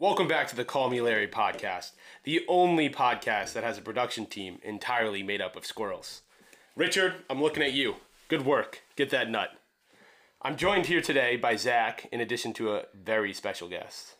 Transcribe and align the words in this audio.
Welcome 0.00 0.28
back 0.28 0.46
to 0.46 0.54
the 0.54 0.64
Call 0.64 0.90
Me 0.90 1.00
Larry 1.00 1.26
podcast, 1.26 1.90
the 2.22 2.44
only 2.46 2.88
podcast 2.88 3.52
that 3.54 3.64
has 3.64 3.78
a 3.78 3.82
production 3.82 4.26
team 4.26 4.60
entirely 4.62 5.24
made 5.24 5.40
up 5.40 5.56
of 5.56 5.66
squirrels. 5.66 6.22
Richard, 6.76 7.14
I'm 7.28 7.42
looking 7.42 7.64
at 7.64 7.72
you. 7.72 7.96
Good 8.28 8.46
work. 8.46 8.82
Get 8.94 9.10
that 9.10 9.28
nut. 9.28 9.58
I'm 10.40 10.56
joined 10.56 10.86
here 10.86 11.00
today 11.00 11.34
by 11.34 11.56
Zach, 11.56 12.06
in 12.12 12.20
addition 12.20 12.52
to 12.52 12.76
a 12.76 12.84
very 12.94 13.32
special 13.32 13.68
guest. 13.68 14.14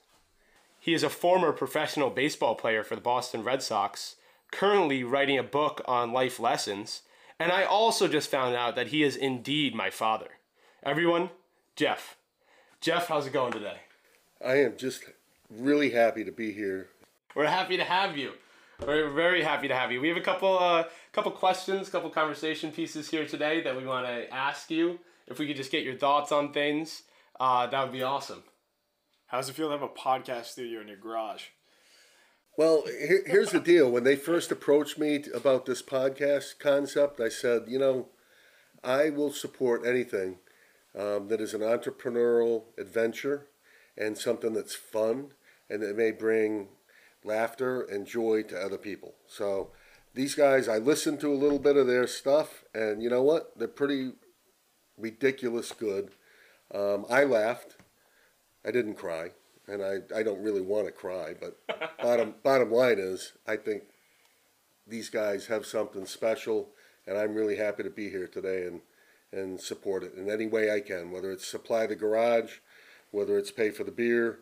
He 0.80 0.94
is 0.94 1.04
a 1.04 1.08
former 1.08 1.52
professional 1.52 2.10
baseball 2.10 2.56
player 2.56 2.82
for 2.82 2.96
the 2.96 3.00
Boston 3.00 3.44
Red 3.44 3.62
Sox, 3.62 4.16
currently 4.50 5.04
writing 5.04 5.38
a 5.38 5.44
book 5.44 5.80
on 5.86 6.12
life 6.12 6.40
lessons, 6.40 7.02
and 7.38 7.52
I 7.52 7.62
also 7.62 8.08
just 8.08 8.32
found 8.32 8.56
out 8.56 8.74
that 8.74 8.88
he 8.88 9.04
is 9.04 9.14
indeed 9.14 9.76
my 9.76 9.90
father. 9.90 10.30
Everyone, 10.82 11.30
Jeff. 11.76 12.16
Jeff, 12.80 13.06
how's 13.06 13.28
it 13.28 13.32
going 13.32 13.52
today? 13.52 13.82
I 14.44 14.54
am 14.56 14.76
just 14.76 15.04
really 15.50 15.90
happy 15.90 16.24
to 16.24 16.32
be 16.32 16.52
here. 16.52 16.88
We're 17.34 17.46
happy 17.46 17.76
to 17.76 17.84
have 17.84 18.16
you. 18.16 18.32
We're 18.86 19.10
very 19.10 19.42
happy 19.42 19.68
to 19.68 19.74
have 19.74 19.90
you. 19.90 20.00
We 20.00 20.08
have 20.08 20.16
a 20.16 20.22
couple, 20.22 20.58
uh, 20.58 20.84
couple 21.12 21.32
questions, 21.32 21.88
couple 21.88 22.10
conversation 22.10 22.70
pieces 22.70 23.10
here 23.10 23.26
today 23.26 23.60
that 23.62 23.76
we 23.76 23.84
want 23.84 24.06
to 24.06 24.32
ask 24.32 24.70
you. 24.70 25.00
If 25.26 25.38
we 25.38 25.46
could 25.46 25.56
just 25.56 25.72
get 25.72 25.84
your 25.84 25.96
thoughts 25.96 26.32
on 26.32 26.52
things, 26.52 27.02
uh, 27.40 27.66
that 27.66 27.82
would 27.82 27.92
be 27.92 28.02
awesome. 28.02 28.44
How's 29.26 29.48
it 29.48 29.54
feel 29.54 29.66
to 29.68 29.72
have 29.72 29.82
a 29.82 29.88
podcast 29.88 30.46
studio 30.46 30.80
in 30.80 30.88
your 30.88 30.96
garage? 30.96 31.46
Well, 32.56 32.84
here, 32.86 33.22
here's 33.26 33.50
the 33.50 33.60
deal. 33.60 33.90
When 33.90 34.04
they 34.04 34.16
first 34.16 34.50
approached 34.50 34.98
me 34.98 35.24
about 35.34 35.66
this 35.66 35.82
podcast 35.82 36.58
concept, 36.58 37.20
I 37.20 37.28
said, 37.28 37.64
you 37.68 37.78
know, 37.78 38.08
I 38.82 39.10
will 39.10 39.32
support 39.32 39.86
anything 39.86 40.38
um, 40.98 41.28
that 41.28 41.40
is 41.40 41.52
an 41.52 41.60
entrepreneurial 41.60 42.64
adventure 42.78 43.48
and 43.96 44.16
something 44.16 44.54
that's 44.54 44.74
fun 44.74 45.32
and 45.70 45.82
it 45.82 45.96
may 45.96 46.10
bring 46.10 46.68
laughter 47.24 47.82
and 47.82 48.06
joy 48.06 48.42
to 48.44 48.60
other 48.60 48.78
people. 48.78 49.14
So 49.26 49.70
these 50.14 50.34
guys, 50.34 50.68
I 50.68 50.78
listened 50.78 51.20
to 51.20 51.32
a 51.32 51.36
little 51.36 51.58
bit 51.58 51.76
of 51.76 51.86
their 51.86 52.06
stuff, 52.06 52.64
and 52.74 53.02
you 53.02 53.10
know 53.10 53.22
what? 53.22 53.56
They're 53.56 53.68
pretty 53.68 54.12
ridiculous 54.96 55.72
good. 55.72 56.10
Um, 56.74 57.06
I 57.08 57.24
laughed. 57.24 57.76
I 58.66 58.70
didn't 58.70 58.96
cry, 58.96 59.30
and 59.66 59.82
I, 59.82 59.98
I 60.14 60.22
don't 60.22 60.42
really 60.42 60.60
want 60.60 60.86
to 60.86 60.92
cry. 60.92 61.34
But 61.38 61.58
bottom 62.02 62.34
bottom 62.42 62.72
line 62.72 62.98
is, 62.98 63.34
I 63.46 63.56
think 63.56 63.84
these 64.86 65.08
guys 65.08 65.46
have 65.46 65.66
something 65.66 66.06
special, 66.06 66.70
and 67.06 67.16
I'm 67.16 67.34
really 67.34 67.56
happy 67.56 67.82
to 67.82 67.90
be 67.90 68.10
here 68.10 68.26
today 68.26 68.66
and 68.66 68.80
and 69.30 69.60
support 69.60 70.02
it 70.02 70.14
in 70.14 70.30
any 70.30 70.46
way 70.46 70.72
I 70.74 70.80
can. 70.80 71.10
Whether 71.10 71.30
it's 71.30 71.46
supply 71.46 71.86
the 71.86 71.96
garage, 71.96 72.58
whether 73.10 73.38
it's 73.38 73.50
pay 73.50 73.70
for 73.70 73.84
the 73.84 73.92
beer, 73.92 74.40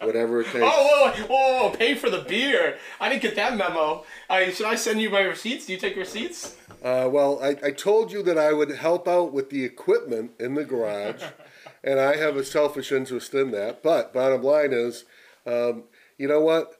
whatever 0.00 0.40
it 0.40 0.46
takes. 0.46 0.58
Oh, 0.62 1.12
whoa, 1.14 1.26
whoa, 1.26 1.68
whoa, 1.68 1.76
pay 1.76 1.94
for 1.94 2.10
the 2.10 2.20
beer. 2.20 2.78
I 3.00 3.08
didn't 3.08 3.22
get 3.22 3.36
that 3.36 3.56
memo. 3.56 4.04
I, 4.28 4.50
should 4.50 4.66
I 4.66 4.74
send 4.74 5.00
you 5.00 5.10
my 5.10 5.20
receipts? 5.20 5.66
Do 5.66 5.72
you 5.72 5.78
take 5.78 5.96
receipts? 5.96 6.56
Uh, 6.82 7.08
well, 7.10 7.42
I, 7.42 7.56
I 7.64 7.70
told 7.70 8.12
you 8.12 8.22
that 8.22 8.38
I 8.38 8.52
would 8.52 8.70
help 8.70 9.08
out 9.08 9.32
with 9.32 9.50
the 9.50 9.64
equipment 9.64 10.32
in 10.38 10.54
the 10.54 10.64
garage, 10.64 11.22
and 11.84 12.00
I 12.00 12.16
have 12.16 12.36
a 12.36 12.44
selfish 12.44 12.92
interest 12.92 13.34
in 13.34 13.50
that. 13.52 13.82
But 13.82 14.12
bottom 14.12 14.42
line 14.42 14.72
is, 14.72 15.04
um, 15.46 15.84
you 16.16 16.28
know 16.28 16.40
what? 16.40 16.74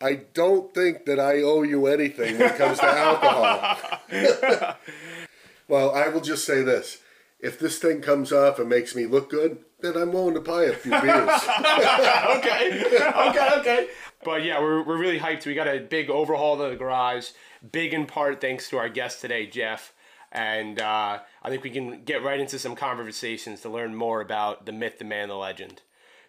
I 0.00 0.14
don't 0.34 0.74
think 0.74 1.06
that 1.06 1.18
I 1.18 1.40
owe 1.42 1.62
you 1.62 1.86
anything 1.86 2.38
when 2.38 2.50
it 2.50 2.56
comes 2.56 2.78
to 2.80 2.86
alcohol. 2.86 3.78
well, 5.68 5.94
I 5.94 6.08
will 6.08 6.20
just 6.20 6.44
say 6.44 6.62
this. 6.62 6.98
If 7.46 7.60
this 7.60 7.78
thing 7.78 8.00
comes 8.00 8.32
off 8.32 8.58
and 8.58 8.68
makes 8.68 8.96
me 8.96 9.06
look 9.06 9.30
good, 9.30 9.58
then 9.80 9.96
I'm 9.96 10.12
willing 10.12 10.34
to 10.34 10.40
buy 10.40 10.64
a 10.64 10.72
few 10.72 10.90
beers. 10.90 11.04
okay, 11.60 12.84
okay, 12.84 13.50
okay. 13.58 13.88
But 14.24 14.42
yeah, 14.42 14.60
we're, 14.60 14.82
we're 14.82 14.98
really 14.98 15.20
hyped. 15.20 15.46
We 15.46 15.54
got 15.54 15.68
a 15.68 15.78
big 15.78 16.10
overhaul 16.10 16.60
of 16.60 16.70
the 16.70 16.76
garage, 16.76 17.28
big 17.70 17.94
in 17.94 18.06
part 18.06 18.40
thanks 18.40 18.68
to 18.70 18.78
our 18.78 18.88
guest 18.88 19.20
today, 19.20 19.46
Jeff. 19.46 19.92
And 20.32 20.80
uh, 20.80 21.20
I 21.40 21.48
think 21.48 21.62
we 21.62 21.70
can 21.70 22.02
get 22.02 22.24
right 22.24 22.40
into 22.40 22.58
some 22.58 22.74
conversations 22.74 23.60
to 23.60 23.68
learn 23.68 23.94
more 23.94 24.20
about 24.20 24.66
the 24.66 24.72
myth, 24.72 24.98
the 24.98 25.04
man, 25.04 25.28
the 25.28 25.36
legend. 25.36 25.82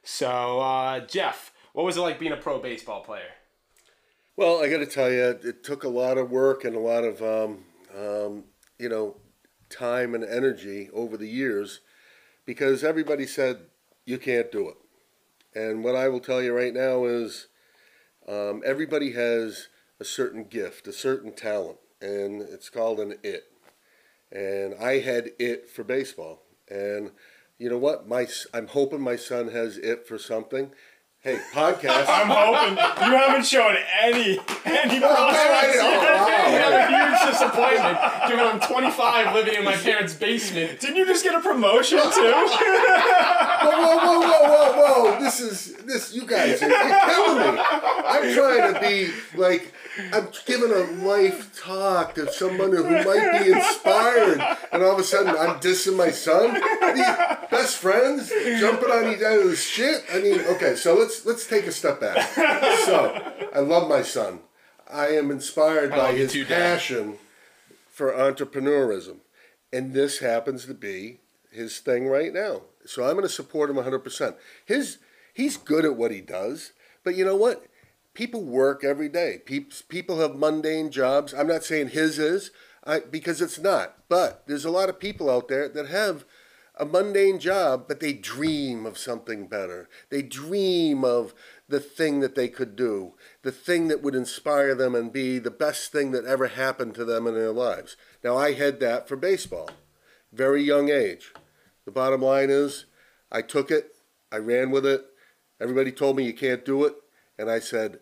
So, 0.04 0.60
uh, 0.60 1.00
Jeff, 1.00 1.52
what 1.74 1.84
was 1.84 1.98
it 1.98 2.02
like 2.02 2.20
being 2.20 2.32
a 2.32 2.38
pro 2.38 2.60
baseball 2.60 3.02
player? 3.02 3.32
Well, 4.36 4.62
I 4.64 4.70
got 4.70 4.78
to 4.78 4.86
tell 4.86 5.12
you, 5.12 5.40
it 5.44 5.64
took 5.64 5.84
a 5.84 5.90
lot 5.90 6.20
of 6.20 6.30
work 6.30 6.64
and 6.64 6.76
a 6.76 6.80
lot 6.80 7.04
of, 7.04 7.24
um, 7.24 7.64
um, 7.98 8.44
you 8.78 8.88
know, 8.88 9.16
time 9.70 10.16
and 10.16 10.24
energy 10.24 10.90
over 10.94 11.18
the 11.18 11.28
years 11.28 11.82
because 12.46 12.84
everybody 12.84 13.26
said 13.26 13.62
you 14.06 14.18
can't 14.18 14.52
do 14.52 14.70
it. 14.70 14.78
And 15.54 15.84
what 15.84 15.96
I 15.96 16.08
will 16.08 16.20
tell 16.20 16.42
you 16.42 16.54
right 16.54 16.74
now 16.74 17.06
is 17.06 17.48
um, 18.28 18.62
everybody 18.66 19.14
has 19.14 19.68
a 20.00 20.06
certain 20.06 20.44
gift, 20.44 20.88
a 20.88 20.94
certain 20.94 21.34
talent, 21.34 21.78
and 22.02 22.42
it's 22.42 22.70
called 22.70 23.00
an 23.00 23.16
it. 23.24 23.46
And 24.32 24.76
I 24.76 25.00
had 25.00 25.32
it 25.40 25.70
for 25.70 25.84
baseball. 25.84 26.44
And 26.70 27.12
you 27.58 27.70
know 27.70 27.78
what? 27.78 28.08
My 28.08 28.28
I'm 28.54 28.68
hoping 28.68 29.02
my 29.02 29.16
son 29.16 29.50
has 29.50 29.78
it 29.78 30.08
for 30.08 30.18
something. 30.18 30.72
Hey, 31.28 31.40
podcast. 31.52 32.06
I'm 32.08 32.30
hoping 32.30 32.78
you 32.78 33.18
haven't 33.18 33.46
shown 33.46 33.76
any 34.02 34.40
any 34.64 35.04
Oh, 35.04 35.14
progress. 35.14 35.76
wow. 35.78 36.48
You 36.48 36.58
have 36.64 36.72
a 36.72 36.88
huge 36.88 37.32
disappointment 37.34 37.98
given 38.30 38.46
I'm 38.46 38.60
25 38.62 39.34
living 39.36 39.56
in 39.56 39.66
my 39.66 39.76
parents' 39.76 40.14
basement. 40.14 40.80
Didn't 40.80 40.96
you 40.96 41.06
just 41.06 41.26
get 41.26 41.36
a 41.36 41.42
promotion 41.42 41.98
too? 42.00 42.06
whoa, 42.08 43.72
whoa, 43.72 43.98
whoa, 43.98 44.20
whoa, 44.22 44.48
whoa, 44.48 45.12
whoa! 45.12 45.20
This 45.20 45.42
is 45.42 45.74
this. 45.84 46.14
You 46.14 46.26
guys 46.26 46.64
are 46.64 46.70
you're 46.70 46.80
killing 46.80 47.56
me. 47.56 47.62
I'm 47.62 48.34
trying 48.34 48.74
to 48.74 48.80
be 48.80 49.12
like 49.38 49.74
I'm 50.14 50.28
giving 50.46 50.72
a 50.72 51.06
life 51.06 51.60
talk 51.62 52.16
to 52.16 52.32
someone 52.32 52.72
who 52.72 52.84
might 52.84 53.44
be 53.44 53.52
inspired, 53.52 54.42
and 54.72 54.84
all 54.84 54.94
of 54.94 55.00
a 55.00 55.04
sudden 55.04 55.36
I'm 55.36 55.60
dissing 55.60 55.98
my 55.98 56.12
son. 56.12 56.54
These 56.54 57.50
best 57.50 57.78
friends 57.78 58.30
jumping 58.60 58.92
on 58.92 59.14
each 59.14 59.22
other's 59.22 59.64
shit. 59.64 60.04
I 60.12 60.20
mean, 60.20 60.40
okay, 60.42 60.76
so 60.76 60.96
let's 60.96 61.26
let's 61.26 61.48
take 61.48 61.66
a 61.66 61.72
step 61.72 62.00
back. 62.00 62.28
So 62.86 63.22
I 63.54 63.60
love 63.60 63.90
my 63.90 64.02
son. 64.02 64.40
I 64.90 65.08
am 65.08 65.32
inspired 65.32 65.92
by 65.92 66.14
his 66.14 66.32
too, 66.32 66.46
Dad. 66.46 66.80
passion 66.80 67.18
for 67.90 68.12
entrepreneurism, 68.14 69.18
and 69.74 69.94
this 69.94 70.20
happens 70.20 70.66
to 70.66 70.74
be 70.74 71.20
his 71.52 71.80
thing 71.80 72.08
right 72.08 72.34
now. 72.34 72.62
So 72.86 73.04
I'm 73.04 73.14
going 73.14 73.24
to 73.24 73.30
support 73.30 73.70
him 73.70 73.76
100%. 73.78 74.36
His 74.66 75.00
he's 75.34 75.58
good 75.58 75.86
at 75.86 75.96
what 75.96 76.12
he 76.12 76.22
does, 76.22 76.72
but 77.04 77.16
you 77.16 77.26
know 77.26 77.36
what? 77.36 77.66
People 78.18 78.44
work 78.44 78.84
every 78.84 79.10
day. 79.10 79.38
People 79.46 80.20
have 80.20 80.36
mundane 80.36 80.90
jobs. 80.90 81.36
I'm 81.36 81.46
not 81.46 81.64
saying 81.64 81.90
his 81.90 82.18
is, 82.18 82.50
because 83.12 83.44
it's 83.44 83.60
not. 83.60 83.96
But 84.10 84.42
there's 84.48 84.66
a 84.66 84.72
lot 84.72 84.90
of 84.90 85.00
people 85.00 85.30
out 85.30 85.50
there 85.50 85.70
that 85.70 85.88
have 85.90 86.26
a 86.76 86.84
mundane 86.84 87.38
job, 87.38 87.86
but 87.88 88.00
they 88.00 88.14
dream 88.14 88.88
of 88.88 88.98
something 88.98 89.46
better. 89.46 89.88
They 90.10 90.24
dream 90.24 91.04
of 91.06 91.36
the 91.70 91.80
thing 91.80 92.20
that 92.22 92.34
they 92.34 92.48
could 92.48 92.76
do, 92.76 93.14
the 93.44 93.52
thing 93.52 93.88
that 93.90 94.02
would 94.02 94.16
inspire 94.16 94.74
them 94.74 94.96
and 94.96 95.14
be 95.14 95.38
the 95.38 95.52
best 95.52 95.92
thing 95.92 96.10
that 96.10 96.26
ever 96.26 96.48
happened 96.48 96.96
to 96.96 97.06
them 97.06 97.28
in 97.28 97.36
their 97.36 97.52
lives. 97.52 97.98
Now, 98.24 98.36
I 98.36 98.54
had 98.54 98.80
that 98.80 99.08
for 99.08 99.16
baseball, 99.16 99.70
very 100.34 100.64
young 100.64 100.90
age. 100.90 101.34
The 101.86 101.92
bottom 101.92 102.24
line 102.24 102.50
is, 102.50 102.86
I 103.32 103.44
took 103.44 103.70
it, 103.70 103.92
I 104.32 104.38
ran 104.38 104.72
with 104.72 104.88
it. 104.88 105.06
Everybody 105.62 105.92
told 105.92 106.16
me 106.16 106.24
you 106.24 106.34
can't 106.34 106.66
do 106.66 106.84
it, 106.84 106.96
and 107.38 107.52
I 107.52 107.60
said, 107.60 108.00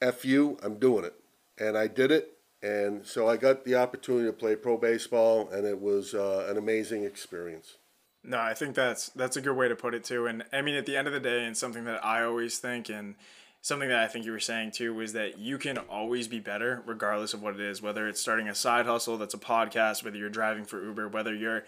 F 0.00 0.24
you, 0.24 0.58
I'm 0.62 0.78
doing 0.78 1.04
it. 1.04 1.14
And 1.58 1.76
I 1.76 1.86
did 1.86 2.10
it, 2.10 2.38
and 2.62 3.06
so 3.06 3.28
I 3.28 3.36
got 3.36 3.64
the 3.64 3.76
opportunity 3.76 4.26
to 4.26 4.32
play 4.32 4.56
pro 4.56 4.76
baseball, 4.76 5.48
and 5.50 5.66
it 5.66 5.80
was 5.80 6.14
uh, 6.14 6.46
an 6.50 6.58
amazing 6.58 7.04
experience. 7.04 7.76
No, 8.22 8.38
I 8.38 8.54
think 8.54 8.74
that's 8.74 9.08
that's 9.10 9.36
a 9.36 9.40
good 9.40 9.56
way 9.56 9.68
to 9.68 9.76
put 9.76 9.94
it 9.94 10.04
too. 10.04 10.26
And 10.26 10.44
I 10.52 10.60
mean, 10.60 10.74
at 10.74 10.84
the 10.84 10.96
end 10.96 11.06
of 11.06 11.14
the 11.14 11.20
day, 11.20 11.44
and 11.44 11.56
something 11.56 11.84
that 11.84 12.04
I 12.04 12.24
always 12.24 12.58
think, 12.58 12.90
and 12.90 13.14
something 13.62 13.88
that 13.88 14.00
I 14.00 14.08
think 14.08 14.24
you 14.26 14.32
were 14.32 14.40
saying 14.40 14.72
too, 14.72 14.92
was 14.92 15.12
that 15.12 15.38
you 15.38 15.58
can 15.58 15.78
always 15.78 16.28
be 16.28 16.40
better, 16.40 16.82
regardless 16.86 17.34
of 17.34 17.42
what 17.42 17.54
it 17.54 17.60
is. 17.60 17.80
Whether 17.80 18.08
it's 18.08 18.20
starting 18.20 18.48
a 18.48 18.54
side 18.54 18.86
hustle 18.86 19.16
that's 19.16 19.34
a 19.34 19.38
podcast, 19.38 20.04
whether 20.04 20.18
you're 20.18 20.28
driving 20.28 20.64
for 20.64 20.84
Uber, 20.84 21.08
whether 21.08 21.34
you're 21.34 21.64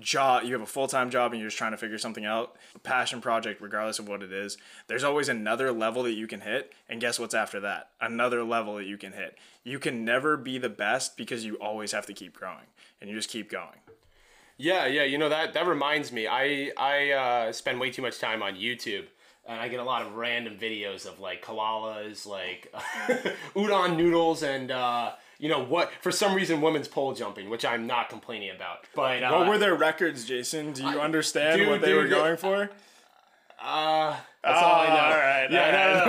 job 0.00 0.44
you 0.44 0.52
have 0.52 0.62
a 0.62 0.66
full-time 0.66 1.10
job 1.10 1.32
and 1.32 1.40
you're 1.40 1.48
just 1.48 1.58
trying 1.58 1.72
to 1.72 1.76
figure 1.76 1.98
something 1.98 2.24
out 2.24 2.56
a 2.74 2.78
passion 2.78 3.20
project 3.20 3.60
regardless 3.60 3.98
of 3.98 4.08
what 4.08 4.22
it 4.22 4.32
is 4.32 4.56
there's 4.86 5.04
always 5.04 5.28
another 5.28 5.72
level 5.72 6.02
that 6.04 6.12
you 6.12 6.26
can 6.26 6.40
hit 6.40 6.72
and 6.88 7.00
guess 7.00 7.18
what's 7.18 7.34
after 7.34 7.58
that 7.60 7.90
another 8.00 8.44
level 8.44 8.76
that 8.76 8.84
you 8.84 8.96
can 8.96 9.12
hit 9.12 9.36
you 9.64 9.78
can 9.78 10.04
never 10.04 10.36
be 10.36 10.56
the 10.58 10.68
best 10.68 11.16
because 11.16 11.44
you 11.44 11.56
always 11.56 11.92
have 11.92 12.06
to 12.06 12.12
keep 12.12 12.32
growing 12.32 12.66
and 13.00 13.10
you 13.10 13.16
just 13.16 13.30
keep 13.30 13.50
going 13.50 13.80
Yeah, 14.56 14.86
yeah. 14.86 15.04
You 15.04 15.18
know 15.18 15.28
that 15.28 15.52
that 15.54 15.66
reminds 15.68 16.10
me. 16.10 16.26
I 16.26 16.72
I 16.76 17.10
uh, 17.12 17.52
spend 17.52 17.78
way 17.78 17.90
too 17.90 18.02
much 18.02 18.18
time 18.18 18.42
on 18.42 18.54
YouTube, 18.56 19.06
and 19.48 19.58
I 19.58 19.68
get 19.68 19.80
a 19.80 19.84
lot 19.84 20.02
of 20.02 20.14
random 20.14 20.56
videos 20.56 21.06
of 21.06 21.18
like 21.18 21.44
koalas, 21.44 22.26
like 22.26 22.72
udon 23.54 23.96
noodles, 23.96 24.42
and 24.42 24.70
uh, 24.70 25.12
you 25.38 25.48
know 25.48 25.64
what? 25.64 25.90
For 26.02 26.12
some 26.12 26.34
reason, 26.34 26.60
women's 26.60 26.88
pole 26.88 27.14
jumping, 27.14 27.48
which 27.48 27.64
I'm 27.64 27.86
not 27.86 28.10
complaining 28.10 28.50
about. 28.54 28.84
But 28.94 29.22
uh, 29.22 29.30
what 29.32 29.48
were 29.48 29.58
their 29.58 29.74
records 29.74 30.24
jason 30.24 30.72
do 30.72 30.82
you 30.82 31.00
understand 31.00 31.60
dude, 31.60 31.68
what 31.68 31.80
they 31.80 31.94
were 31.94 32.02
dude, 32.02 32.12
going 32.12 32.36
for 32.36 32.70
Uh, 33.60 34.16
that's 34.44 34.62
all 34.62 34.80
I 34.82 34.86
know. 34.86 34.94
all 34.94 35.10
right, 35.10 35.48
yeah, 35.50 36.04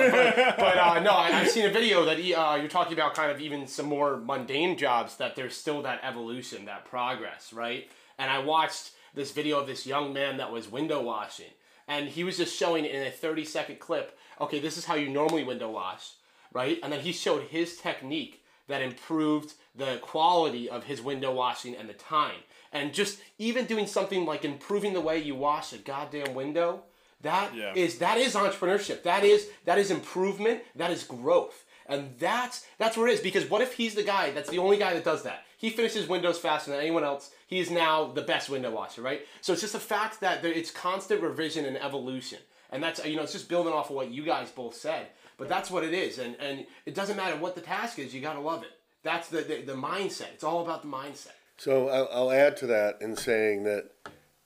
all 0.57 0.95
no, 0.95 1.01
no, 1.01 1.09
right. 1.09 1.43
no. 1.43 1.49
seen 1.49 1.65
a 1.65 1.71
video 1.71 2.05
that 2.05 2.17
uh, 2.17 2.55
you're 2.55 2.67
talking 2.67 2.93
about 2.93 3.15
kind 3.15 3.31
of 3.31 3.41
even 3.41 3.67
some 3.67 3.87
more 3.87 4.17
mundane 4.17 4.77
jobs 4.77 5.17
that 5.17 5.35
there's 5.35 5.55
still 5.55 5.81
that 5.81 5.99
evolution, 6.03 6.65
that 6.65 6.85
progress, 6.85 7.51
right? 7.51 7.89
And 8.19 8.29
I 8.29 8.39
watched 8.39 8.91
this 9.15 9.31
video 9.31 9.59
of 9.59 9.67
this 9.67 9.87
young 9.87 10.13
man 10.13 10.37
that 10.37 10.51
was 10.51 10.69
window 10.71 11.01
washing, 11.01 11.49
and 11.89 12.07
he 12.07 12.23
was 12.23 12.37
just 12.37 12.55
showing 12.55 12.85
in 12.85 13.05
a 13.07 13.11
30 13.11 13.43
second 13.43 13.79
clip, 13.79 14.17
okay, 14.39 14.59
this 14.59 14.77
is 14.77 14.85
how 14.85 14.95
you 14.95 15.09
normally 15.09 15.43
window 15.43 15.69
wash, 15.69 16.11
right? 16.53 16.79
And 16.81 16.93
then 16.93 17.01
he 17.01 17.11
showed 17.11 17.43
his 17.43 17.75
technique 17.77 18.43
that 18.67 18.81
improved 18.81 19.53
the 19.75 19.97
quality 20.01 20.69
of 20.69 20.83
his 20.83 21.01
window 21.01 21.33
washing 21.33 21.75
and 21.75 21.89
the 21.89 21.93
time. 21.93 22.35
And 22.71 22.93
just 22.93 23.19
even 23.39 23.65
doing 23.65 23.87
something 23.87 24.25
like 24.25 24.45
improving 24.45 24.93
the 24.93 25.01
way 25.01 25.17
you 25.17 25.33
wash 25.35 25.73
a 25.73 25.79
goddamn 25.79 26.35
window, 26.35 26.83
that 27.21 27.53
Yeah. 27.55 27.73
is 27.75 27.97
that 27.97 28.17
is 28.19 28.35
entrepreneurship. 28.35 29.01
That 29.03 29.23
is 29.23 29.49
that 29.65 29.79
is 29.79 29.89
improvement. 29.89 30.61
That 30.75 30.91
is 30.91 31.03
growth. 31.03 31.65
And 31.89 32.13
that's 32.19 32.65
that's 32.77 32.95
where 32.95 33.07
it 33.07 33.13
is. 33.15 33.19
Because 33.19 33.49
what 33.49 33.61
if 33.61 33.73
he's 33.73 33.95
the 33.95 34.03
guy 34.03 34.31
that's 34.31 34.49
the 34.49 34.59
only 34.59 34.77
guy 34.77 34.93
that 34.93 35.03
does 35.03 35.23
that? 35.23 35.43
He 35.57 35.71
finishes 35.71 36.07
windows 36.07 36.37
faster 36.37 36.71
than 36.71 36.79
anyone 36.79 37.03
else. 37.03 37.31
He 37.47 37.59
is 37.59 37.69
now 37.69 38.05
the 38.05 38.21
best 38.21 38.49
window 38.49 38.71
washer, 38.71 39.01
right? 39.01 39.21
So 39.41 39.51
it's 39.51 39.61
just 39.61 39.75
a 39.75 39.79
fact 39.79 40.21
that 40.21 40.41
there, 40.41 40.53
it's 40.53 40.71
constant 40.71 41.21
revision 41.21 41.65
and 41.65 41.75
evolution. 41.77 42.39
And 42.69 42.81
that's 42.81 43.03
you 43.03 43.15
know 43.15 43.23
it's 43.23 43.33
just 43.33 43.49
building 43.49 43.73
off 43.73 43.89
of 43.89 43.95
what 43.95 44.11
you 44.11 44.23
guys 44.23 44.51
both 44.51 44.75
said. 44.75 45.07
But 45.37 45.49
that's 45.49 45.71
what 45.71 45.83
it 45.83 45.93
is. 45.93 46.19
And 46.19 46.35
and 46.39 46.67
it 46.85 46.93
doesn't 46.93 47.17
matter 47.17 47.35
what 47.37 47.55
the 47.55 47.61
task 47.61 47.97
is. 47.97 48.13
You 48.13 48.21
gotta 48.21 48.39
love 48.39 48.63
it. 48.63 48.71
That's 49.01 49.27
the 49.29 49.41
the, 49.41 49.61
the 49.63 49.73
mindset. 49.73 50.33
It's 50.33 50.43
all 50.43 50.61
about 50.61 50.83
the 50.83 50.87
mindset. 50.87 51.33
So 51.57 51.89
I'll, 51.89 52.07
I'll 52.11 52.31
add 52.31 52.55
to 52.57 52.67
that 52.67 53.01
in 53.01 53.15
saying 53.17 53.63
that 53.63 53.89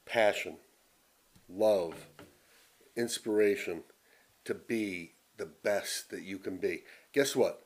passion, 0.05 0.57
love, 1.47 2.07
inspiration 2.95 3.83
to 4.45 4.53
be 4.55 5.13
the 5.43 5.49
best 5.61 6.09
that 6.09 6.23
you 6.23 6.39
can 6.39 6.55
be. 6.55 6.83
Guess 7.11 7.35
what? 7.35 7.65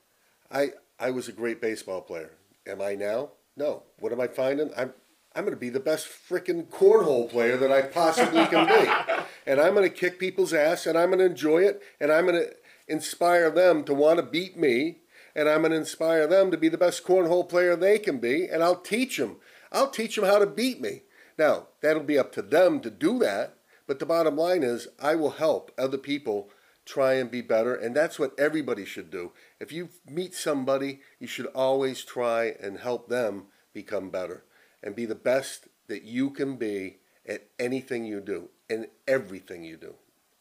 I 0.51 0.71
I 1.00 1.12
was 1.12 1.27
a 1.27 1.31
great 1.31 1.62
baseball 1.62 2.01
player. 2.01 2.31
Am 2.65 2.81
I 2.81 2.95
now? 2.95 3.29
No. 3.56 3.83
What 4.00 4.12
am 4.12 4.19
I 4.19 4.27
finding? 4.27 4.71
I'm 4.75 4.94
I'm 5.35 5.44
going 5.44 5.53
to 5.53 5.59
be 5.59 5.69
the 5.69 5.79
best 5.79 6.07
freaking 6.07 6.65
cornhole 6.65 7.29
player 7.29 7.57
that 7.57 7.71
I 7.71 7.83
possibly 7.83 8.45
can 8.47 8.68
be. 8.68 8.91
And 9.45 9.62
I'm 9.62 9.75
going 9.75 9.89
to 9.89 9.95
kick 9.95 10.19
people's 10.19 10.53
ass 10.53 10.85
and 10.85 10.97
I'm 10.97 11.07
going 11.07 11.19
to 11.19 11.25
enjoy 11.25 11.59
it 11.59 11.81
and 12.01 12.12
I'm 12.12 12.25
going 12.25 12.38
to 12.38 12.53
inspire 12.89 13.50
them 13.50 13.85
to 13.85 13.94
want 13.94 14.18
to 14.18 14.24
beat 14.24 14.57
me 14.57 14.97
and 15.33 15.47
I'm 15.47 15.62
going 15.62 15.71
to 15.71 15.77
inspire 15.77 16.27
them 16.27 16.51
to 16.51 16.57
be 16.57 16.68
the 16.68 16.77
best 16.77 17.06
cornhole 17.06 17.47
player 17.47 17.77
they 17.77 17.97
can 17.97 18.19
be 18.19 18.45
and 18.45 18.62
I'll 18.62 18.75
teach 18.75 19.15
them. 19.15 19.38
I'll 19.71 19.89
teach 19.89 20.18
them 20.18 20.25
how 20.25 20.39
to 20.39 20.45
beat 20.45 20.81
me. 20.81 21.03
Now, 21.38 21.68
that'll 21.79 22.03
be 22.03 22.19
up 22.19 22.33
to 22.33 22.41
them 22.41 22.81
to 22.81 22.89
do 22.89 23.19
that, 23.19 23.56
but 23.88 24.00
the 24.00 24.06
bottom 24.06 24.35
line 24.35 24.63
is 24.63 24.89
I 25.01 25.15
will 25.15 25.31
help 25.31 25.71
other 25.77 25.97
people 25.97 26.50
try 26.88 27.13
and 27.16 27.30
be 27.30 27.42
better 27.42 27.75
and 27.75 27.95
that's 27.95 28.18
what 28.18 28.34
everybody 28.39 28.86
should 28.86 29.12
do. 29.12 29.34
If 29.60 29.72
you 29.72 29.89
meet 30.10 30.34
somebody, 30.34 31.01
you 31.19 31.28
should 31.28 31.48
always 31.48 32.04
try 32.04 32.56
and 32.60 32.80
help 32.80 33.10
them 33.10 33.48
become 33.74 34.10
better 34.10 34.45
and 34.81 34.95
be 34.95 35.06
the 35.06 35.16
best 35.16 35.68
that 35.88 36.04
you 36.04 36.30
can 36.30 36.56
be 36.56 36.98
at 37.28 37.48
anything 37.60 38.06
you 38.06 38.22
do 38.22 38.50
and 38.69 38.88
everything 39.07 39.63
you 39.63 39.78
do. 39.78 39.95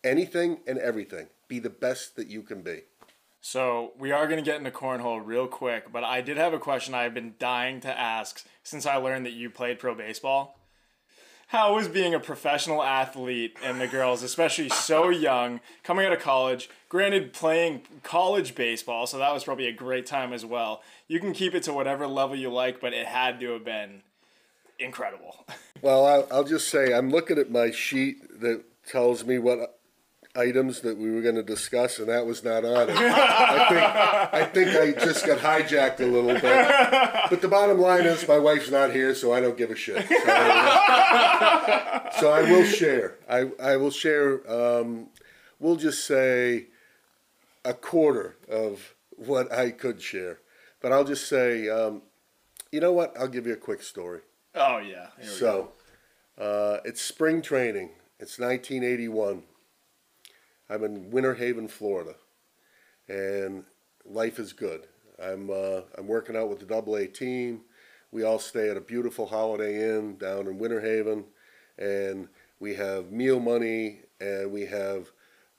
Anything 0.04 0.60
and 0.66 0.78
everything. 0.78 1.26
Be 1.48 1.58
the 1.58 1.70
best 1.70 2.16
that 2.16 2.28
you 2.28 2.42
can 2.42 2.62
be. 2.62 2.82
So 3.40 3.92
we 3.98 4.12
are 4.12 4.26
going 4.26 4.42
to 4.42 4.48
get 4.48 4.58
into 4.58 4.70
cornhole 4.70 5.24
real 5.24 5.46
quick, 5.46 5.92
but 5.92 6.04
I 6.04 6.20
did 6.20 6.36
have 6.36 6.52
a 6.52 6.58
question 6.58 6.94
I've 6.94 7.14
been 7.14 7.34
dying 7.38 7.80
to 7.80 7.98
ask 7.98 8.44
since 8.62 8.86
I 8.86 8.96
learned 8.96 9.26
that 9.26 9.32
you 9.34 9.50
played 9.50 9.78
pro 9.78 9.94
baseball. 9.94 10.58
How 11.50 11.76
was 11.76 11.86
being 11.86 12.12
a 12.12 12.18
professional 12.18 12.82
athlete 12.82 13.56
and 13.62 13.80
the 13.80 13.86
girls, 13.86 14.24
especially 14.24 14.68
so 14.68 15.10
young, 15.10 15.60
coming 15.84 16.04
out 16.04 16.12
of 16.12 16.18
college? 16.18 16.68
Granted, 16.88 17.32
playing 17.32 17.82
college 18.02 18.56
baseball, 18.56 19.06
so 19.06 19.18
that 19.18 19.32
was 19.32 19.44
probably 19.44 19.68
a 19.68 19.72
great 19.72 20.06
time 20.06 20.32
as 20.32 20.44
well. 20.44 20.82
You 21.06 21.20
can 21.20 21.32
keep 21.32 21.54
it 21.54 21.62
to 21.64 21.72
whatever 21.72 22.08
level 22.08 22.34
you 22.34 22.50
like, 22.50 22.80
but 22.80 22.92
it 22.92 23.06
had 23.06 23.38
to 23.40 23.52
have 23.52 23.64
been 23.64 24.02
incredible. 24.78 25.46
Well, 25.82 26.26
I'll 26.32 26.42
just 26.42 26.70
say 26.70 26.94
I'm 26.94 27.10
looking 27.10 27.38
at 27.38 27.50
my 27.50 27.70
sheet 27.70 28.40
that 28.40 28.64
tells 28.86 29.26
me 29.26 29.38
what 29.38 29.75
items 30.36 30.80
that 30.80 30.98
we 30.98 31.10
were 31.10 31.22
going 31.22 31.34
to 31.34 31.42
discuss, 31.42 31.98
and 31.98 32.08
that 32.08 32.26
was 32.26 32.44
not 32.44 32.64
on 32.64 32.88
it. 32.90 32.96
I 32.96 33.68
think 33.68 33.82
I 34.34 34.44
think 34.44 34.98
I 34.98 35.04
just 35.04 35.26
got 35.26 35.38
hijacked 35.38 36.00
a 36.00 36.06
little 36.06 36.34
bit. 36.34 37.30
But 37.30 37.40
the 37.40 37.48
bottom 37.48 37.78
line 37.78 38.04
is, 38.04 38.26
my 38.28 38.38
wife's 38.38 38.70
not 38.70 38.92
here, 38.92 39.14
so 39.14 39.32
I 39.32 39.40
don't 39.40 39.56
give 39.56 39.70
a 39.70 39.76
shit. 39.76 40.06
So, 40.08 40.16
so 42.20 42.30
I 42.32 42.42
will 42.42 42.64
share. 42.64 43.16
I 43.28 43.50
I 43.62 43.76
will 43.76 43.90
share. 43.90 44.40
Um, 44.50 45.08
we'll 45.58 45.76
just 45.76 46.06
say 46.06 46.66
a 47.64 47.74
quarter 47.74 48.36
of 48.48 48.94
what 49.16 49.52
I 49.52 49.70
could 49.70 50.00
share, 50.00 50.38
but 50.80 50.92
I'll 50.92 51.04
just 51.04 51.28
say, 51.28 51.68
um, 51.68 52.02
you 52.70 52.80
know 52.80 52.92
what? 52.92 53.16
I'll 53.18 53.28
give 53.28 53.46
you 53.46 53.52
a 53.52 53.56
quick 53.56 53.82
story. 53.82 54.20
Oh, 54.54 54.78
yeah. 54.78 55.08
Here 55.20 55.32
we 55.32 55.40
go. 55.40 55.68
So, 56.38 56.42
uh, 56.42 56.78
it's 56.84 57.00
spring 57.02 57.42
training. 57.42 57.90
It's 58.18 58.38
1981. 58.38 59.42
I'm 60.68 60.82
in 60.82 61.10
Winter 61.10 61.34
Haven, 61.34 61.68
Florida, 61.68 62.14
and 63.08 63.64
life 64.04 64.38
is 64.38 64.52
good. 64.52 64.86
I'm 65.22 65.50
uh, 65.50 65.82
I'm 65.96 66.06
working 66.06 66.36
out 66.36 66.48
with 66.48 66.58
the 66.58 66.66
Double 66.66 66.96
A 66.96 67.06
team. 67.06 67.62
We 68.10 68.24
all 68.24 68.38
stay 68.38 68.70
at 68.70 68.76
a 68.76 68.80
beautiful 68.80 69.26
Holiday 69.26 69.90
Inn 69.90 70.16
down 70.18 70.46
in 70.46 70.58
Winter 70.58 70.80
Haven, 70.80 71.24
and 71.78 72.28
we 72.58 72.74
have 72.74 73.12
meal 73.12 73.40
money 73.40 74.00
and 74.20 74.50
we 74.50 74.66
have 74.66 75.10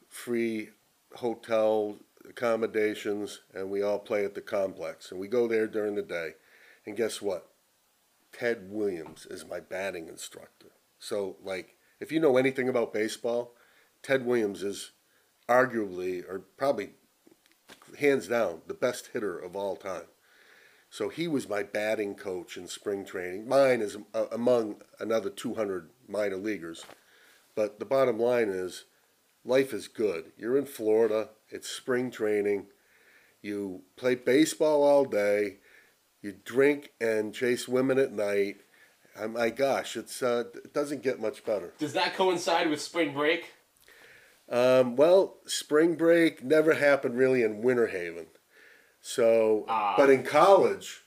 free 0.10 0.70
hotel 1.16 1.98
accommodations, 2.28 3.42
and 3.54 3.70
we 3.70 3.82
all 3.82 4.00
play 4.00 4.26
at 4.26 4.36
the 4.36 4.42
complex. 4.42 5.12
And 5.12 5.20
we 5.20 5.28
go 5.28 5.48
there 5.48 5.68
during 5.68 5.96
the 5.96 6.02
day, 6.02 6.32
and 6.86 6.98
guess 6.98 7.22
what? 7.22 7.48
Ted 8.34 8.70
Williams 8.70 9.26
is 9.30 9.46
my 9.46 9.60
batting 9.60 10.08
instructor. 10.08 10.72
So, 11.00 11.38
like, 11.44 11.76
if 12.00 12.12
you 12.12 12.20
know 12.20 12.38
anything 12.38 12.68
about 12.68 12.94
baseball, 12.94 13.54
Ted 14.04 14.26
Williams 14.26 14.64
is 14.64 14.92
arguably, 15.48 16.28
or 16.28 16.40
probably 16.58 16.92
hands 18.00 18.28
down, 18.28 18.62
the 18.68 18.74
best 18.74 19.10
hitter 19.14 19.38
of 19.38 19.56
all 19.56 19.76
time. 19.76 20.06
So 20.90 21.10
he 21.10 21.28
was 21.28 21.50
my 21.50 21.64
batting 21.64 22.16
coach 22.16 22.58
in 22.58 22.68
spring 22.68 23.06
training. 23.06 23.48
Mine 23.48 23.82
is 23.82 23.98
uh, 24.14 24.26
among 24.32 24.78
another 25.00 25.30
200 25.30 25.90
minor 26.08 26.38
leaguers. 26.38 26.86
But 27.56 27.80
the 27.80 27.86
bottom 27.86 28.20
line 28.20 28.50
is, 28.50 28.86
life 29.44 29.74
is 29.74 29.88
good. 29.88 30.32
You're 30.38 30.58
in 30.58 30.66
Florida. 30.66 31.30
It's 31.50 31.70
spring 31.70 32.12
training. 32.12 32.68
You 33.42 33.82
play 33.96 34.16
baseball 34.16 34.84
all 34.84 35.06
day. 35.06 35.58
You 36.22 36.34
drink 36.44 36.92
and 37.00 37.34
chase 37.34 37.68
women 37.68 37.98
at 38.00 38.12
night. 38.12 38.58
Uh, 39.20 39.28
my 39.28 39.50
gosh, 39.50 39.98
it's 39.98 40.22
uh, 40.22 40.44
it 40.54 40.74
doesn't 40.74 41.02
get 41.02 41.20
much 41.20 41.44
better. 41.44 41.74
Does 41.80 41.94
that 41.94 42.16
coincide 42.16 42.70
with 42.70 42.82
spring 42.82 43.14
break? 43.14 43.52
Um, 44.50 44.96
well, 44.96 45.38
spring 45.46 45.96
break 45.96 46.44
never 46.44 46.74
happened 46.76 47.18
really 47.18 47.44
in 47.44 47.62
Winter 47.62 47.88
Haven. 47.88 48.28
So, 49.02 49.66
but 49.98 50.10
in 50.10 50.24
college, 50.24 51.02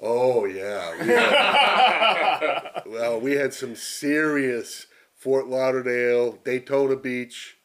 oh 0.00 0.44
yeah, 0.44 0.92
we 1.00 1.06
had, 1.08 2.82
well, 2.86 3.20
we 3.20 3.32
had 3.32 3.52
some 3.54 3.74
serious 3.76 4.86
Fort 5.14 5.46
Lauderdale, 5.48 6.32
Daytona 6.44 6.96
Beach. 6.96 7.56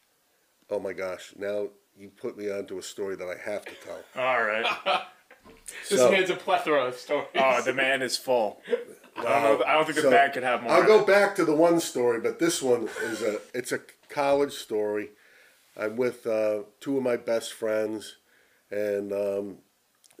Oh 0.70 0.78
my 0.78 0.92
gosh! 0.92 1.32
Now 1.36 1.68
you 1.96 2.10
put 2.10 2.36
me 2.36 2.50
onto 2.50 2.78
a 2.78 2.82
story 2.82 3.16
that 3.16 3.26
I 3.28 3.36
have 3.50 3.64
to 3.64 3.72
tell. 3.84 4.22
All 4.24 4.42
right. 4.42 4.66
This 5.88 5.98
So- 5.98 6.10
man's 6.12 6.28
a 6.30 6.34
plethora 6.36 6.84
of 6.86 6.94
stories. 6.96 7.26
Oh, 7.34 7.62
the 7.62 7.72
man 7.72 8.02
is 8.02 8.16
full. 8.18 8.60
I 9.16 9.22
don't, 9.22 9.24
know, 9.60 9.64
I 9.66 9.72
don't 9.74 9.84
think 9.86 9.96
the 9.96 10.02
So, 10.02 10.10
man 10.10 10.30
could 10.30 10.42
have 10.42 10.62
more. 10.62 10.72
I'll 10.72 10.84
go 10.86 11.04
back 11.04 11.34
to 11.36 11.44
the 11.44 11.54
one 11.54 11.80
story, 11.80 12.20
but 12.20 12.38
this 12.38 12.62
one 12.62 12.88
is 13.02 13.22
a 13.22 13.40
it's 13.54 13.72
a 13.72 13.80
college 14.08 14.52
story. 14.52 15.10
I'm 15.76 15.96
with 15.96 16.26
uh, 16.26 16.60
two 16.80 16.96
of 16.96 17.02
my 17.02 17.16
best 17.16 17.52
friends, 17.52 18.16
and 18.70 19.12
um, 19.12 19.58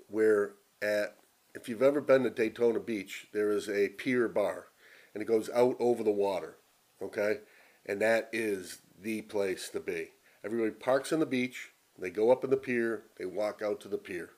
we're 0.08 0.54
at. 0.82 1.16
If 1.54 1.68
you've 1.68 1.82
ever 1.82 2.00
been 2.00 2.22
to 2.22 2.30
Daytona 2.30 2.78
Beach, 2.78 3.26
there 3.32 3.50
is 3.50 3.68
a 3.68 3.88
pier 3.88 4.28
bar, 4.28 4.66
and 5.12 5.22
it 5.22 5.26
goes 5.26 5.50
out 5.54 5.76
over 5.80 6.04
the 6.04 6.10
water. 6.10 6.56
Okay, 7.02 7.38
and 7.86 8.00
that 8.00 8.28
is 8.32 8.80
the 9.00 9.22
place 9.22 9.68
to 9.70 9.80
be. 9.80 10.10
Everybody 10.44 10.70
parks 10.70 11.12
on 11.12 11.20
the 11.20 11.26
beach. 11.26 11.70
They 11.98 12.10
go 12.10 12.30
up 12.30 12.44
in 12.44 12.50
the 12.50 12.56
pier. 12.56 13.02
They 13.18 13.24
walk 13.24 13.60
out 13.64 13.80
to 13.80 13.88
the 13.88 13.98
pier, 13.98 14.30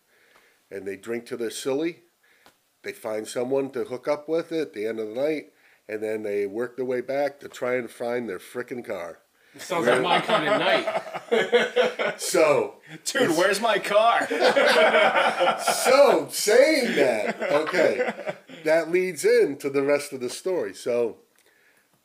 and 0.70 0.86
they 0.86 0.96
drink 0.96 1.26
till 1.26 1.38
they're 1.38 1.50
silly 1.50 2.02
they 2.82 2.92
find 2.92 3.28
someone 3.28 3.70
to 3.72 3.84
hook 3.84 4.08
up 4.08 4.28
with 4.28 4.52
at 4.52 4.72
the 4.72 4.86
end 4.86 4.98
of 4.98 5.08
the 5.08 5.14
night, 5.14 5.52
and 5.88 6.02
then 6.02 6.22
they 6.22 6.46
work 6.46 6.76
their 6.76 6.84
way 6.84 7.00
back 7.00 7.40
to 7.40 7.48
try 7.48 7.74
and 7.74 7.90
find 7.90 8.28
their 8.28 8.38
frickin' 8.38 8.84
car. 8.84 9.18
Sounds 9.58 9.86
like 9.86 10.02
my 10.02 10.20
kind 10.20 10.48
of 10.48 10.58
night. 10.58 11.02
So, 12.18 12.74
Dude, 13.04 13.36
where's 13.36 13.60
my 13.60 13.78
car? 13.78 14.26
so 14.28 16.28
saying 16.30 16.96
that, 16.96 17.40
okay, 17.40 18.12
that 18.64 18.90
leads 18.90 19.24
into 19.24 19.70
the 19.70 19.82
rest 19.82 20.12
of 20.12 20.20
the 20.20 20.28
story. 20.28 20.74
So, 20.74 21.18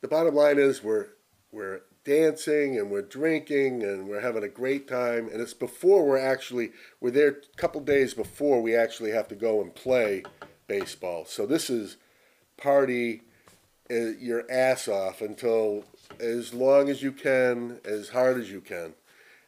the 0.00 0.08
bottom 0.08 0.34
line 0.34 0.58
is 0.58 0.82
we're 0.82 1.08
we're 1.52 1.82
dancing 2.04 2.78
and 2.78 2.90
we're 2.90 3.02
drinking 3.02 3.82
and 3.82 4.08
we're 4.08 4.20
having 4.20 4.44
a 4.44 4.48
great 4.48 4.88
time. 4.88 5.28
And 5.28 5.40
it's 5.40 5.54
before 5.54 6.06
we're 6.06 6.18
actually 6.18 6.70
we're 7.00 7.10
there 7.10 7.28
a 7.28 7.56
couple 7.56 7.80
days 7.80 8.14
before 8.14 8.62
we 8.62 8.74
actually 8.74 9.10
have 9.10 9.28
to 9.28 9.34
go 9.34 9.60
and 9.60 9.74
play 9.74 10.22
baseball. 10.68 11.24
So 11.26 11.46
this 11.46 11.68
is 11.68 11.96
party 12.56 13.22
your 13.88 14.50
ass 14.50 14.88
off 14.88 15.20
until 15.20 15.84
as 16.18 16.52
long 16.54 16.88
as 16.88 17.02
you 17.02 17.12
can, 17.12 17.80
as 17.84 18.10
hard 18.10 18.38
as 18.38 18.50
you 18.50 18.60
can, 18.60 18.94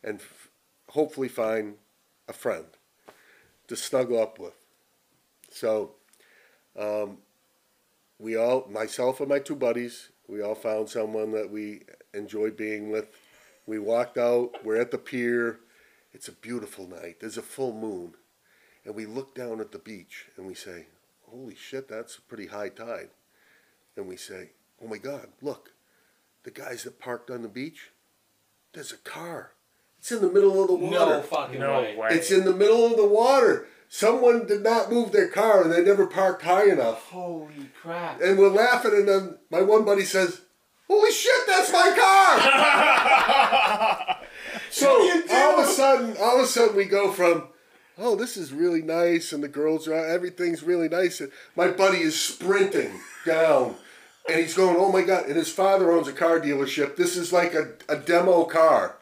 and 0.03 0.21
f- 0.21 0.49
hopefully 0.91 1.29
find 1.29 1.75
a 2.29 2.33
friend 2.33 2.67
to 3.67 3.77
snuggle 3.77 4.21
up 4.21 4.39
with. 4.39 4.55
So, 5.51 5.93
um, 6.79 7.19
we 8.19 8.37
all, 8.37 8.67
myself 8.69 9.21
and 9.21 9.29
my 9.29 9.39
two 9.39 9.57
buddies, 9.57 10.11
we 10.27 10.43
all 10.43 10.55
found 10.55 10.89
someone 10.89 11.33
that 11.33 11.51
we 11.51 11.83
enjoy 12.13 12.51
being 12.51 12.91
with. 12.91 13.09
We 13.67 13.79
walked 13.79 14.19
out, 14.19 14.65
we're 14.65 14.81
at 14.81 14.91
the 14.91 14.99
pier. 14.99 15.61
It's 16.13 16.29
a 16.29 16.33
beautiful 16.33 16.89
night. 16.89 17.17
There's 17.21 17.39
a 17.39 17.43
full 17.43 17.73
moon. 17.73 18.15
And 18.85 18.95
we 18.95 19.07
look 19.07 19.35
down 19.35 19.61
at 19.61 19.73
the 19.73 19.79
beach 19.79 20.27
and 20.37 20.47
we 20.47 20.55
say, 20.55 20.87
Holy 21.31 21.55
shit, 21.55 21.89
that's 21.89 22.17
pretty 22.17 22.47
high 22.47 22.71
tide. 22.71 23.11
And 23.99 24.07
we 24.09 24.17
say, 24.17 24.51
Oh 24.83 24.87
my 24.87 24.97
God, 24.97 25.27
look, 25.43 25.73
the 26.45 26.53
guys 26.53 26.85
that 26.85 27.01
parked 27.01 27.31
on 27.31 27.43
the 27.43 27.49
beach, 27.49 27.91
there's 28.73 28.93
a 28.93 28.97
car. 28.99 29.53
It's 29.99 30.13
in 30.13 30.23
the 30.23 30.31
middle 30.31 30.63
of 30.63 30.69
the 30.69 30.75
water. 30.75 30.95
No 30.95 31.23
fucking 31.23 31.59
No 31.59 31.81
way. 31.83 31.97
way. 31.97 32.09
It's 32.13 32.31
in 32.31 32.45
the 32.45 32.55
middle 32.55 32.87
of 32.87 32.97
the 32.97 33.09
water. 33.09 33.67
Someone 33.89 34.47
did 34.47 34.63
not 34.63 34.93
move 34.93 35.11
their 35.11 35.27
car 35.29 35.63
and 35.63 35.73
they 35.73 35.83
never 35.83 36.07
parked 36.07 36.43
high 36.43 36.71
enough. 36.71 37.03
Holy 37.09 37.71
crap. 37.83 38.21
And 38.21 38.39
we're 38.39 38.51
laughing, 38.51 38.93
and 38.93 39.09
then 39.09 39.39
my 39.51 39.63
one 39.63 39.85
buddy 39.85 40.05
says, 40.05 40.43
Holy 40.87 41.11
shit, 41.11 41.47
that's 41.49 41.73
my 41.73 41.93
car! 44.07 44.19
so 44.71 44.89
all 45.33 45.59
of 45.61 45.67
a 45.67 45.69
sudden, 45.69 46.17
all 46.21 46.39
of 46.39 46.45
a 46.45 46.47
sudden 46.47 46.77
we 46.77 46.85
go 46.85 47.11
from, 47.11 47.49
oh, 47.99 48.15
this 48.15 48.37
is 48.37 48.53
really 48.53 48.83
nice, 48.83 49.33
and 49.33 49.43
the 49.43 49.49
girls 49.49 49.89
are 49.89 49.95
everything's 50.07 50.63
really 50.63 50.89
nice. 50.89 51.21
And 51.21 51.33
my 51.57 51.69
buddy 51.69 51.99
is 51.99 52.19
sprinting 52.19 53.01
down. 53.27 53.75
And 54.29 54.41
he's 54.41 54.55
going, 54.55 54.77
oh 54.79 54.93
my 54.93 55.03
God. 55.03 55.27
And 55.27 55.37
his 55.37 55.51
father 55.53 55.91
owns 55.91 56.09
a 56.09 56.13
car 56.13 56.39
dealership. 56.41 56.97
This 56.97 57.17
is 57.17 57.33
like 57.33 57.55
a, 57.55 57.71
a 57.89 57.97
demo 57.97 58.45
car. 58.45 58.97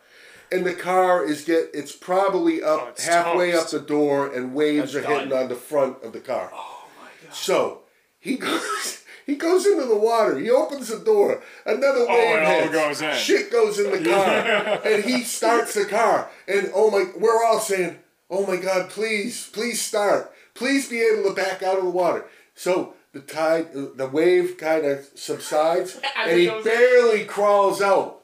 And 0.52 0.64
the 0.64 0.74
car 0.74 1.24
is 1.24 1.44
get 1.44 1.70
it's 1.74 1.90
probably 1.92 2.62
up 2.62 2.80
Oh, 2.82 2.88
it's 2.90 3.04
halfway 3.06 3.50
toast. 3.52 3.74
up 3.74 3.80
the 3.80 3.86
door 3.86 4.32
and 4.32 4.54
waves 4.54 4.92
That's 4.92 5.04
are 5.06 5.10
hitting 5.10 5.32
on 5.32 5.48
the 5.48 5.56
front 5.56 6.02
of 6.04 6.12
the 6.12 6.20
car. 6.20 6.50
Oh 6.54 6.84
my 7.00 7.08
god. 7.24 7.34
So 7.34 7.80
he 8.20 8.36
goes 8.48 9.02
he 9.26 9.34
goes 9.34 9.66
into 9.66 9.84
the 9.86 9.96
water, 9.96 10.38
he 10.38 10.48
opens 10.48 10.86
the 10.86 11.00
door, 11.04 11.42
another 11.64 12.06
oh, 12.08 12.14
wave 12.14 12.38
Oh, 12.42 12.46
all 12.46 12.60
hits, 12.60 12.72
goes 12.72 13.02
in. 13.02 13.16
shit 13.16 13.50
goes 13.50 13.80
in 13.80 13.90
the 13.90 14.08
car. 14.08 14.80
and 14.86 15.02
he 15.04 15.22
starts 15.24 15.74
the 15.74 15.84
car. 15.84 16.30
And 16.46 16.70
oh 16.72 16.92
my 16.92 17.10
we're 17.18 17.44
all 17.44 17.58
saying, 17.58 17.96
Oh 18.30 18.46
my 18.46 18.56
god, 18.56 18.88
please, 18.90 19.48
please 19.52 19.80
start. 19.82 20.32
Please 20.54 20.88
be 20.88 21.00
able 21.00 21.28
to 21.28 21.34
back 21.34 21.62
out 21.64 21.78
of 21.78 21.84
the 21.84 21.90
water. 21.90 22.24
So 22.54 22.94
the 23.20 23.32
tide 23.32 23.68
the 23.72 24.08
wave 24.08 24.56
kind 24.58 24.84
of 24.84 25.04
subsides 25.14 26.00
and 26.16 26.30
he 26.38 26.48
in. 26.48 26.62
barely 26.62 27.24
crawls 27.24 27.80
out. 27.80 28.20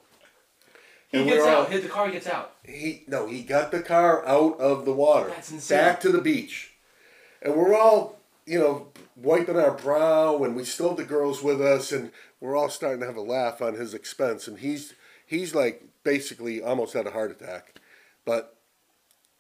He 1.09 1.19
And 1.19 1.29
gets 1.29 1.43
all- 1.45 1.49
out. 1.63 1.71
Hit 1.71 1.83
the 1.83 1.89
car 1.89 2.11
gets 2.11 2.27
out. 2.27 2.53
he 2.65 3.05
no, 3.07 3.27
he 3.27 3.43
got 3.43 3.71
the 3.71 3.83
car 3.83 4.27
out 4.27 4.59
of 4.61 4.85
the 4.85 4.93
water, 4.93 5.29
That's 5.31 5.51
insane. 5.51 5.79
back 5.79 6.01
to 6.01 6.11
the 6.11 6.21
beach, 6.21 6.73
and 7.43 7.55
we're 7.55 7.75
all 7.77 8.19
you 8.47 8.59
know 8.59 8.89
wiping 9.17 9.57
our 9.59 9.73
brow, 9.73 10.43
and 10.43 10.57
we 10.57 10.65
still 10.65 10.89
have 10.89 10.97
the 10.99 11.05
girls 11.05 11.43
with 11.43 11.61
us, 11.61 11.93
and 11.93 12.11
we're 12.41 12.57
all 12.57 12.69
starting 12.71 13.01
to 13.01 13.07
have 13.07 13.17
a 13.17 13.21
laugh 13.21 13.61
on 13.63 13.75
his 13.75 13.95
expense, 13.95 14.47
and 14.49 14.59
he's 14.61 14.95
he's 15.27 15.55
like 15.55 15.83
basically 16.05 16.63
almost 16.63 16.95
had 16.95 17.07
a 17.07 17.11
heart 17.13 17.31
attack, 17.31 17.75
but 18.25 18.57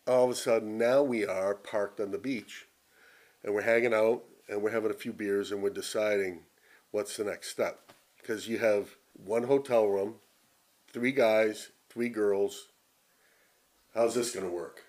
all 0.06 0.24
of 0.24 0.30
a 0.30 0.34
sudden 0.34 0.76
now 0.78 1.02
we 1.02 1.24
are 1.26 1.54
parked 1.54 2.00
on 2.00 2.10
the 2.10 2.18
beach, 2.18 2.66
and 3.42 3.54
we're 3.54 3.62
hanging 3.62 3.94
out, 3.94 4.22
and 4.52 4.62
we're 4.62 4.70
having 4.70 4.90
a 4.90 4.94
few 4.94 5.12
beers, 5.12 5.50
and 5.50 5.62
we're 5.62 5.70
deciding 5.70 6.40
what's 6.90 7.16
the 7.16 7.24
next 7.24 7.48
step, 7.48 7.92
because 8.20 8.46
you 8.46 8.58
have 8.58 8.96
one 9.24 9.44
hotel 9.44 9.86
room, 9.86 10.16
three 10.92 11.12
guys, 11.12 11.70
three 11.88 12.10
girls. 12.10 12.68
How's 13.94 14.14
this 14.14 14.34
gonna 14.34 14.50
work? 14.50 14.84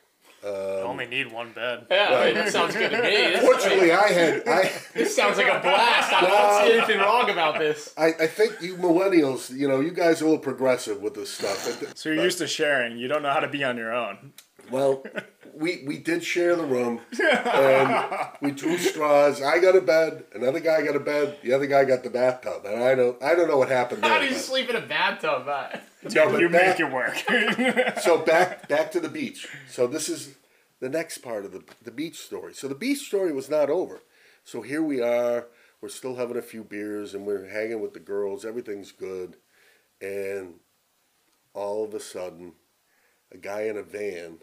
only 0.46 1.05
um, 1.05 1.10
need 1.10 1.32
one 1.32 1.53
bed. 1.53 1.86
Yeah, 1.89 2.10
I 2.12 2.25
mean, 2.25 2.36
that 2.36 2.51
sounds 2.51 2.75
good 2.75 2.91
to 2.91 3.01
me. 3.01 3.03
This, 3.34 3.46
Fortunately, 3.46 3.91
I 3.93 4.08
had 4.10 4.48
I, 4.48 4.72
this 4.93 5.15
sounds 5.15 5.38
like 5.38 5.48
a 5.48 5.62
blast. 5.62 6.12
I 6.12 6.22
don't 6.22 6.67
see 6.67 6.77
anything 6.77 7.00
wrong 7.00 7.29
about 7.29 7.60
this. 7.60 7.93
I 7.98 8.08
I 8.08 8.27
think 8.27 8.62
you 8.62 8.75
millennials, 8.75 9.55
you 9.55 9.67
know, 9.70 9.79
you 9.79 9.91
guys 9.91 10.22
are 10.22 10.25
a 10.25 10.27
little 10.27 10.43
progressive 10.43 11.01
with 11.01 11.13
this 11.13 11.32
stuff. 11.32 11.96
So 11.96 12.10
you're 12.10 12.24
used 12.24 12.39
to 12.39 12.48
sharing. 12.48 12.98
You 12.98 13.08
don't 13.08 13.24
know 13.24 13.32
how 13.32 13.39
to 13.39 13.48
be 13.48 13.63
on 13.63 13.77
your 13.77 13.93
own. 13.93 14.34
Well, 14.72 15.03
we 15.53 15.84
we 15.86 15.98
did 15.98 16.24
share 16.24 16.55
the 16.55 16.65
room, 16.65 17.01
and 17.22 18.29
we 18.41 18.51
drew 18.51 18.77
straws. 18.77 19.41
I 19.41 19.60
got 19.60 19.75
a 19.75 19.82
bed, 19.82 20.24
another 20.34 20.60
guy 20.60 20.84
got 20.84 20.96
a 20.96 21.00
bed, 21.00 21.38
the 21.43 21.53
other 21.53 21.67
guy 21.67 21.86
got 21.86 22.03
the 22.03 22.10
bathtub, 22.10 22.65
and 22.65 22.84
I 22.84 22.96
don't 22.96 23.22
I 23.22 23.36
don't 23.36 23.48
know 23.48 23.58
what 23.58 23.70
happened 23.70 24.01
there. 24.03 24.10
How 24.12 24.20
do 24.20 24.25
you 24.25 24.32
but- 24.32 24.39
sleep 24.39 24.70
in 24.70 24.75
a 24.75 24.82
bathtub? 24.86 25.48
Uh, 25.48 25.77
No, 26.13 26.32
but 26.32 26.41
you 26.41 26.50
back- 26.50 26.79
make 26.79 26.88
it 26.88 26.91
work. 26.91 27.98
so 28.01 28.17
back 28.20 28.67
back 28.67 28.91
to 28.93 29.00
the 29.00 29.10
beach. 29.10 29.48
So 29.70 29.86
this 29.88 30.10
is 30.10 30.36
the 30.79 30.89
next 30.89 31.20
part 31.20 31.46
of 31.46 31.51
the 31.51 31.63
the 31.84 31.91
beach 31.91 32.17
story. 32.20 32.53
So 32.53 32.67
the 32.67 32.75
beach 32.75 33.00
story 33.08 33.32
was 33.34 33.50
not 33.50 33.70
over. 33.70 34.01
So 34.43 34.62
here 34.62 34.82
we 34.84 35.01
are. 35.01 35.48
We're 35.82 35.89
still 35.89 36.15
having 36.15 36.38
a 36.38 36.41
few 36.41 36.63
beers 36.63 37.13
and 37.13 37.25
we're 37.25 37.48
hanging 37.50 37.82
with 37.82 37.93
the 37.93 38.00
girls. 38.00 38.43
Everything's 38.46 38.91
good, 38.93 39.36
and 40.01 40.55
all 41.53 41.84
of 41.84 41.93
a 41.93 42.00
sudden, 42.00 42.53
a 43.32 43.38
guy 43.38 43.63
in 43.63 43.77
a 43.77 43.84
van 43.84 44.39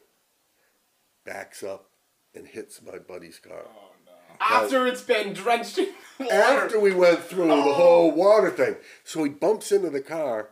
backs 1.30 1.62
up 1.62 1.90
and 2.34 2.46
hits 2.46 2.82
my 2.82 2.98
buddy's 2.98 3.38
car. 3.38 3.64
Oh, 3.66 3.92
after 4.40 4.86
it's 4.86 5.02
been 5.02 5.32
drenched 5.32 5.78
in 5.78 5.88
water. 6.18 6.34
After 6.34 6.80
we 6.80 6.92
went 6.92 7.20
through 7.20 7.46
the 7.46 7.62
whole 7.62 8.10
oh. 8.10 8.14
water 8.14 8.50
thing. 8.50 8.76
So 9.04 9.22
he 9.22 9.30
bumps 9.30 9.70
into 9.70 9.90
the 9.90 10.00
car, 10.00 10.50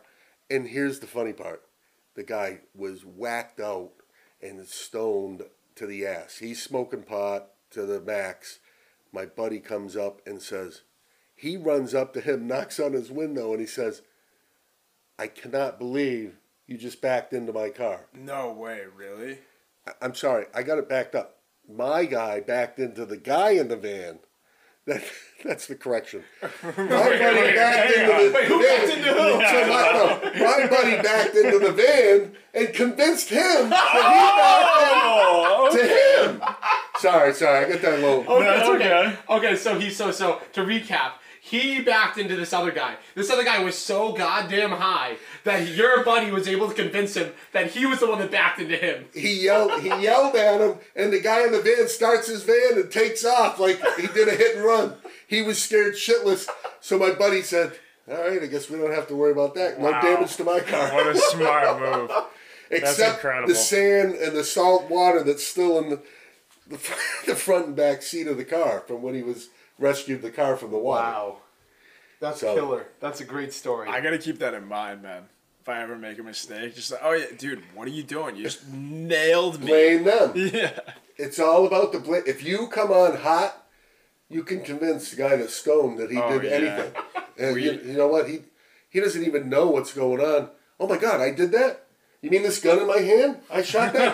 and 0.49 0.67
here's 0.67 0.99
the 0.99 1.07
funny 1.07 1.33
part. 1.33 1.63
The 2.15 2.23
guy 2.23 2.59
was 2.73 3.03
whacked 3.03 3.59
out 3.59 3.91
and 4.41 4.65
stoned 4.65 5.43
to 5.75 5.85
the 5.85 6.05
ass. 6.05 6.37
He's 6.37 6.61
smoking 6.61 7.03
pot 7.03 7.49
to 7.71 7.85
the 7.85 7.99
max. 7.99 8.59
My 9.11 9.25
buddy 9.25 9.59
comes 9.59 9.97
up 9.97 10.21
and 10.25 10.41
says, 10.41 10.83
he 11.35 11.57
runs 11.57 11.93
up 11.93 12.13
to 12.13 12.21
him, 12.21 12.47
knocks 12.47 12.79
on 12.79 12.93
his 12.93 13.11
window, 13.11 13.51
and 13.51 13.59
he 13.59 13.67
says, 13.67 14.01
I 15.17 15.27
cannot 15.27 15.79
believe 15.79 16.35
you 16.67 16.77
just 16.77 17.01
backed 17.01 17.33
into 17.33 17.51
my 17.51 17.69
car. 17.69 18.05
no 18.13 18.51
way, 18.51 18.83
really? 18.95 19.39
I- 19.89 20.05
I'm 20.05 20.15
sorry, 20.15 20.45
I 20.53 20.63
got 20.63 20.77
it 20.77 20.87
backed 20.89 21.15
up. 21.15 21.37
My 21.67 22.05
guy 22.05 22.39
backed 22.39 22.79
into 22.79 23.05
the 23.05 23.17
guy 23.17 23.51
in 23.51 23.67
the 23.67 23.77
van. 23.77 24.19
That, 24.85 25.03
that's 25.45 25.67
the 25.67 25.75
correction. 25.75 26.23
My 26.41 26.71
buddy 26.71 27.53
backed 27.53 27.93
into 27.95 28.07
the 28.07 28.31
Wait, 28.33 28.45
who 28.45 28.59
van. 28.63 28.79
backed 28.79 28.97
into 28.97 29.09
who? 29.13 29.29
So 29.45 29.67
my, 29.67 29.91
no, 29.93 30.45
my 30.45 30.67
buddy 30.67 31.01
backed 31.03 31.35
into 31.35 31.59
the 31.59 31.71
van 31.73 32.31
and 32.55 32.73
convinced 32.73 33.29
him 33.29 33.69
that 33.69 33.89
Oh, 33.93 35.69
he 35.69 35.77
backed 35.77 35.93
oh! 35.93 36.31
into 36.31 36.41
him. 36.43 36.55
Sorry, 36.97 37.33
sorry, 37.33 37.65
I 37.65 37.69
got 37.69 37.81
that 37.83 37.99
low. 37.99 38.21
Okay, 38.25 38.43
That's 38.45 38.69
okay. 38.69 38.93
okay. 38.93 39.17
Okay, 39.49 39.55
so 39.57 39.77
he 39.79 39.91
so 39.91 40.09
so 40.09 40.41
to 40.53 40.61
recap, 40.61 41.11
he 41.41 41.81
backed 41.81 42.17
into 42.17 42.35
this 42.35 42.53
other 42.53 42.71
guy. 42.71 42.95
This 43.15 43.29
other 43.29 43.43
guy 43.43 43.63
was 43.63 43.77
so 43.77 44.11
goddamn 44.13 44.71
high 44.71 45.17
that 45.43 45.67
your 45.69 46.03
buddy 46.03 46.31
was 46.31 46.47
able 46.47 46.67
to 46.67 46.73
convince 46.73 47.15
him 47.15 47.31
that 47.53 47.71
he 47.71 47.85
was 47.85 47.99
the 47.99 48.07
one 48.09 48.19
that 48.19 48.31
backed 48.31 48.59
into 48.59 48.75
him. 48.75 49.05
He 49.13 49.43
yelled, 49.45 49.81
he 49.81 49.87
yelled 49.89 50.35
at 50.35 50.61
him, 50.61 50.77
and 50.95 51.11
the 51.13 51.19
guy 51.19 51.43
in 51.45 51.51
the 51.51 51.61
van 51.61 51.87
starts 51.87 52.27
his 52.27 52.43
van 52.43 52.73
and 52.73 52.91
takes 52.91 53.23
off 53.25 53.59
like 53.59 53.79
he 53.97 54.07
did 54.07 54.27
a 54.27 54.31
hit 54.35 54.55
and 54.57 54.65
run. 54.65 54.95
He 55.27 55.41
was 55.41 55.61
scared 55.61 55.93
shitless. 55.95 56.47
So 56.81 56.97
my 56.97 57.11
buddy 57.11 57.41
said, 57.41 57.73
"All 58.09 58.17
right, 58.17 58.41
I 58.41 58.47
guess 58.47 58.69
we 58.69 58.77
don't 58.79 58.93
have 58.93 59.07
to 59.07 59.15
worry 59.15 59.31
about 59.31 59.55
that. 59.55 59.79
No 59.79 59.91
Wow. 59.91 60.01
damage 60.01 60.35
to 60.37 60.43
my 60.43 60.59
car." 60.59 60.93
What 60.93 61.15
a 61.15 61.17
smart 61.19 61.79
move. 61.79 62.11
except 62.71 63.15
incredible. 63.15 63.47
the 63.47 63.55
sand 63.55 64.13
and 64.15 64.35
the 64.35 64.43
salt 64.43 64.89
water 64.89 65.23
that's 65.23 65.45
still 65.45 65.79
in 65.79 65.89
the 65.89 66.01
the, 66.69 66.77
the 67.25 67.35
front 67.35 67.67
and 67.67 67.75
back 67.75 68.01
seat 68.01 68.27
of 68.27 68.37
the 68.37 68.45
car 68.45 68.83
from 68.87 69.01
when 69.01 69.15
he 69.15 69.23
was 69.23 69.49
rescued 69.77 70.21
the 70.21 70.31
car 70.31 70.55
from 70.55 70.71
the 70.71 70.77
water. 70.77 71.03
Wow. 71.03 71.37
That's 72.19 72.39
So- 72.41 72.55
killer. 72.55 72.85
That's 72.99 73.21
a 73.21 73.25
great 73.25 73.53
story. 73.53 73.89
I 73.89 74.01
gotta 74.01 74.17
keep 74.17 74.39
that 74.39 74.53
in 74.53 74.67
mind, 74.67 75.01
man. 75.01 75.23
If 75.61 75.67
I 75.67 75.81
ever 75.81 75.97
make 75.97 76.17
a 76.19 76.23
mistake, 76.23 76.73
just 76.75 76.91
like, 76.91 77.01
oh 77.03 77.11
yeah, 77.11 77.25
dude, 77.37 77.61
what 77.75 77.85
are 77.87 77.91
you 77.91 78.03
doing? 78.03 78.35
You 78.37 78.43
just 78.43 78.67
nailed 78.69 79.59
me. 79.59 79.67
Blame 79.67 80.03
them. 80.05 80.31
Yeah. 80.35 80.79
It's 81.17 81.37
all 81.37 81.65
about 81.67 81.91
the 81.91 81.99
blame. 81.99 82.23
If 82.25 82.43
you 82.45 82.67
come 82.67 82.91
on 82.91 83.17
hot, 83.17 83.65
you 84.29 84.43
can 84.43 84.61
convince 84.61 85.11
the 85.11 85.17
guy 85.17 85.35
that's 85.35 85.53
stoned 85.53 85.97
that 85.99 86.09
he 86.11 86.17
Oh, 86.17 86.39
did 86.39 86.43
yeah. 86.49 86.57
anything. 86.57 86.93
And 87.39 87.55
you, 87.61 87.71
you 87.85 87.93
know 87.97 88.07
what? 88.07 88.27
He 88.29 88.39
he 88.89 88.99
doesn't 88.99 89.23
even 89.23 89.47
know 89.49 89.67
what's 89.67 89.93
going 89.93 90.19
on. 90.19 90.49
Oh 90.79 90.87
my 90.87 90.97
God, 90.97 91.21
I 91.21 91.31
did 91.31 91.51
that. 91.53 91.85
You 92.21 92.29
mean 92.29 92.43
this 92.43 92.59
gun 92.59 92.79
in 92.79 92.87
my 92.87 92.99
hand? 92.99 93.37
I 93.49 93.61
shot 93.61 93.93
that 93.93 94.13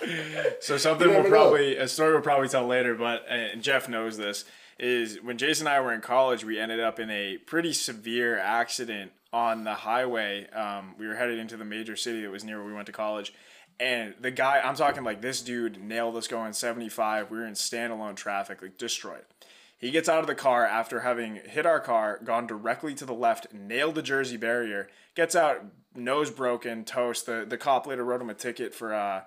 guy. 0.00 0.44
So 0.60 0.76
something 0.76 1.06
we'll 1.06 1.18
never 1.18 1.28
know. 1.28 1.34
probably 1.34 1.76
a 1.76 1.86
story 1.86 2.12
we'll 2.12 2.22
probably 2.22 2.48
tell 2.48 2.66
later, 2.66 2.94
but 2.94 3.24
and 3.28 3.62
Jeff 3.62 3.88
knows 3.88 4.16
this 4.16 4.44
is 4.78 5.18
when 5.22 5.38
Jason 5.38 5.66
and 5.66 5.76
I 5.76 5.80
were 5.80 5.92
in 5.92 6.00
college, 6.00 6.44
we 6.44 6.58
ended 6.58 6.80
up 6.80 6.98
in 6.98 7.10
a 7.10 7.38
pretty 7.38 7.72
severe 7.72 8.38
accident 8.38 9.12
on 9.32 9.64
the 9.64 9.74
highway. 9.74 10.48
Um, 10.50 10.94
we 10.98 11.06
were 11.06 11.14
headed 11.14 11.38
into 11.38 11.56
the 11.56 11.64
major 11.64 11.96
city 11.96 12.22
that 12.22 12.30
was 12.30 12.44
near 12.44 12.58
where 12.58 12.66
we 12.66 12.72
went 12.72 12.86
to 12.86 12.92
college. 12.92 13.32
And 13.78 14.14
the 14.20 14.30
guy, 14.30 14.60
I'm 14.60 14.76
talking 14.76 15.04
like 15.04 15.20
this 15.20 15.42
dude 15.42 15.82
nailed 15.82 16.16
us 16.16 16.28
going 16.28 16.52
75. 16.52 17.30
We 17.30 17.38
were 17.38 17.46
in 17.46 17.54
standalone 17.54 18.16
traffic, 18.16 18.62
like 18.62 18.78
destroyed. 18.78 19.24
He 19.76 19.90
gets 19.90 20.08
out 20.08 20.20
of 20.20 20.26
the 20.28 20.34
car 20.34 20.64
after 20.64 21.00
having 21.00 21.36
hit 21.44 21.66
our 21.66 21.80
car, 21.80 22.20
gone 22.24 22.46
directly 22.46 22.94
to 22.94 23.04
the 23.04 23.12
left, 23.12 23.52
nailed 23.52 23.96
the 23.96 24.02
Jersey 24.02 24.36
barrier, 24.36 24.88
gets 25.14 25.34
out, 25.36 25.64
nose 25.94 26.30
broken, 26.30 26.84
toast. 26.84 27.26
The, 27.26 27.44
the 27.48 27.56
cop 27.56 27.86
later 27.86 28.04
wrote 28.04 28.20
him 28.20 28.30
a 28.30 28.34
ticket 28.34 28.74
for 28.74 28.94
uh, 28.94 29.22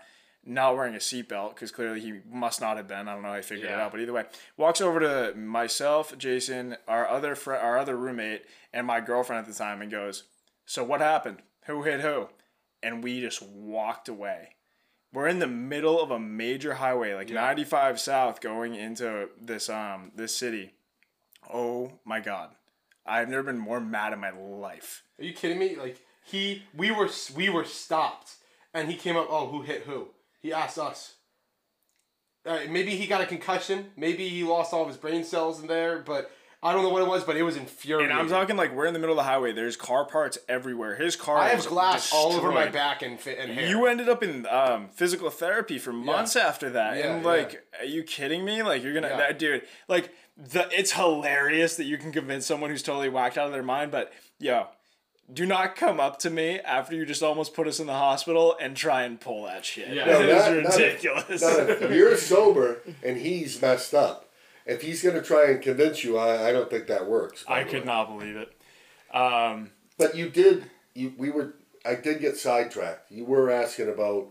not 0.45 0.75
wearing 0.75 0.95
a 0.95 0.99
seatbelt 0.99 1.53
because 1.53 1.71
clearly 1.71 1.99
he 1.99 2.19
must 2.31 2.61
not 2.61 2.77
have 2.77 2.87
been. 2.87 3.07
I 3.07 3.13
don't 3.13 3.21
know 3.21 3.29
how 3.29 3.35
he 3.35 3.41
figured 3.41 3.69
it 3.69 3.73
out, 3.73 3.91
but 3.91 3.99
either 3.99 4.13
way, 4.13 4.25
walks 4.55 4.81
over 4.81 4.99
to 4.99 5.37
myself, 5.37 6.17
Jason, 6.17 6.77
our 6.87 7.07
other 7.07 7.35
friend, 7.35 7.61
our 7.61 7.77
other 7.77 7.97
roommate, 7.97 8.43
and 8.73 8.87
my 8.87 9.01
girlfriend 9.01 9.45
at 9.45 9.51
the 9.51 9.57
time, 9.57 9.81
and 9.81 9.91
goes, 9.91 10.23
"So 10.65 10.83
what 10.83 11.01
happened? 11.01 11.41
Who 11.65 11.83
hit 11.83 12.01
who?" 12.01 12.29
And 12.81 13.03
we 13.03 13.19
just 13.19 13.41
walked 13.41 14.07
away. 14.07 14.55
We're 15.11 15.27
in 15.27 15.39
the 15.39 15.47
middle 15.47 16.01
of 16.01 16.11
a 16.11 16.19
major 16.19 16.75
highway, 16.75 17.13
like 17.13 17.29
95 17.29 17.99
south, 17.99 18.39
going 18.39 18.75
into 18.75 19.29
this 19.39 19.69
um 19.69 20.11
this 20.15 20.35
city. 20.35 20.73
Oh 21.51 21.99
my 22.05 22.19
god, 22.19 22.55
I've 23.05 23.29
never 23.29 23.43
been 23.43 23.57
more 23.57 23.79
mad 23.79 24.13
in 24.13 24.19
my 24.19 24.31
life. 24.31 25.03
Are 25.19 25.25
you 25.25 25.33
kidding 25.33 25.59
me? 25.59 25.75
Like 25.75 25.99
he, 26.27 26.63
we 26.75 26.91
were 26.91 27.09
we 27.35 27.49
were 27.49 27.65
stopped, 27.65 28.33
and 28.73 28.89
he 28.89 28.95
came 28.97 29.15
up. 29.17 29.27
Oh, 29.29 29.47
who 29.47 29.61
hit 29.63 29.83
who? 29.83 30.09
He 30.41 30.53
asked 30.53 30.77
us. 30.77 31.13
Uh, 32.45 32.59
maybe 32.69 32.91
he 32.95 33.07
got 33.07 33.19
a 33.21 33.25
concussion. 33.25 33.87
Maybe 33.97 34.29
he 34.29 34.43
lost 34.43 34.73
all 34.73 34.81
of 34.83 34.87
his 34.87 34.97
brain 34.97 35.23
cells 35.23 35.59
in 35.61 35.67
there. 35.67 35.99
But 35.99 36.31
I 36.63 36.71
don't 36.71 36.83
know 36.83 36.89
what 36.89 37.01
it 37.01 37.07
was. 37.07 37.23
But 37.25 37.35
it 37.35 37.43
was 37.43 37.55
And 37.57 37.63
infuriating. 37.65 38.15
I'm 38.15 38.29
talking 38.29 38.55
like 38.55 38.73
we're 38.73 38.85
in 38.85 38.93
the 38.93 38.99
middle 38.99 39.13
of 39.19 39.25
the 39.25 39.29
highway. 39.29 39.51
There's 39.51 39.75
car 39.75 40.05
parts 40.05 40.37
everywhere. 40.47 40.95
His 40.95 41.15
car. 41.17 41.37
I 41.37 41.49
have 41.49 41.65
glass 41.65 42.13
all 42.13 42.31
over 42.33 42.51
my 42.51 42.67
back 42.67 43.01
and 43.01 43.19
fi- 43.19 43.35
and 43.35 43.51
hair. 43.51 43.67
You 43.67 43.85
ended 43.85 44.07
up 44.07 44.23
in 44.23 44.45
um, 44.47 44.87
physical 44.89 45.29
therapy 45.29 45.77
for 45.77 45.91
months 45.91 46.35
after 46.37 46.69
that, 46.69 46.97
Yeah, 46.97 47.13
and 47.15 47.23
yeah. 47.23 47.27
like, 47.29 47.63
are 47.79 47.85
you 47.85 48.03
kidding 48.03 48.45
me? 48.45 48.63
Like, 48.63 48.81
you're 48.81 48.93
gonna, 48.93 49.09
Yeah. 49.09 49.17
that, 49.17 49.39
dude. 49.39 49.63
Like, 49.89 50.13
the 50.37 50.69
it's 50.71 50.93
hilarious 50.93 51.75
that 51.77 51.85
you 51.85 51.97
can 51.97 52.11
convince 52.13 52.45
someone 52.45 52.69
who's 52.69 52.83
totally 52.83 53.09
whacked 53.09 53.37
out 53.37 53.47
of 53.47 53.51
their 53.53 53.63
mind, 53.63 53.91
but 53.91 54.13
yo, 54.39 54.67
do 55.31 55.45
not 55.45 55.75
come 55.75 55.99
up 55.99 56.19
to 56.19 56.29
me 56.29 56.59
after 56.59 56.95
you 56.95 57.05
just 57.05 57.21
almost 57.23 57.53
put 57.53 57.67
us 57.67 57.79
in 57.79 57.87
the 57.87 57.93
hospital 57.93 58.55
and 58.61 58.75
try 58.77 59.03
and 59.03 59.19
pull 59.19 59.43
that 59.45 59.65
shit. 59.65 59.89
Yeah. 59.93 60.05
No, 60.05 60.21
it 60.21 60.27
not- 60.33 60.51
is 60.53 60.63
not 60.63 60.73
if- 60.73 60.77
ridiculous. 60.79 61.41
Not 61.41 61.69
if 61.69 61.91
you're 61.91 62.15
sober 62.17 62.77
and 63.03 63.17
he's 63.17 63.61
messed 63.61 63.93
up. 63.93 64.29
If 64.65 64.81
he's 64.81 65.01
going 65.01 65.15
to 65.15 65.21
try 65.21 65.51
and 65.51 65.61
convince 65.61 66.03
you, 66.03 66.17
I, 66.17 66.49
I 66.49 66.51
don't 66.51 66.69
think 66.69 66.87
that 66.87 67.07
works. 67.07 67.45
I 67.47 67.63
could 67.63 67.81
way. 67.81 67.85
not 67.85 68.09
believe 68.09 68.35
it. 68.35 68.53
Um, 69.15 69.71
But 69.97 70.15
you 70.15 70.29
did. 70.29 70.69
You 70.93 71.13
we 71.17 71.29
were. 71.29 71.53
I 71.85 71.95
did 71.95 72.19
get 72.19 72.35
sidetracked. 72.35 73.09
You 73.11 73.23
were 73.23 73.49
asking 73.49 73.87
about 73.87 74.27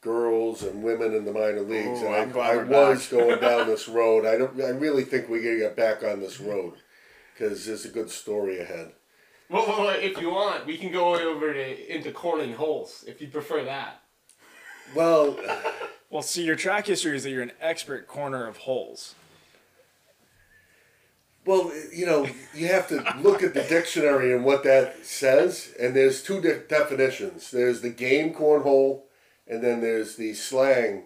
girls 0.00 0.62
and 0.64 0.82
women 0.82 1.14
in 1.14 1.24
the 1.24 1.32
minor 1.32 1.60
leagues, 1.60 2.00
Ooh, 2.02 2.06
and 2.06 2.14
I'm 2.14 2.28
I, 2.30 2.32
glad 2.32 2.72
I 2.72 2.88
was 2.90 3.06
going 3.06 3.40
down 3.40 3.66
this 3.68 3.88
road. 3.88 4.26
I 4.26 4.36
don't. 4.36 4.60
I 4.60 4.70
really 4.70 5.04
think 5.04 5.28
we 5.28 5.42
got 5.42 5.50
to 5.50 5.58
get 5.58 5.76
back 5.76 6.02
on 6.02 6.18
this 6.20 6.40
road 6.40 6.74
because 7.34 7.64
there's 7.66 7.84
a 7.84 7.88
good 7.90 8.10
story 8.10 8.58
ahead. 8.58 8.92
Well, 9.50 9.66
well, 9.66 9.80
well, 9.80 9.96
if 9.98 10.20
you 10.20 10.30
want, 10.30 10.66
we 10.66 10.76
can 10.76 10.92
go 10.92 11.14
over 11.14 11.52
to 11.52 11.94
into 11.94 12.12
corning 12.12 12.54
holes 12.54 13.04
if 13.06 13.20
you 13.20 13.28
prefer 13.28 13.64
that. 13.64 14.00
Well, 14.94 15.38
well, 16.10 16.22
see, 16.22 16.44
your 16.44 16.56
track 16.56 16.86
history 16.86 17.16
is 17.16 17.24
that 17.24 17.30
you're 17.30 17.42
an 17.42 17.52
expert 17.60 18.06
corner 18.06 18.46
of 18.46 18.58
holes. 18.58 19.14
well, 21.46 21.72
you 21.94 22.04
know, 22.04 22.28
you 22.54 22.66
have 22.68 22.88
to 22.88 23.02
look 23.20 23.42
at 23.42 23.54
the 23.54 23.62
dictionary 23.62 24.34
and 24.34 24.44
what 24.44 24.64
that 24.64 25.06
says, 25.06 25.74
and 25.80 25.96
there's 25.96 26.22
two 26.22 26.40
de- 26.42 26.60
definitions. 26.60 27.50
There's 27.50 27.80
the 27.80 27.88
game 27.90 28.34
cornhole, 28.34 29.02
and 29.46 29.62
then 29.64 29.80
there's 29.80 30.16
the 30.16 30.34
slang 30.34 31.04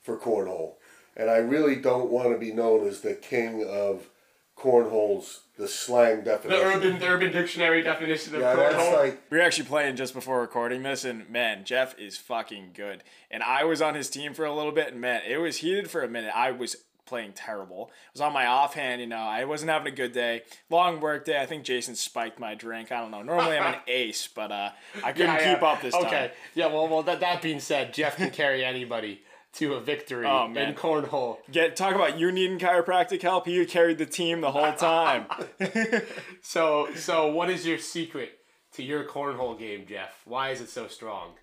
for 0.00 0.16
cornhole. 0.16 0.74
And 1.14 1.28
I 1.28 1.36
really 1.36 1.76
don't 1.76 2.10
want 2.10 2.32
to 2.32 2.38
be 2.38 2.52
known 2.52 2.86
as 2.88 3.02
the 3.02 3.14
king 3.14 3.62
of 3.68 4.08
cornholes, 4.56 5.40
the 5.62 5.68
slang 5.68 6.18
The 6.18 6.22
definition. 6.24 6.66
urban 6.66 6.98
the 6.98 7.06
urban 7.06 7.32
dictionary 7.32 7.82
definition 7.82 8.34
of 8.34 8.40
yeah, 8.40 8.54
that's 8.56 8.74
cornhole. 8.74 8.96
like 8.96 9.22
We 9.30 9.38
were 9.38 9.42
actually 9.44 9.66
playing 9.68 9.96
just 9.96 10.12
before 10.12 10.40
recording 10.40 10.82
this, 10.82 11.04
and 11.04 11.28
man, 11.30 11.64
Jeff 11.64 11.98
is 11.98 12.18
fucking 12.18 12.70
good. 12.74 13.02
And 13.30 13.42
I 13.42 13.64
was 13.64 13.80
on 13.80 13.94
his 13.94 14.10
team 14.10 14.34
for 14.34 14.44
a 14.44 14.54
little 14.54 14.72
bit, 14.72 14.88
and 14.92 15.00
man, 15.00 15.22
it 15.26 15.36
was 15.38 15.58
heated 15.58 15.90
for 15.90 16.02
a 16.02 16.08
minute. 16.08 16.32
I 16.34 16.50
was 16.50 16.76
playing 17.04 17.32
terrible. 17.34 17.90
I 17.92 18.10
was 18.14 18.20
on 18.22 18.32
my 18.32 18.46
offhand, 18.46 19.00
you 19.00 19.06
know, 19.06 19.16
I 19.18 19.44
wasn't 19.44 19.70
having 19.70 19.92
a 19.92 19.96
good 19.96 20.12
day. 20.12 20.42
Long 20.70 20.98
work 21.00 21.24
day. 21.26 21.40
I 21.40 21.46
think 21.46 21.62
Jason 21.64 21.94
spiked 21.94 22.38
my 22.38 22.54
drink. 22.54 22.90
I 22.90 23.00
don't 23.00 23.10
know. 23.10 23.22
Normally 23.22 23.58
I'm 23.58 23.74
an 23.74 23.80
ace, 23.86 24.28
but 24.34 24.50
uh, 24.50 24.70
I 25.04 25.12
couldn't 25.12 25.34
Yeah, 25.34 25.52
keep 25.54 25.62
yeah. 25.62 25.68
up 25.68 25.82
this 25.82 25.92
time. 25.94 26.06
Okay. 26.06 26.32
Yeah. 26.54 26.66
Well, 26.66 26.88
well. 26.88 27.02
That 27.02 27.20
that 27.20 27.42
being 27.42 27.60
said, 27.60 27.92
Jeff 27.92 28.16
can 28.16 28.30
carry 28.30 28.64
anybody 28.64 29.22
to 29.54 29.74
a 29.74 29.80
victory 29.80 30.24
Oh, 30.26 30.48
man. 30.48 30.70
in 30.70 30.74
cornhole. 30.74 31.36
Get 31.50 31.76
talk 31.76 31.94
about 31.94 32.18
you 32.18 32.32
needing 32.32 32.58
chiropractic 32.58 33.20
help. 33.22 33.46
You 33.46 33.66
carried 33.66 33.98
the 33.98 34.06
team 34.06 34.40
the 34.40 34.50
whole 34.52 34.72
time. 34.72 35.26
So 36.42 36.88
so 36.94 37.30
what 37.30 37.50
is 37.50 37.66
your 37.66 37.78
secret 37.78 38.38
to 38.74 38.82
your 38.82 39.04
cornhole 39.04 39.58
game, 39.58 39.84
Jeff? 39.88 40.22
Why 40.24 40.50
is 40.50 40.60
it 40.60 40.68
so 40.68 40.88
strong? 40.88 41.34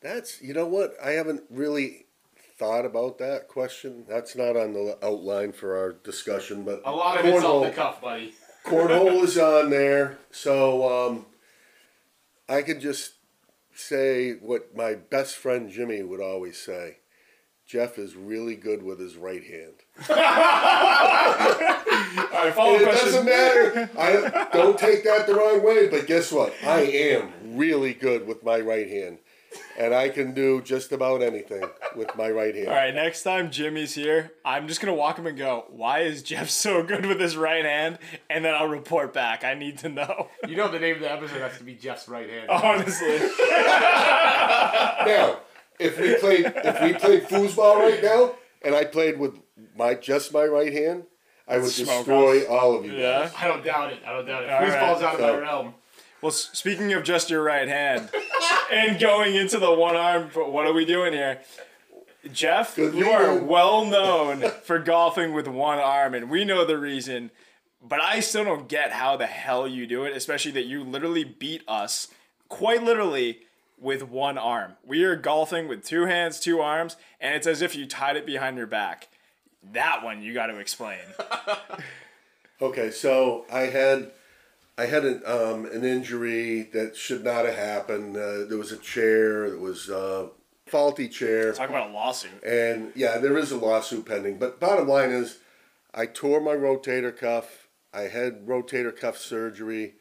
that's 0.00 0.42
you 0.42 0.52
know 0.52 0.66
what 0.66 0.94
I 1.02 1.10
haven't 1.12 1.42
really 1.48 2.06
thought 2.58 2.84
about 2.84 3.18
that 3.18 3.48
question. 3.48 4.04
That's 4.08 4.34
not 4.36 4.56
on 4.56 4.72
the 4.72 4.98
outline 5.02 5.52
for 5.52 5.76
our 5.76 5.92
discussion, 5.92 6.64
but 6.64 6.82
A 6.84 6.90
lot 6.92 7.18
of 7.20 7.24
it's 7.26 7.44
off 7.44 7.62
the 7.64 7.70
cornhole- 7.70 7.74
cuff, 7.74 8.00
buddy. 8.00 8.34
cornhole 8.64 9.22
is 9.22 9.38
on 9.38 9.70
there, 9.70 10.18
so 10.30 11.08
um, 11.08 11.26
I 12.48 12.62
could 12.62 12.80
just 12.80 13.14
say 13.74 14.32
what 14.32 14.76
my 14.76 14.94
best 14.94 15.36
friend 15.36 15.70
Jimmy 15.70 16.02
would 16.02 16.20
always 16.20 16.58
say. 16.58 16.98
Jeff 17.66 17.98
is 17.98 18.16
really 18.16 18.56
good 18.56 18.82
with 18.82 18.98
his 19.00 19.16
right 19.16 19.42
hand. 19.44 19.74
All 20.10 20.16
right, 22.44 22.52
follow 22.54 22.74
And 22.74 22.82
it 22.82 22.84
doesn't 22.86 23.24
matter. 23.24 23.90
I 23.98 24.48
don't 24.52 24.78
take 24.78 25.04
that 25.04 25.26
the 25.26 25.34
wrong 25.34 25.62
way, 25.62 25.88
but 25.88 26.06
guess 26.06 26.30
what? 26.32 26.52
I 26.62 26.80
am 26.82 27.32
really 27.56 27.94
good 27.94 28.26
with 28.26 28.42
my 28.44 28.60
right 28.60 28.88
hand, 28.88 29.18
and 29.78 29.94
I 29.94 30.08
can 30.08 30.34
do 30.34 30.60
just 30.62 30.92
about 30.92 31.22
anything 31.22 31.64
with 31.96 32.14
my 32.16 32.30
right 32.30 32.54
hand. 32.54 32.68
All 32.68 32.74
right, 32.74 32.94
next 32.94 33.22
time 33.22 33.50
Jimmy's 33.50 33.94
here, 33.94 34.32
I'm 34.44 34.68
just 34.68 34.80
gonna 34.80 34.94
walk 34.94 35.18
him 35.18 35.26
and 35.26 35.36
go, 35.36 35.66
"Why 35.70 36.00
is 36.00 36.22
Jeff 36.22 36.48
so 36.50 36.82
good 36.82 37.06
with 37.06 37.20
his 37.20 37.36
right 37.36 37.64
hand?" 37.64 37.98
And 38.30 38.44
then 38.44 38.54
I'll 38.54 38.68
report 38.68 39.12
back. 39.12 39.44
I 39.44 39.54
need 39.54 39.78
to 39.78 39.88
know. 39.88 40.28
You 40.46 40.56
know 40.56 40.68
the 40.68 40.78
name 40.78 40.96
of 40.96 41.00
the 41.00 41.10
episode 41.12 41.40
has 41.40 41.58
to 41.58 41.64
be 41.64 41.74
Jeff's 41.74 42.08
right 42.08 42.28
hand. 42.28 42.50
Honestly, 42.50 43.18
Now, 45.06 45.38
if 45.78 45.98
we 45.98 46.14
played 46.16 46.52
if 46.54 46.82
we 46.82 46.94
played 46.94 47.22
foosball 47.24 47.76
right 47.76 48.02
now, 48.02 48.34
and 48.62 48.74
I 48.74 48.84
played 48.84 49.18
with 49.18 49.38
my 49.76 49.94
just 49.94 50.32
my 50.32 50.44
right 50.44 50.72
hand, 50.72 51.04
I 51.48 51.58
would 51.58 51.70
Smoke 51.70 52.06
destroy 52.06 52.46
all 52.46 52.76
of 52.78 52.84
you 52.86 52.92
yeah. 52.92 53.22
guys. 53.22 53.32
I 53.38 53.48
don't 53.48 53.64
doubt 53.64 53.92
it. 53.92 54.00
I 54.06 54.12
don't 54.12 54.26
doubt 54.26 54.44
it. 54.44 54.50
All 54.50 54.60
Foosball's 54.60 55.02
right, 55.02 55.14
out 55.14 55.14
of 55.14 55.20
my 55.20 55.38
realm. 55.38 55.74
Well, 56.22 56.30
speaking 56.30 56.92
of 56.92 57.02
just 57.02 57.30
your 57.30 57.42
right 57.42 57.68
hand 57.68 58.08
and 58.72 59.00
going 59.00 59.34
into 59.34 59.58
the 59.58 59.72
one 59.72 59.96
arm, 59.96 60.28
what 60.30 60.66
are 60.66 60.72
we 60.72 60.84
doing 60.84 61.12
here? 61.12 61.40
Jeff, 62.32 62.78
you 62.78 63.10
are 63.10 63.36
well 63.36 63.84
known 63.84 64.48
for 64.62 64.78
golfing 64.78 65.32
with 65.32 65.48
one 65.48 65.80
arm, 65.80 66.14
and 66.14 66.30
we 66.30 66.44
know 66.44 66.64
the 66.64 66.78
reason. 66.78 67.32
But 67.82 68.00
I 68.00 68.20
still 68.20 68.44
don't 68.44 68.68
get 68.68 68.92
how 68.92 69.16
the 69.16 69.26
hell 69.26 69.66
you 69.66 69.88
do 69.88 70.04
it, 70.04 70.16
especially 70.16 70.52
that 70.52 70.66
you 70.66 70.84
literally 70.84 71.24
beat 71.24 71.64
us, 71.66 72.06
quite 72.48 72.84
literally, 72.84 73.40
with 73.76 74.04
one 74.04 74.38
arm. 74.38 74.74
We 74.86 75.02
are 75.02 75.16
golfing 75.16 75.66
with 75.66 75.84
two 75.84 76.06
hands, 76.06 76.38
two 76.38 76.60
arms, 76.60 76.96
and 77.20 77.34
it's 77.34 77.48
as 77.48 77.60
if 77.60 77.74
you 77.74 77.86
tied 77.86 78.16
it 78.16 78.24
behind 78.24 78.56
your 78.56 78.68
back. 78.68 79.08
That 79.72 80.04
one 80.04 80.22
you 80.22 80.32
got 80.32 80.46
to 80.46 80.58
explain. 80.58 81.00
Okay, 82.62 82.92
so 82.92 83.44
I 83.50 83.62
had 83.62 84.12
I 84.82 84.86
had 84.86 85.04
an 85.04 85.22
um, 85.24 85.66
an 85.66 85.84
injury 85.84 86.62
that 86.72 86.96
should 86.96 87.22
not 87.22 87.44
have 87.44 87.54
happened. 87.54 88.16
Uh, 88.16 88.46
there 88.46 88.58
was 88.58 88.72
a 88.72 88.76
chair 88.76 89.48
that 89.48 89.60
was 89.60 89.88
uh, 89.88 90.26
faulty 90.66 91.08
chair. 91.08 91.52
Talk 91.52 91.68
about 91.68 91.90
a 91.90 91.92
lawsuit. 91.92 92.42
And 92.42 92.90
yeah, 92.96 93.18
there 93.18 93.38
is 93.38 93.52
a 93.52 93.56
lawsuit 93.56 94.06
pending. 94.06 94.38
But 94.38 94.58
bottom 94.58 94.88
line 94.88 95.10
is, 95.10 95.38
I 95.94 96.06
tore 96.06 96.40
my 96.40 96.54
rotator 96.54 97.16
cuff. 97.16 97.68
I 97.94 98.02
had 98.02 98.44
rotator 98.44 98.98
cuff 98.98 99.18
surgery. 99.18 99.94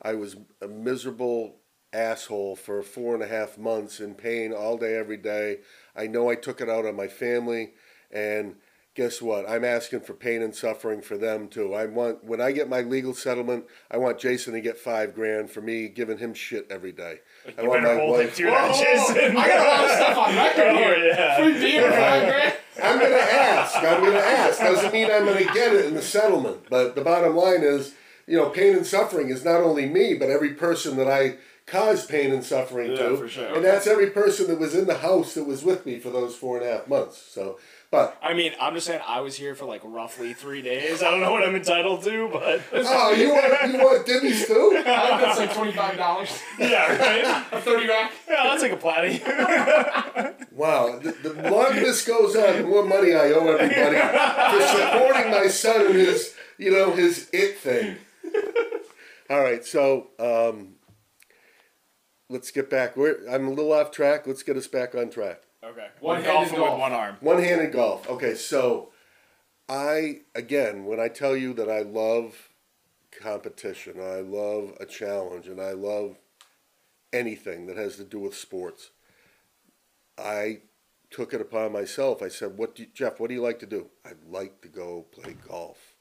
I 0.00 0.14
was 0.14 0.36
a 0.62 0.68
miserable 0.68 1.56
asshole 1.92 2.56
for 2.56 2.82
four 2.82 3.12
and 3.12 3.22
a 3.22 3.28
half 3.28 3.58
months 3.58 4.00
in 4.00 4.14
pain 4.14 4.54
all 4.54 4.78
day, 4.78 4.94
every 4.94 5.18
day. 5.18 5.58
I 5.94 6.06
know 6.06 6.30
I 6.30 6.36
took 6.36 6.62
it 6.62 6.70
out 6.70 6.86
on 6.86 6.96
my 6.96 7.08
family. 7.08 7.72
And 8.10 8.54
guess 8.94 9.22
what? 9.22 9.48
I'm 9.48 9.64
asking 9.64 10.00
for 10.00 10.12
pain 10.12 10.42
and 10.42 10.54
suffering 10.54 11.00
for 11.00 11.16
them 11.16 11.48
too. 11.48 11.72
I 11.74 11.86
want, 11.86 12.24
when 12.24 12.40
I 12.40 12.52
get 12.52 12.68
my 12.68 12.80
legal 12.82 13.14
settlement, 13.14 13.64
I 13.90 13.96
want 13.96 14.18
Jason 14.18 14.52
to 14.52 14.60
get 14.60 14.76
five 14.76 15.14
grand 15.14 15.50
for 15.50 15.60
me 15.62 15.88
giving 15.88 16.18
him 16.18 16.34
shit 16.34 16.66
every 16.70 16.92
day. 16.92 17.20
I 17.58 17.62
want 17.62 17.82
my 17.84 17.96
wife. 18.04 18.36
to 18.36 18.44
Whoa, 18.44 18.52
whoa, 18.52 18.68
whoa. 18.68 19.40
I 19.40 19.48
got 19.48 19.66
a 19.66 19.68
lot 19.70 19.84
of 19.84 19.90
stuff 19.96 20.18
on 20.18 20.36
record 20.36 20.66
Oh, 20.68 20.76
here. 20.76 21.06
yeah. 21.08 21.36
Free 21.42 21.52
beer, 21.54 21.90
five 21.90 22.28
grand. 22.28 22.54
I'm 22.82 22.98
gonna 22.98 23.14
ask. 23.16 23.76
I'm 23.76 24.02
gonna 24.04 24.18
ask. 24.18 24.58
Doesn't 24.60 24.92
mean 24.92 25.10
I'm 25.10 25.24
gonna 25.26 25.44
get 25.44 25.74
it 25.74 25.86
in 25.86 25.94
the 25.94 26.02
settlement. 26.02 26.68
But 26.70 26.94
the 26.94 27.02
bottom 27.02 27.34
line 27.36 27.62
is, 27.62 27.94
you 28.26 28.36
know, 28.36 28.50
pain 28.50 28.74
and 28.76 28.86
suffering 28.86 29.28
is 29.30 29.44
not 29.44 29.60
only 29.62 29.86
me, 29.86 30.14
but 30.14 30.30
every 30.30 30.54
person 30.54 30.96
that 30.96 31.08
I 31.08 31.36
cause 31.66 32.06
pain 32.06 32.32
and 32.32 32.42
suffering 32.44 32.90
Yeah, 32.92 33.08
to. 33.10 33.16
for 33.16 33.28
sure. 33.28 33.54
And 33.54 33.64
that's 33.64 33.86
every 33.86 34.10
person 34.10 34.48
that 34.48 34.58
was 34.58 34.74
in 34.74 34.86
the 34.86 34.98
house 34.98 35.34
that 35.34 35.44
was 35.44 35.62
with 35.62 35.86
me 35.86 35.98
for 35.98 36.10
those 36.10 36.34
four 36.34 36.58
and 36.58 36.66
a 36.66 36.72
half 36.72 36.88
months. 36.88 37.18
So, 37.18 37.58
but 37.92 38.16
I 38.22 38.32
mean, 38.32 38.52
I'm 38.58 38.72
just 38.74 38.86
saying 38.86 39.02
I 39.06 39.20
was 39.20 39.36
here 39.36 39.54
for 39.54 39.66
like 39.66 39.82
roughly 39.84 40.32
three 40.32 40.62
days. 40.62 41.02
I 41.02 41.10
don't 41.10 41.20
know 41.20 41.30
what 41.30 41.46
I'm 41.46 41.54
entitled 41.54 42.02
to, 42.04 42.28
but 42.32 42.62
oh, 42.72 43.12
you 43.12 43.28
want 43.28 43.70
you 43.70 43.78
want 43.78 44.06
Dimmies 44.06 44.46
too? 44.46 44.72
I 44.78 45.08
think 45.08 45.20
that's 45.20 45.38
like 45.38 45.52
twenty 45.54 45.72
five 45.72 45.98
dollars. 45.98 46.30
yeah, 46.58 46.96
right. 46.96 47.46
A 47.52 47.60
thirty 47.60 47.86
rack. 47.86 48.12
Yeah, 48.26 48.36
I'll 48.44 48.58
take 48.58 48.72
a 48.72 48.76
platy. 48.76 49.20
Wow, 50.52 50.98
the, 50.98 51.12
the 51.12 51.50
longer 51.50 51.80
this 51.80 52.06
goes 52.06 52.36
on, 52.36 52.58
the 52.58 52.64
more 52.64 52.84
money 52.84 53.14
I 53.14 53.32
owe 53.32 53.56
everybody 53.56 53.96
for 53.96 54.66
supporting 54.66 55.30
my 55.30 55.46
son 55.48 55.86
in 55.86 55.92
his, 55.94 56.34
you 56.58 56.70
know, 56.70 56.92
his 56.92 57.30
it 57.32 57.56
thing. 57.56 57.96
All 59.30 59.40
right, 59.40 59.64
so 59.64 60.08
um, 60.18 60.74
let's 62.28 62.50
get 62.50 62.68
back. 62.68 62.98
We're, 62.98 63.16
I'm 63.30 63.48
a 63.48 63.50
little 63.50 63.72
off 63.72 63.90
track. 63.92 64.26
Let's 64.26 64.42
get 64.42 64.58
us 64.58 64.66
back 64.66 64.94
on 64.94 65.08
track. 65.08 65.40
Okay. 65.64 65.88
One-handed 66.00 66.32
golfing 66.32 66.58
golf. 66.58 66.72
with 66.72 66.80
one 66.80 66.92
arm. 66.92 67.16
One-handed 67.20 67.72
golf. 67.72 68.08
Okay, 68.08 68.34
so 68.34 68.92
I 69.68 70.20
again, 70.34 70.84
when 70.84 71.00
I 71.00 71.08
tell 71.08 71.36
you 71.36 71.52
that 71.54 71.70
I 71.70 71.80
love 71.80 72.50
competition, 73.20 74.00
I 74.00 74.20
love 74.20 74.74
a 74.80 74.86
challenge, 74.86 75.46
and 75.46 75.60
I 75.60 75.72
love 75.72 76.16
anything 77.12 77.66
that 77.66 77.76
has 77.76 77.96
to 77.96 78.04
do 78.04 78.18
with 78.18 78.34
sports, 78.34 78.90
I 80.18 80.60
took 81.10 81.34
it 81.34 81.40
upon 81.40 81.72
myself. 81.72 82.22
I 82.22 82.28
said, 82.28 82.56
"What, 82.56 82.74
do 82.74 82.82
you, 82.82 82.88
Jeff? 82.92 83.20
What 83.20 83.28
do 83.28 83.34
you 83.34 83.42
like 83.42 83.58
to 83.60 83.66
do? 83.66 83.90
I'd 84.04 84.24
like 84.28 84.62
to 84.62 84.68
go 84.68 85.06
play 85.12 85.34
golf. 85.48 85.94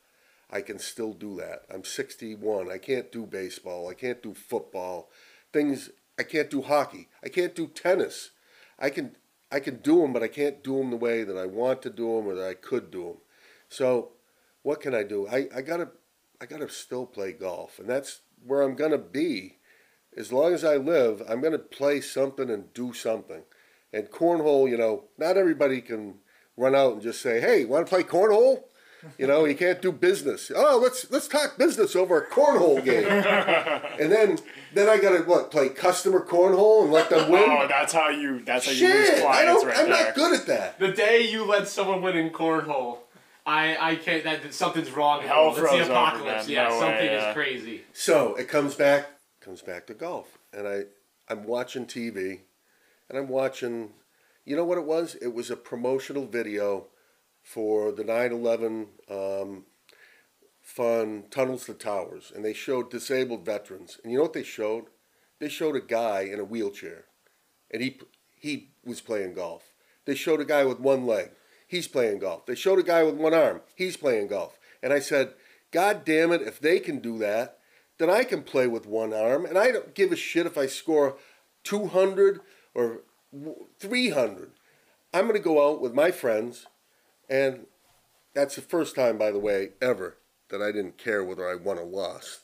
I 0.49 0.61
can 0.61 0.79
still 0.79 1.13
do 1.13 1.37
that. 1.37 1.63
I'm 1.73 1.83
61. 1.83 2.69
I 2.69 2.77
can't 2.77 3.11
do 3.11 3.25
baseball. 3.25 3.89
I 3.89 3.93
can't 3.93 4.21
do 4.21 4.33
football. 4.33 5.09
Things. 5.53 5.89
I 6.19 6.23
can't 6.23 6.49
do 6.49 6.61
hockey. 6.61 7.09
I 7.23 7.29
can't 7.29 7.55
do 7.55 7.67
tennis. 7.67 8.31
I 8.79 8.89
can." 8.89 9.15
I 9.51 9.59
can 9.59 9.77
do 9.77 10.01
them, 10.01 10.13
but 10.13 10.23
I 10.23 10.27
can't 10.27 10.63
do 10.63 10.77
them 10.77 10.89
the 10.89 10.97
way 10.97 11.23
that 11.23 11.37
I 11.37 11.45
want 11.45 11.81
to 11.81 11.89
do 11.89 12.15
them 12.15 12.27
or 12.27 12.35
that 12.35 12.47
I 12.47 12.53
could 12.53 12.89
do 12.89 13.03
them. 13.03 13.17
So, 13.67 14.11
what 14.63 14.79
can 14.79 14.95
I 14.95 15.03
do? 15.03 15.27
I, 15.27 15.47
I 15.53 15.61
gotta 15.61 15.89
I 16.39 16.45
gotta 16.45 16.69
still 16.69 17.05
play 17.05 17.33
golf, 17.33 17.77
and 17.79 17.89
that's 17.89 18.21
where 18.45 18.61
I'm 18.61 18.75
gonna 18.75 18.97
be. 18.97 19.57
As 20.15 20.31
long 20.31 20.53
as 20.53 20.63
I 20.63 20.77
live, 20.77 21.21
I'm 21.27 21.41
gonna 21.41 21.59
play 21.59 22.01
something 22.01 22.49
and 22.49 22.73
do 22.73 22.93
something. 22.93 23.43
And 23.93 24.09
cornhole, 24.09 24.69
you 24.69 24.77
know, 24.77 25.05
not 25.17 25.37
everybody 25.37 25.81
can 25.81 26.15
run 26.55 26.75
out 26.75 26.93
and 26.93 27.01
just 27.01 27.21
say, 27.21 27.41
"Hey, 27.41 27.65
want 27.65 27.85
to 27.85 27.89
play 27.89 28.03
cornhole?" 28.03 28.63
You 29.17 29.27
know, 29.27 29.45
you 29.45 29.55
can't 29.55 29.81
do 29.81 29.91
business. 29.91 30.51
Oh, 30.55 30.79
let's 30.81 31.09
let's 31.11 31.27
talk 31.27 31.57
business 31.57 31.95
over 31.95 32.19
a 32.21 32.27
cornhole 32.29 32.83
game. 32.83 33.05
and 33.99 34.11
then 34.11 34.37
then 34.73 34.89
I 34.89 34.97
gotta 34.97 35.19
what 35.23 35.49
play 35.51 35.69
customer 35.69 36.25
cornhole 36.25 36.83
and 36.83 36.91
let 36.91 37.09
them 37.09 37.29
win. 37.31 37.43
Oh, 37.49 37.67
that's 37.67 37.93
how 37.93 38.09
you. 38.09 38.41
That's 38.45 38.65
how 38.65 38.71
you 38.71 38.87
lose 38.87 39.07
Shit, 39.07 39.17
I 39.17 39.21
clients 39.21 39.61
don't. 39.63 39.67
right 39.69 39.77
I'm 39.79 39.89
there. 39.89 40.05
not 40.05 40.15
good 40.15 40.39
at 40.39 40.45
that. 40.47 40.79
The 40.79 40.91
day 40.91 41.27
you 41.29 41.45
let 41.45 41.67
someone 41.67 42.01
win 42.01 42.15
in 42.15 42.29
cornhole, 42.29 42.99
I 43.45 43.75
I 43.91 43.95
can't. 43.95 44.23
That 44.23 44.53
something's 44.53 44.91
wrong. 44.91 45.21
in 45.23 45.27
Hell 45.27 45.45
the. 45.45 45.61
It's 45.61 45.69
froze 45.69 45.71
the 45.79 45.83
over, 45.85 45.91
apocalypse. 45.93 46.47
man. 46.47 46.55
yeah, 46.55 46.67
No 46.69 46.79
something 46.79 47.07
way, 47.07 47.15
is 47.15 47.33
crazy. 47.33 47.81
So 47.93 48.35
it 48.35 48.47
comes 48.47 48.75
back 48.75 49.07
comes 49.39 49.61
back 49.61 49.87
to 49.87 49.93
golf, 49.95 50.37
and 50.53 50.67
I 50.67 50.81
I'm 51.27 51.43
watching 51.45 51.85
TV, 51.85 52.41
and 53.09 53.17
I'm 53.17 53.29
watching. 53.29 53.93
You 54.45 54.55
know 54.55 54.65
what 54.65 54.77
it 54.77 54.85
was? 54.85 55.15
It 55.15 55.33
was 55.33 55.49
a 55.51 55.55
promotional 55.55 56.25
video 56.25 56.87
for 57.43 57.91
the 57.91 58.03
9/11 58.03 58.87
um, 59.09 59.65
fund 60.61 61.31
Tunnels 61.31 61.65
to 61.65 61.73
Towers, 61.73 62.31
and 62.33 62.45
they 62.45 62.53
showed 62.53 62.89
disabled 62.89 63.45
veterans. 63.45 63.99
And 64.03 64.11
you 64.11 64.17
know 64.17 64.23
what 64.23 64.33
they 64.33 64.43
showed? 64.43 64.85
They 65.39 65.49
showed 65.49 65.75
a 65.75 65.81
guy 65.81 66.21
in 66.21 66.39
a 66.39 66.45
wheelchair, 66.45 67.05
and 67.71 67.81
he 67.81 67.99
he 68.39 68.71
was 68.83 69.01
playing 69.01 69.33
golf. 69.33 69.73
They 70.05 70.15
showed 70.15 70.41
a 70.41 70.45
guy 70.45 70.65
with 70.65 70.79
one 70.79 71.05
leg. 71.05 71.31
He's 71.67 71.87
playing 71.87 72.19
golf. 72.19 72.45
They 72.45 72.55
showed 72.55 72.79
a 72.79 72.83
guy 72.83 73.03
with 73.03 73.15
one 73.15 73.33
arm. 73.33 73.61
He's 73.75 73.95
playing 73.95 74.27
golf. 74.27 74.59
And 74.83 74.91
I 74.91 74.99
said, 74.99 75.35
God 75.71 76.03
damn 76.03 76.31
it, 76.31 76.41
if 76.41 76.59
they 76.59 76.79
can 76.79 76.99
do 76.99 77.17
that, 77.19 77.59
then 77.97 78.09
I 78.09 78.23
can 78.23 78.43
play 78.43 78.67
with 78.67 78.85
one 78.85 79.13
arm. 79.13 79.45
And 79.45 79.57
I 79.57 79.71
don't 79.71 79.95
give 79.95 80.11
a 80.11 80.17
shit 80.17 80.45
if 80.45 80.57
I 80.57 80.65
score 80.65 81.17
200 81.63 82.41
or 82.73 83.01
300. 83.79 84.51
I'm 85.13 85.23
going 85.23 85.33
to 85.33 85.39
go 85.39 85.69
out 85.69 85.81
with 85.81 85.93
my 85.93 86.11
friends. 86.11 86.65
And 87.31 87.65
that's 88.33 88.55
the 88.55 88.61
first 88.61 88.93
time, 88.93 89.17
by 89.17 89.31
the 89.31 89.39
way, 89.39 89.69
ever 89.81 90.17
that 90.49 90.61
I 90.61 90.73
didn't 90.73 90.97
care 90.97 91.23
whether 91.23 91.49
I 91.49 91.55
won 91.55 91.79
or 91.79 91.85
lost. 91.85 92.41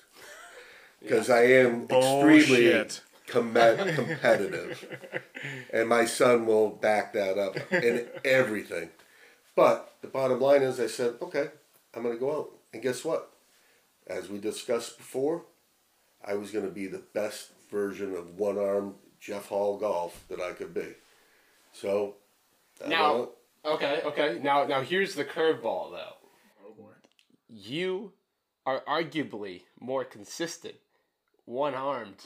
Because 1.01 1.29
I 1.29 1.43
am 1.43 1.87
oh, 1.91 2.27
extremely 2.27 2.71
com- 3.27 3.53
competitive. 3.95 4.87
and 5.71 5.89
my 5.89 6.05
son 6.05 6.45
will 6.45 6.69
back 6.69 7.13
that 7.13 7.37
up 7.37 7.57
in 7.71 8.07
everything. 8.23 8.89
But 9.55 9.93
the 10.01 10.07
bottom 10.07 10.39
line 10.39 10.61
is, 10.61 10.79
I 10.79 10.87
said, 10.87 11.15
okay, 11.21 11.49
I'm 11.93 12.03
going 12.03 12.15
to 12.15 12.19
go 12.19 12.37
out. 12.39 12.51
And 12.73 12.81
guess 12.81 13.03
what? 13.03 13.31
As 14.07 14.29
we 14.29 14.39
discussed 14.39 14.97
before, 14.97 15.43
I 16.25 16.35
was 16.35 16.51
going 16.51 16.65
to 16.65 16.71
be 16.71 16.87
the 16.87 17.03
best 17.13 17.51
version 17.69 18.15
of 18.15 18.39
one 18.39 18.57
armed 18.57 18.95
Jeff 19.19 19.47
Hall 19.49 19.77
golf 19.77 20.23
that 20.29 20.39
I 20.39 20.53
could 20.53 20.73
be. 20.73 20.93
So, 21.73 22.15
Now- 22.87 23.13
went 23.13 23.21
out. 23.21 23.36
Okay, 23.65 24.01
okay. 24.05 24.39
Now, 24.41 24.65
now 24.65 24.81
here's 24.81 25.15
the 25.15 25.25
curveball, 25.25 25.91
though. 25.91 26.13
Oh 26.65 26.73
boy. 26.77 26.91
You 27.49 28.13
are 28.65 28.81
arguably 28.87 29.63
more 29.79 30.03
consistent, 30.03 30.75
one 31.45 31.73
armed, 31.73 32.25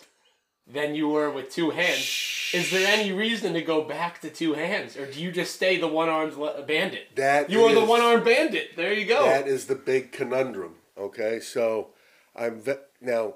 than 0.68 0.96
you 0.96 1.10
were 1.10 1.30
with 1.30 1.52
two 1.52 1.72
hands. 1.72 2.50
Is 2.54 2.70
there 2.70 2.88
any 2.88 3.12
reason 3.12 3.54
to 3.54 3.62
go 3.62 3.84
back 3.84 4.20
to 4.22 4.30
two 4.30 4.54
hands, 4.54 4.98
or 4.98 5.10
do 5.10 5.22
you 5.22 5.32
just 5.32 5.56
stay 5.56 5.78
the 5.78 5.88
one 5.88 6.10
armed 6.10 6.34
le- 6.36 6.62
bandit? 6.64 7.16
That 7.16 7.50
you 7.50 7.64
are 7.64 7.74
the 7.74 7.86
one 7.86 8.02
armed 8.02 8.26
bandit. 8.26 8.76
There 8.76 8.94
you 8.94 9.06
go. 9.06 9.24
That 9.24 9.48
is 9.48 9.68
the 9.68 9.76
big 9.76 10.12
conundrum. 10.12 10.76
Okay, 10.98 11.40
so 11.40 11.92
I'm 12.36 12.60
ve- 12.60 12.74
now 13.00 13.36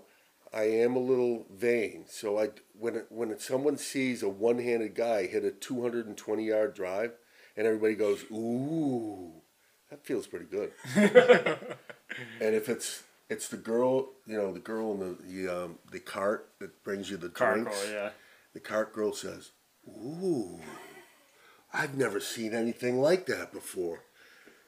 I 0.53 0.63
am 0.63 0.95
a 0.95 0.99
little 0.99 1.45
vain. 1.49 2.05
So 2.07 2.37
I 2.39 2.49
when 2.77 2.95
it, 2.95 3.07
when 3.09 3.37
someone 3.39 3.77
sees 3.77 4.21
a 4.21 4.29
one-handed 4.29 4.95
guy 4.95 5.27
hit 5.27 5.45
a 5.45 5.51
220 5.51 6.45
yard 6.45 6.73
drive, 6.73 7.13
and 7.57 7.67
everybody 7.67 7.95
goes, 7.95 8.23
"Ooh, 8.31 9.31
that 9.89 10.05
feels 10.05 10.27
pretty 10.27 10.45
good." 10.45 10.71
and 10.95 12.55
if 12.55 12.69
it's 12.69 13.03
it's 13.29 13.47
the 13.47 13.57
girl, 13.57 14.09
you 14.27 14.37
know, 14.37 14.51
the 14.51 14.59
girl 14.59 14.93
in 14.93 14.99
the 14.99 15.17
the, 15.23 15.63
um, 15.63 15.79
the 15.91 15.99
cart 15.99 16.49
that 16.59 16.83
brings 16.83 17.09
you 17.09 17.17
the 17.17 17.29
drinks. 17.29 17.71
Carco, 17.71 17.93
yeah. 17.93 18.09
The 18.53 18.59
cart 18.61 18.93
girl 18.93 19.11
says, 19.13 19.51
Ooh, 19.87 20.59
I've 21.73 21.97
never 21.97 22.21
seen 22.21 22.53
anything 22.53 23.01
like 23.01 23.25
that 23.25 23.51
before. 23.51 24.03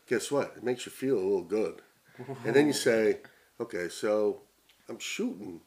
Guess 0.08 0.30
what? 0.30 0.54
It 0.58 0.64
makes 0.64 0.86
you 0.86 0.92
feel 0.92 1.16
a 1.16 1.24
little 1.24 1.44
good. 1.44 1.82
And 2.44 2.54
then 2.54 2.68
you 2.68 2.74
say, 2.90 3.20
Okay, 3.62 3.88
so 3.90 4.42
I'm 4.90 5.00
shooting 5.00 5.62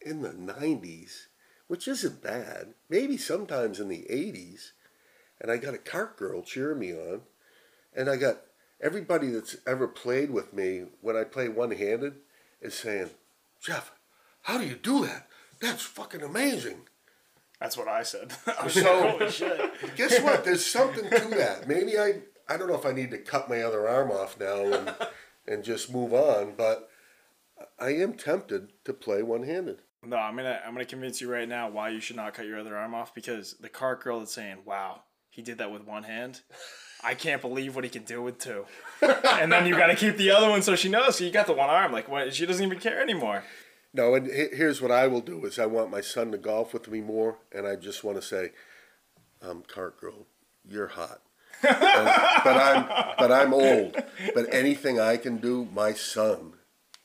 in 0.00 0.20
the 0.22 0.30
90s, 0.30 1.26
which 1.66 1.88
isn't 1.88 2.22
bad. 2.22 2.74
Maybe 2.88 3.16
sometimes 3.16 3.80
in 3.80 3.88
the 3.88 4.06
80s. 4.10 4.72
And 5.40 5.50
I 5.50 5.56
got 5.56 5.74
a 5.74 5.78
cart 5.78 6.16
girl 6.16 6.42
cheering 6.42 6.78
me 6.78 6.92
on. 6.92 7.22
And 7.94 8.08
I 8.08 8.16
got 8.16 8.42
everybody 8.80 9.30
that's 9.30 9.56
ever 9.66 9.88
played 9.88 10.30
with 10.30 10.52
me 10.52 10.84
when 11.00 11.16
I 11.16 11.24
play 11.24 11.48
one 11.48 11.70
handed 11.70 12.14
is 12.60 12.74
saying, 12.74 13.10
Jeff, 13.60 13.92
how 14.42 14.58
do 14.58 14.66
you 14.66 14.76
do 14.76 15.04
that? 15.06 15.26
That's 15.60 15.82
fucking 15.82 16.22
amazing. 16.22 16.82
That's 17.60 17.76
what 17.76 17.88
I 17.88 18.02
said. 18.02 18.32
I 18.46 18.64
was 18.64 18.74
So- 18.74 19.10
holy 19.10 19.30
shit. 19.30 19.96
Guess 19.96 20.20
what? 20.22 20.44
There's 20.44 20.64
something 20.64 21.04
to 21.04 21.28
that. 21.36 21.66
Maybe 21.68 21.98
I 21.98 22.20
I 22.48 22.56
don't 22.56 22.68
know 22.68 22.74
if 22.74 22.86
I 22.86 22.92
need 22.92 23.10
to 23.12 23.18
cut 23.18 23.48
my 23.48 23.62
other 23.62 23.88
arm 23.88 24.10
off 24.10 24.38
now 24.40 24.64
and 24.72 24.94
and 25.46 25.62
just 25.64 25.92
move 25.92 26.12
on, 26.12 26.54
but 26.56 26.88
I 27.78 27.90
am 27.94 28.14
tempted 28.14 28.72
to 28.84 28.92
play 28.92 29.22
one 29.22 29.42
handed. 29.44 29.82
No, 30.04 30.16
I'm 30.16 30.36
gonna 30.36 30.60
I'm 30.66 30.72
gonna 30.72 30.84
convince 30.86 31.20
you 31.20 31.30
right 31.30 31.48
now 31.48 31.68
why 31.68 31.90
you 31.90 32.00
should 32.00 32.16
not 32.16 32.32
cut 32.34 32.46
your 32.46 32.58
other 32.58 32.76
arm 32.76 32.94
off 32.94 33.14
because 33.14 33.54
the 33.60 33.68
cart 33.68 34.02
girl 34.02 34.22
is 34.22 34.30
saying, 34.30 34.58
"Wow, 34.64 35.02
he 35.30 35.42
did 35.42 35.58
that 35.58 35.70
with 35.72 35.86
one 35.86 36.02
hand. 36.04 36.40
I 37.02 37.14
can't 37.14 37.40
believe 37.40 37.74
what 37.74 37.84
he 37.84 37.88
can 37.88 38.02
do 38.02 38.20
with 38.20 38.38
two. 38.38 38.66
and 39.00 39.50
then 39.50 39.66
you 39.66 39.74
got 39.74 39.86
to 39.86 39.96
keep 39.96 40.18
the 40.18 40.30
other 40.32 40.50
one 40.50 40.60
so 40.60 40.76
she 40.76 40.90
knows. 40.90 41.16
So 41.16 41.24
you 41.24 41.30
got 41.30 41.46
the 41.46 41.54
one 41.54 41.70
arm. 41.70 41.92
Like 41.92 42.08
what? 42.10 42.34
She 42.34 42.44
doesn't 42.44 42.64
even 42.64 42.78
care 42.78 43.00
anymore. 43.00 43.42
No, 43.94 44.14
and 44.14 44.26
here's 44.26 44.82
what 44.82 44.90
I 44.90 45.06
will 45.06 45.22
do 45.22 45.44
is 45.46 45.58
I 45.58 45.64
want 45.66 45.90
my 45.90 46.02
son 46.02 46.30
to 46.32 46.38
golf 46.38 46.74
with 46.74 46.88
me 46.88 47.00
more, 47.00 47.38
and 47.52 47.66
I 47.66 47.74
just 47.76 48.04
want 48.04 48.20
to 48.20 48.22
say, 48.22 48.50
um, 49.42 49.64
cart 49.66 49.98
girl, 50.00 50.26
you're 50.68 50.88
hot. 50.88 51.22
And- 51.62 51.78
but 52.44 52.56
I'm 52.56 52.86
but 53.18 53.32
I'm 53.32 53.52
old. 53.54 53.96
But 54.34 54.52
anything 54.52 55.00
I 55.00 55.16
can 55.16 55.38
do, 55.38 55.68
my 55.72 55.92
son 55.94 56.52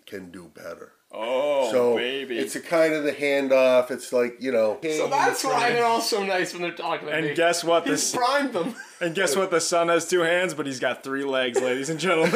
can 0.05 0.29
do 0.29 0.51
better. 0.53 0.91
Oh, 1.17 1.71
so 1.71 1.95
baby. 1.95 2.38
it's 2.38 2.58
a 2.58 2.60
kind 2.60 2.93
of 2.93 3.06
the 3.06 3.13
handoff. 3.13 3.89
It's 3.89 4.12
like 4.12 4.41
you 4.41 4.51
know. 4.51 4.78
so 4.84 5.08
that's 5.08 5.45
why 5.45 5.71
they're 5.71 5.86
all 5.86 6.01
so 6.01 6.23
nice 6.25 6.51
when 6.51 6.62
they're 6.62 6.73
talking 6.73 7.08
to 7.08 7.13
me. 7.21 7.28
and 7.30 7.38
guess 7.38 7.63
what? 7.63 7.84
He's 7.88 8.12
This 8.12 8.15
primed 8.15 8.51
them. 8.51 8.75
and 8.99 9.15
guess 9.15 9.34
what? 9.36 9.49
The 9.49 9.62
son 9.62 9.88
has 9.88 10.10
two 10.10 10.21
hands, 10.21 10.54
but 10.54 10.65
he's 10.65 10.80
got 10.82 11.04
three 11.04 11.23
legs, 11.23 11.62
ladies 11.62 11.89
and 11.89 11.99
gentlemen. 11.99 12.34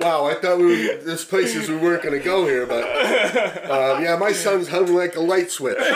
wow, 0.00 0.26
I 0.26 0.36
thought 0.40 0.58
we 0.58 0.66
were, 0.66 0.96
there's 1.02 1.24
places 1.24 1.68
we 1.68 1.76
weren't 1.76 2.02
going 2.04 2.16
to 2.16 2.24
go 2.24 2.46
here, 2.46 2.64
but 2.64 2.84
um, 3.68 4.02
yeah, 4.02 4.16
my 4.16 4.30
son's 4.30 4.68
hung 4.68 4.94
like 4.94 5.16
a 5.16 5.20
light 5.20 5.50
switch. 5.50 5.78
Wait, 5.78 5.88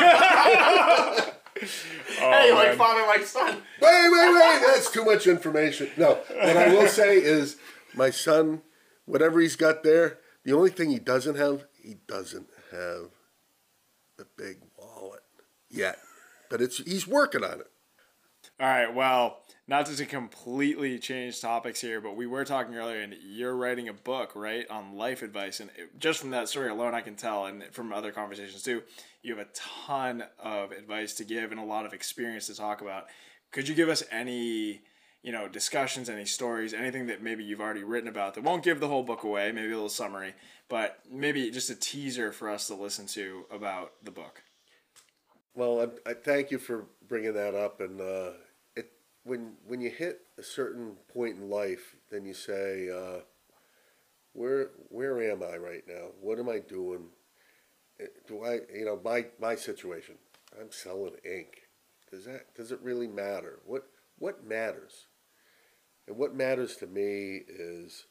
hey, 2.18 2.52
like 2.52 2.68
man. 2.68 2.76
father, 2.76 3.06
like 3.06 3.24
son. 3.24 3.62
Wait, 3.80 4.08
wait, 4.10 4.32
wait, 4.34 4.62
that's 4.66 4.90
too 4.90 5.04
much 5.04 5.26
information. 5.28 5.90
No, 5.96 6.14
what 6.28 6.56
I 6.56 6.68
will 6.74 6.88
say 6.88 7.18
is 7.18 7.56
my 7.94 8.10
son, 8.10 8.62
whatever 9.06 9.40
he's 9.40 9.56
got 9.56 9.82
there, 9.84 10.18
the 10.44 10.52
only 10.52 10.70
thing 10.70 10.90
he 10.90 10.98
doesn't 10.98 11.36
have, 11.36 11.66
he 11.82 11.96
doesn't 12.06 12.48
have 12.70 13.10
the 14.16 14.26
big 14.36 14.58
wallet 14.78 15.22
yet. 15.70 15.98
But 16.50 16.60
it's 16.60 16.78
he's 16.78 17.06
working 17.06 17.42
on 17.42 17.60
it. 17.60 17.70
All 18.60 18.68
right. 18.68 18.94
Well, 18.94 19.38
not 19.66 19.86
just 19.86 19.98
to 19.98 20.06
completely 20.06 20.98
change 20.98 21.40
topics 21.40 21.80
here, 21.80 22.00
but 22.00 22.14
we 22.14 22.26
were 22.26 22.44
talking 22.44 22.76
earlier, 22.76 23.00
and 23.00 23.14
you're 23.20 23.56
writing 23.56 23.88
a 23.88 23.94
book, 23.94 24.32
right, 24.36 24.68
on 24.70 24.96
life 24.96 25.22
advice, 25.22 25.58
and 25.58 25.70
just 25.98 26.20
from 26.20 26.30
that 26.30 26.48
story 26.48 26.68
alone, 26.68 26.94
I 26.94 27.00
can 27.00 27.16
tell, 27.16 27.46
and 27.46 27.64
from 27.72 27.92
other 27.92 28.12
conversations 28.12 28.62
too, 28.62 28.82
you 29.22 29.34
have 29.34 29.46
a 29.46 29.50
ton 29.54 30.24
of 30.38 30.70
advice 30.70 31.14
to 31.14 31.24
give 31.24 31.50
and 31.50 31.58
a 31.58 31.64
lot 31.64 31.86
of 31.86 31.94
experience 31.94 32.46
to 32.48 32.54
talk 32.54 32.82
about. 32.82 33.06
Could 33.52 33.66
you 33.66 33.74
give 33.74 33.88
us 33.88 34.02
any, 34.12 34.82
you 35.24 35.32
know, 35.32 35.48
discussions, 35.48 36.10
any 36.10 36.26
stories, 36.26 36.74
anything 36.74 37.06
that 37.06 37.22
maybe 37.22 37.42
you've 37.42 37.60
already 37.62 37.82
written 37.82 38.10
about 38.10 38.34
that 38.34 38.44
won't 38.44 38.62
give 38.62 38.78
the 38.78 38.88
whole 38.88 39.02
book 39.02 39.24
away, 39.24 39.50
maybe 39.52 39.68
a 39.72 39.74
little 39.74 39.88
summary, 39.88 40.34
but 40.68 40.98
maybe 41.10 41.50
just 41.50 41.70
a 41.70 41.74
teaser 41.74 42.30
for 42.30 42.50
us 42.50 42.66
to 42.66 42.74
listen 42.74 43.06
to 43.06 43.46
about 43.50 43.92
the 44.02 44.10
book? 44.10 44.42
Well, 45.54 45.80
I, 46.06 46.10
I 46.10 46.12
thank 46.12 46.50
you 46.50 46.58
for 46.58 46.84
bringing 47.08 47.32
that 47.32 47.54
up. 47.54 47.80
And 47.80 48.02
uh, 48.02 48.32
it 48.76 48.92
when 49.24 49.54
when 49.66 49.80
you 49.80 49.88
hit 49.88 50.26
a 50.36 50.42
certain 50.42 50.96
point 51.12 51.36
in 51.38 51.48
life, 51.48 51.96
then 52.10 52.26
you 52.26 52.34
say, 52.34 52.90
uh, 52.90 53.20
"Where 54.34 54.70
where 54.90 55.22
am 55.22 55.42
I 55.42 55.56
right 55.56 55.84
now? 55.88 56.08
What 56.20 56.38
am 56.38 56.50
I 56.50 56.58
doing? 56.58 57.08
Eh, 58.00 58.06
Do 58.26 58.44
I 58.44 58.60
you 58.74 58.84
know 58.84 59.00
my 59.02 59.26
my 59.40 59.54
situation? 59.54 60.16
I'm 60.60 60.70
selling 60.70 61.16
ink. 61.24 61.68
Does 62.10 62.24
that 62.26 62.54
does 62.54 62.72
it 62.72 62.80
really 62.82 63.08
matter? 63.08 63.60
What 63.64 63.88
what 64.18 64.44
matters? 64.44 65.06
And 66.06 66.16
what 66.16 66.34
matters 66.34 66.76
to 66.76 66.86
me 66.86 67.42
is 67.48 68.06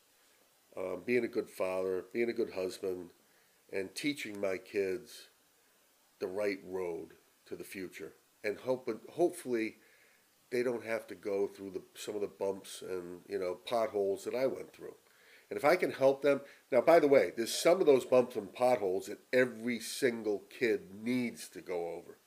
um, 0.76 1.04
being 1.06 1.24
a 1.24 1.28
good 1.28 1.50
father, 1.50 2.06
being 2.14 2.30
a 2.30 2.34
good 2.34 2.54
husband, 2.54 3.10
and 3.72 3.94
teaching 3.96 4.40
my 4.40 4.58
kids 4.58 5.30
the 6.20 6.28
right 6.28 6.60
road 6.66 7.10
to 7.48 7.56
the 7.56 7.64
future, 7.64 8.14
and 8.44 8.58
hope 8.60 8.90
hopefully 9.12 9.76
they 10.52 10.64
don't 10.64 10.86
have 10.86 11.08
to 11.08 11.16
go 11.16 11.48
through 11.48 11.72
the 11.72 11.82
some 11.96 12.16
of 12.16 12.22
the 12.22 12.28
bumps 12.28 12.84
and 12.88 13.22
you 13.28 13.40
know 13.40 13.58
potholes 13.68 14.24
that 14.24 14.36
I 14.36 14.46
went 14.46 14.74
through. 14.74 14.96
And 15.50 15.58
if 15.58 15.66
I 15.66 15.76
can 15.76 15.92
help 15.92 16.22
them 16.22 16.42
now, 16.72 16.82
by 16.82 17.00
the 17.00 17.08
way, 17.08 17.32
there's 17.36 17.54
some 17.54 17.80
of 17.80 17.86
those 17.86 18.06
bumps 18.06 18.36
and 18.36 18.54
potholes 18.54 19.08
that 19.08 19.20
every 19.32 19.80
single 19.80 20.44
kid 20.50 20.94
needs 21.04 21.48
to 21.50 21.62
go 21.62 21.90
over, 21.90 22.18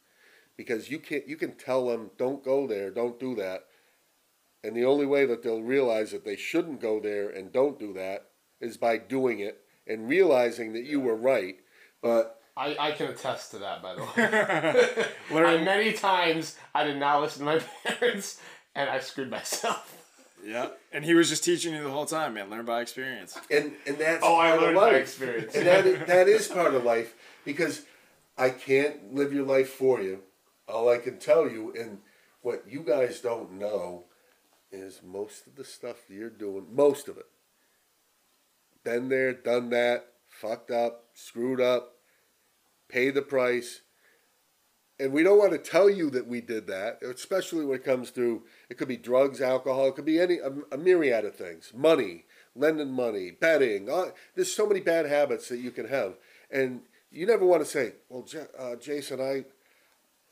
because 0.56 0.90
you 0.90 0.98
can 0.98 1.22
you 1.26 1.36
can 1.36 1.52
tell 1.56 1.86
them 1.88 2.10
don't 2.18 2.44
go 2.44 2.66
there, 2.66 2.90
don't 2.90 3.18
do 3.18 3.34
that, 3.36 3.64
and 4.66 4.76
the 4.76 4.84
only 4.84 5.06
way 5.06 5.24
that 5.26 5.42
they'll 5.42 5.62
realize 5.62 6.10
that 6.12 6.24
they 6.24 6.36
shouldn't 6.36 6.80
go 6.80 7.00
there 7.00 7.28
and 7.28 7.52
don't 7.52 7.78
do 7.78 7.92
that 7.94 8.26
is 8.60 8.76
by 8.76 8.98
doing 8.98 9.38
it 9.40 9.60
and 9.86 10.08
realizing 10.08 10.72
that 10.72 10.84
you 10.84 11.00
were 11.00 11.14
right. 11.16 11.56
But 12.02 12.40
I, 12.56 12.76
I 12.78 12.90
can 12.92 13.06
attest 13.08 13.50
to 13.52 13.58
that, 13.58 13.82
by 13.82 13.94
the 13.94 14.02
way. 14.02 15.44
I, 15.44 15.62
many 15.62 15.92
times 15.92 16.56
I 16.74 16.84
did 16.84 16.96
not 16.98 17.20
listen 17.20 17.40
to 17.46 17.52
my 17.52 17.60
parents, 17.84 18.40
and 18.74 18.88
I 18.90 18.98
screwed 19.00 19.30
myself. 19.30 19.92
Yeah. 20.44 20.68
And 20.92 21.04
he 21.04 21.14
was 21.14 21.28
just 21.28 21.44
teaching 21.44 21.74
you 21.74 21.82
the 21.82 21.90
whole 21.90 22.06
time, 22.06 22.34
man. 22.34 22.50
Learn 22.50 22.64
by 22.64 22.80
experience. 22.80 23.36
and 23.50 23.72
and 23.86 23.98
that's 23.98 24.22
Oh, 24.24 24.36
I 24.38 24.50
part 24.50 24.56
of 24.56 24.62
learned 24.62 24.76
by 24.76 24.82
life. 24.92 25.02
experience. 25.02 25.54
and 25.54 25.66
that 25.66 26.06
that 26.06 26.28
is 26.28 26.46
part 26.48 26.74
of 26.74 26.84
life 26.84 27.14
because 27.44 27.82
I 28.38 28.50
can't 28.50 29.12
live 29.14 29.32
your 29.32 29.44
life 29.44 29.70
for 29.70 30.00
you. 30.00 30.20
All 30.68 30.88
I 30.88 30.98
can 30.98 31.18
tell 31.18 31.48
you, 31.50 31.74
and 31.78 31.98
what 32.42 32.64
you 32.68 32.80
guys 32.80 33.20
don't 33.20 33.52
know, 33.52 34.04
is 34.70 35.00
most 35.04 35.46
of 35.46 35.56
the 35.56 35.64
stuff 35.64 35.96
you're 36.08 36.30
doing, 36.30 36.66
most 36.72 37.08
of 37.08 37.16
it, 37.16 37.26
been 38.84 39.08
there, 39.08 39.32
done 39.32 39.70
that, 39.70 40.06
fucked 40.26 40.70
up, 40.70 41.04
screwed 41.14 41.60
up, 41.60 41.94
pay 42.88 43.10
the 43.10 43.22
price. 43.22 43.82
And 44.98 45.12
we 45.12 45.22
don't 45.22 45.38
want 45.38 45.52
to 45.52 45.58
tell 45.58 45.90
you 45.90 46.08
that 46.10 46.26
we 46.26 46.40
did 46.40 46.66
that, 46.68 47.02
especially 47.02 47.66
when 47.66 47.76
it 47.76 47.84
comes 47.84 48.10
to 48.12 48.44
it 48.70 48.78
could 48.78 48.88
be 48.88 48.96
drugs, 48.96 49.40
alcohol, 49.42 49.88
it 49.88 49.94
could 49.94 50.06
be 50.06 50.18
any 50.18 50.38
a, 50.38 50.52
a 50.72 50.78
myriad 50.78 51.24
of 51.24 51.36
things, 51.36 51.72
money, 51.74 52.24
lending 52.54 52.92
money, 52.92 53.30
betting. 53.30 53.90
Uh, 53.90 54.06
there's 54.34 54.54
so 54.54 54.66
many 54.66 54.80
bad 54.80 55.04
habits 55.04 55.48
that 55.48 55.58
you 55.58 55.70
can 55.70 55.88
have, 55.88 56.14
and 56.50 56.80
you 57.10 57.26
never 57.26 57.44
want 57.44 57.62
to 57.62 57.68
say, 57.68 57.92
"Well, 58.08 58.22
J- 58.22 58.46
uh, 58.58 58.76
Jason, 58.76 59.20
I 59.20 59.44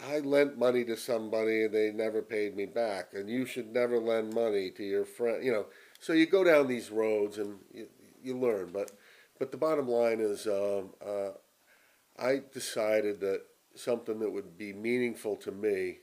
I 0.00 0.18
lent 0.20 0.58
money 0.58 0.84
to 0.84 0.96
somebody 0.96 1.64
and 1.64 1.74
they 1.74 1.90
never 1.92 2.22
paid 2.22 2.56
me 2.56 2.66
back, 2.66 3.14
and 3.14 3.28
you 3.28 3.46
should 3.46 3.72
never 3.72 3.98
lend 3.98 4.32
money 4.34 4.70
to 4.72 4.84
your 4.84 5.04
friend." 5.04 5.44
You 5.44 5.52
know, 5.52 5.66
so 6.00 6.12
you 6.12 6.26
go 6.26 6.44
down 6.44 6.66
these 6.68 6.90
roads 6.90 7.38
and 7.38 7.58
you, 7.72 7.88
you 8.22 8.38
learn, 8.38 8.70
but 8.72 8.90
but 9.38 9.50
the 9.50 9.56
bottom 9.56 9.88
line 9.88 10.20
is, 10.20 10.46
um, 10.46 10.90
uh, 11.04 11.30
I 12.18 12.42
decided 12.52 13.20
that 13.20 13.42
something 13.74 14.18
that 14.20 14.30
would 14.32 14.56
be 14.58 14.72
meaningful 14.72 15.36
to 15.38 15.52
me 15.52 15.98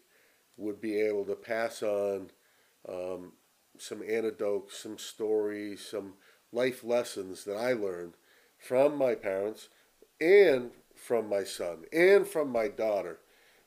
would 0.58 0.82
be 0.82 1.00
able 1.02 1.26
to 1.26 1.36
pass 1.36 1.84
on 1.84 2.32
um, 2.90 3.34
some 3.78 4.04
anecdotes, 4.04 4.78
some 4.78 4.98
stories, 4.98 5.86
some 5.86 6.16
life 6.52 6.84
lessons 6.84 7.46
that 7.46 7.56
I 7.58 7.74
learned 7.74 8.14
from 8.60 8.98
my 8.98 9.16
parents 9.16 9.70
and 10.22 10.72
from 10.96 11.30
my 11.30 11.44
son 11.44 11.86
and 11.94 12.28
from 12.28 12.50
my 12.52 12.68
daughter, 12.70 13.20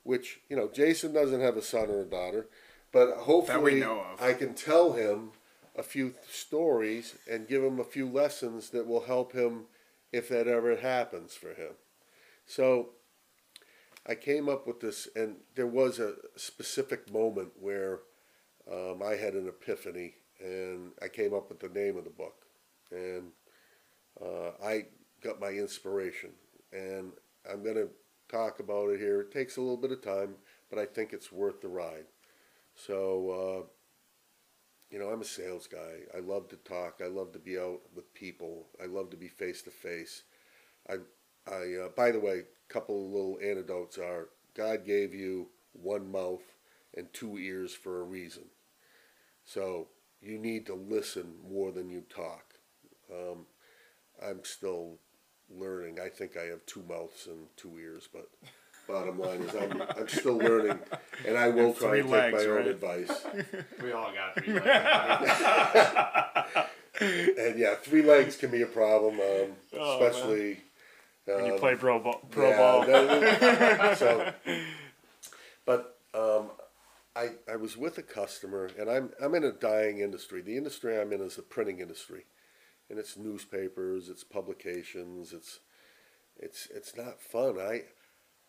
which, 0.05 0.41
you 0.49 0.57
know, 0.57 0.71
Jason 0.73 1.13
doesn't 1.13 1.41
have 1.41 1.57
a 1.57 1.63
son 1.63 1.91
or 1.91 2.03
a 2.03 2.07
daughter, 2.07 2.47
but 2.93 3.17
hopefully 3.17 3.81
know 3.81 4.01
of. 4.13 4.23
I 4.23 4.35
can 4.35 4.55
tell 4.55 4.93
him 4.93 5.33
a 5.77 5.83
few 5.83 6.15
stories 6.31 7.17
and 7.29 7.49
give 7.49 7.65
him 7.65 7.81
a 7.81 7.85
few 7.85 8.09
lessons 8.09 8.71
that 8.71 8.87
will 8.87 9.07
help 9.07 9.33
him 9.33 9.65
if 10.13 10.29
that 10.29 10.47
ever 10.47 10.77
happens 10.77 11.35
for 11.35 11.49
him. 11.49 11.73
So 12.47 12.91
I 14.07 14.15
came 14.15 14.49
up 14.49 14.67
with 14.67 14.81
this, 14.81 15.09
and 15.17 15.37
there 15.57 15.67
was 15.67 15.99
a 15.99 16.15
specific 16.37 17.13
moment 17.13 17.53
where 17.59 18.01
um, 18.71 19.03
I 19.03 19.17
had 19.17 19.35
an 19.35 19.49
epiphany, 19.49 20.15
and 20.39 20.93
I 21.03 21.09
came 21.09 21.35
up 21.35 21.49
with 21.49 21.61
the 21.61 21.69
name 21.69 21.97
of 21.97 22.05
the 22.05 22.11
book, 22.11 22.45
and 22.93 23.33
uh, 24.21 24.51
I 24.63 24.87
got 25.23 25.41
my 25.41 25.49
inspiration, 25.49 26.31
and 26.73 27.13
I'm 27.51 27.65
going 27.65 27.77
to 27.77 27.89
talk 28.35 28.61
about 28.61 28.91
it 28.91 29.01
here. 29.01 29.21
It 29.21 29.33
takes 29.33 29.57
a 29.57 29.61
little 29.61 29.77
bit 29.77 29.93
of 29.93 30.03
time, 30.03 30.35
but 30.71 30.79
I 30.79 30.87
think 30.87 31.13
it's 31.13 31.31
worth 31.33 31.61
the 31.61 31.69
ride. 31.69 32.07
So, 32.75 33.31
uh, 33.31 33.67
you 34.91 34.99
know, 34.99 35.11
I'm 35.11 35.23
a 35.23 35.25
sales 35.25 35.67
guy. 35.67 36.01
I 36.17 36.21
love 36.21 36.49
to 36.49 36.57
talk. 36.57 37.01
I 37.03 37.09
love 37.09 37.33
to 37.33 37.39
be 37.39 37.59
out 37.59 37.81
with 37.95 38.13
people. 38.15 38.69
I 38.83 38.87
love 38.87 39.11
to 39.11 39.17
be 39.17 39.29
face 39.29 39.63
to 39.63 39.71
face. 39.71 40.23
I, 40.89 40.97
I. 41.51 41.85
Uh, 41.85 41.89
by 41.97 42.11
the 42.11 42.21
way, 42.21 42.41
a 42.41 42.73
couple 42.73 43.05
of 43.05 43.13
little 43.13 43.39
anecdotes 43.43 43.99
are: 43.99 44.29
God 44.55 44.87
gave 44.87 45.15
you 45.15 45.49
one 45.73 46.11
mouth 46.11 46.43
and 46.97 47.13
two 47.13 47.39
ears 47.39 47.75
for 47.75 48.01
a 48.01 48.05
reason. 48.05 48.45
So 49.45 49.89
you 50.21 50.39
need 50.39 50.67
to 50.67 50.75
listen 50.75 51.35
more 51.49 51.73
than 51.73 51.91
you 51.91 52.03
talk. 52.03 52.55
Um, 53.13 53.47
I'm 54.23 54.45
still 54.45 54.99
learning. 55.51 55.99
I 56.01 56.09
think 56.09 56.37
I 56.37 56.45
have 56.45 56.65
two 56.67 56.83
mouths 56.89 57.27
and 57.27 57.47
two 57.57 57.79
ears, 57.79 58.09
but 58.13 58.29
bottom 58.89 59.19
line 59.19 59.41
is 59.43 59.55
I'm, 59.55 59.83
I'm 59.97 60.09
still 60.09 60.37
learning, 60.39 60.79
and 61.27 61.37
I 61.39 61.49
will 61.49 61.67
And 61.67 61.77
try 61.77 61.89
three 61.91 62.01
and 62.01 62.09
take 62.11 62.33
legs, 62.33 62.45
my 62.47 62.51
own 62.53 62.67
advice. 62.69 63.27
We 63.83 63.93
all 63.93 64.13
got 64.13 64.35
three 64.45 64.55
legs. 64.61 65.31
And 67.01 67.59
yeah, 67.59 67.75
three 67.75 68.03
legs 68.03 68.37
can 68.37 68.51
be 68.53 68.63
a 68.63 68.67
problem, 68.67 69.15
um, 69.15 69.21
Oh, 69.21 69.99
man. 70.01 70.09
especially 70.11 70.61
When 71.27 71.45
you 71.47 71.55
um, 71.55 71.59
play 71.59 71.75
pro 71.75 71.99
ball. 71.99 72.21
Pro 72.31 72.51
yeah, 72.51 72.57
ball. 72.57 72.87
no, 72.87 73.21
no, 73.21 73.95
so, 73.97 74.33
but 75.67 75.99
um, 76.15 76.51
I 77.17 77.31
I 77.51 77.57
was 77.57 77.77
with 77.77 77.99
a 77.99 78.03
customer, 78.03 78.71
and 78.79 78.89
I'm 78.89 79.11
I'm 79.21 79.35
in 79.35 79.43
a 79.43 79.51
dying 79.53 79.99
industry. 80.01 80.41
The 80.41 80.57
industry 80.57 80.97
I'm 81.01 81.13
in 81.13 81.21
is 81.21 81.35
the 81.37 81.43
printing 81.43 81.81
industry, 81.81 82.27
and 82.91 82.99
it's 82.99 83.17
newspapers, 83.17 84.09
it's 84.09 84.25
publications, 84.25 85.33
it's 85.33 85.61
it's 86.37 86.69
it's 86.75 86.97
not 86.97 87.21
fun. 87.21 87.59
I 87.59 87.83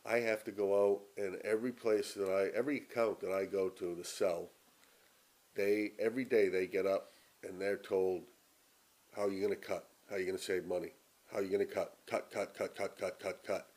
I 0.05 0.19
have 0.19 0.43
to 0.45 0.51
go 0.51 0.93
out 0.93 1.01
and 1.17 1.37
every 1.43 1.71
place 1.71 2.13
that 2.13 2.29
I 2.29 2.57
every 2.57 2.77
account 2.77 3.19
that 3.21 3.31
I 3.31 3.45
go 3.45 3.69
to 3.69 3.95
to 3.95 4.03
sell, 4.03 4.49
they 5.55 5.91
every 5.99 6.25
day 6.25 6.49
they 6.49 6.67
get 6.67 6.85
up 6.85 7.11
and 7.43 7.59
they're 7.59 7.77
told 7.77 8.23
how 9.15 9.27
you 9.27 9.39
going 9.39 9.53
to 9.53 9.55
cut, 9.55 9.87
how 10.09 10.17
you 10.17 10.25
going 10.25 10.37
to 10.37 10.43
save 10.43 10.65
money, 10.65 10.91
how 11.31 11.39
you 11.39 11.47
going 11.47 11.65
to 11.65 11.73
cut, 11.73 11.95
cut, 12.05 12.29
cut, 12.31 12.53
cut, 12.53 12.75
cut, 12.75 12.97
cut, 12.99 13.19
cut, 13.19 13.43
cut. 13.45 13.67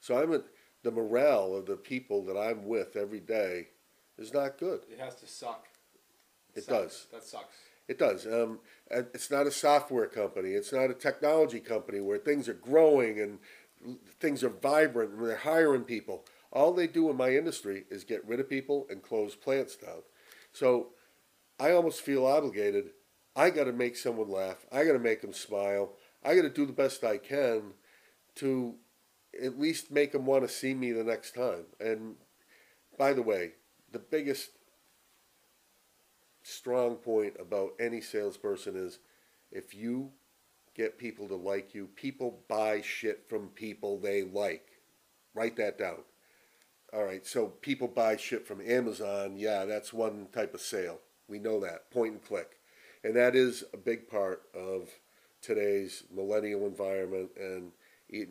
So 0.00 0.16
I'm 0.16 0.32
at, 0.32 0.44
the 0.84 0.90
morale 0.90 1.56
of 1.56 1.66
the 1.66 1.76
people 1.76 2.24
that 2.26 2.38
I'm 2.38 2.66
with 2.66 2.94
every 2.94 3.20
day 3.20 3.68
is 4.18 4.32
not 4.32 4.58
good. 4.58 4.82
It 4.90 5.00
has 5.00 5.16
to 5.16 5.26
suck. 5.26 5.66
It 6.54 6.64
sucks. 6.64 6.68
does. 6.68 7.06
That 7.10 7.24
sucks. 7.24 7.56
It 7.86 7.98
does. 7.98 8.26
Um, 8.26 8.60
it's 8.90 9.30
not 9.30 9.46
a 9.46 9.50
software 9.50 10.06
company. 10.06 10.50
It's 10.50 10.72
not 10.72 10.90
a 10.90 10.94
technology 10.94 11.60
company 11.60 12.00
where 12.00 12.18
things 12.18 12.48
are 12.48 12.54
growing 12.54 13.20
and 13.20 13.38
things 14.20 14.42
are 14.42 14.48
vibrant 14.48 15.12
and 15.12 15.24
they're 15.24 15.36
hiring 15.36 15.84
people. 15.84 16.24
All 16.52 16.72
they 16.72 16.86
do 16.86 17.10
in 17.10 17.16
my 17.16 17.30
industry 17.30 17.84
is 17.90 18.04
get 18.04 18.26
rid 18.26 18.40
of 18.40 18.48
people 18.48 18.86
and 18.88 19.02
close 19.02 19.34
plants 19.34 19.76
down. 19.76 20.02
So 20.52 20.88
I 21.60 21.72
almost 21.72 22.00
feel 22.00 22.26
obligated. 22.26 22.90
I 23.36 23.50
got 23.50 23.64
to 23.64 23.72
make 23.72 23.96
someone 23.96 24.30
laugh. 24.30 24.64
I 24.72 24.84
got 24.84 24.92
to 24.92 24.98
make 24.98 25.20
them 25.20 25.32
smile. 25.32 25.92
I 26.24 26.34
got 26.34 26.42
to 26.42 26.48
do 26.48 26.64
the 26.64 26.72
best 26.72 27.04
I 27.04 27.18
can 27.18 27.74
to 28.36 28.76
at 29.42 29.58
least 29.58 29.90
make 29.90 30.12
them 30.12 30.26
want 30.26 30.42
to 30.46 30.48
see 30.48 30.74
me 30.74 30.92
the 30.92 31.04
next 31.04 31.34
time. 31.34 31.66
And 31.80 32.14
by 32.96 33.12
the 33.12 33.22
way, 33.22 33.52
the 33.92 33.98
biggest 33.98 34.50
strong 36.44 36.96
point 36.96 37.34
about 37.40 37.72
any 37.80 38.00
salesperson 38.00 38.76
is 38.76 38.98
if 39.50 39.74
you 39.74 40.10
get 40.74 40.98
people 40.98 41.26
to 41.28 41.34
like 41.34 41.74
you, 41.74 41.88
people 41.96 42.40
buy 42.48 42.80
shit 42.80 43.24
from 43.28 43.48
people 43.48 43.98
they 43.98 44.22
like. 44.22 44.66
Write 45.34 45.56
that 45.56 45.78
down. 45.78 45.98
All 46.92 47.04
right, 47.04 47.26
so 47.26 47.46
people 47.46 47.88
buy 47.88 48.16
shit 48.16 48.46
from 48.46 48.60
Amazon. 48.60 49.36
Yeah, 49.36 49.64
that's 49.64 49.92
one 49.92 50.28
type 50.32 50.54
of 50.54 50.60
sale. 50.60 51.00
We 51.28 51.38
know 51.38 51.58
that. 51.60 51.90
Point 51.90 52.12
and 52.12 52.24
click. 52.24 52.58
And 53.02 53.16
that 53.16 53.34
is 53.34 53.64
a 53.72 53.76
big 53.76 54.08
part 54.08 54.42
of 54.54 54.88
today's 55.42 56.04
millennial 56.14 56.66
environment. 56.66 57.30
And 57.40 57.72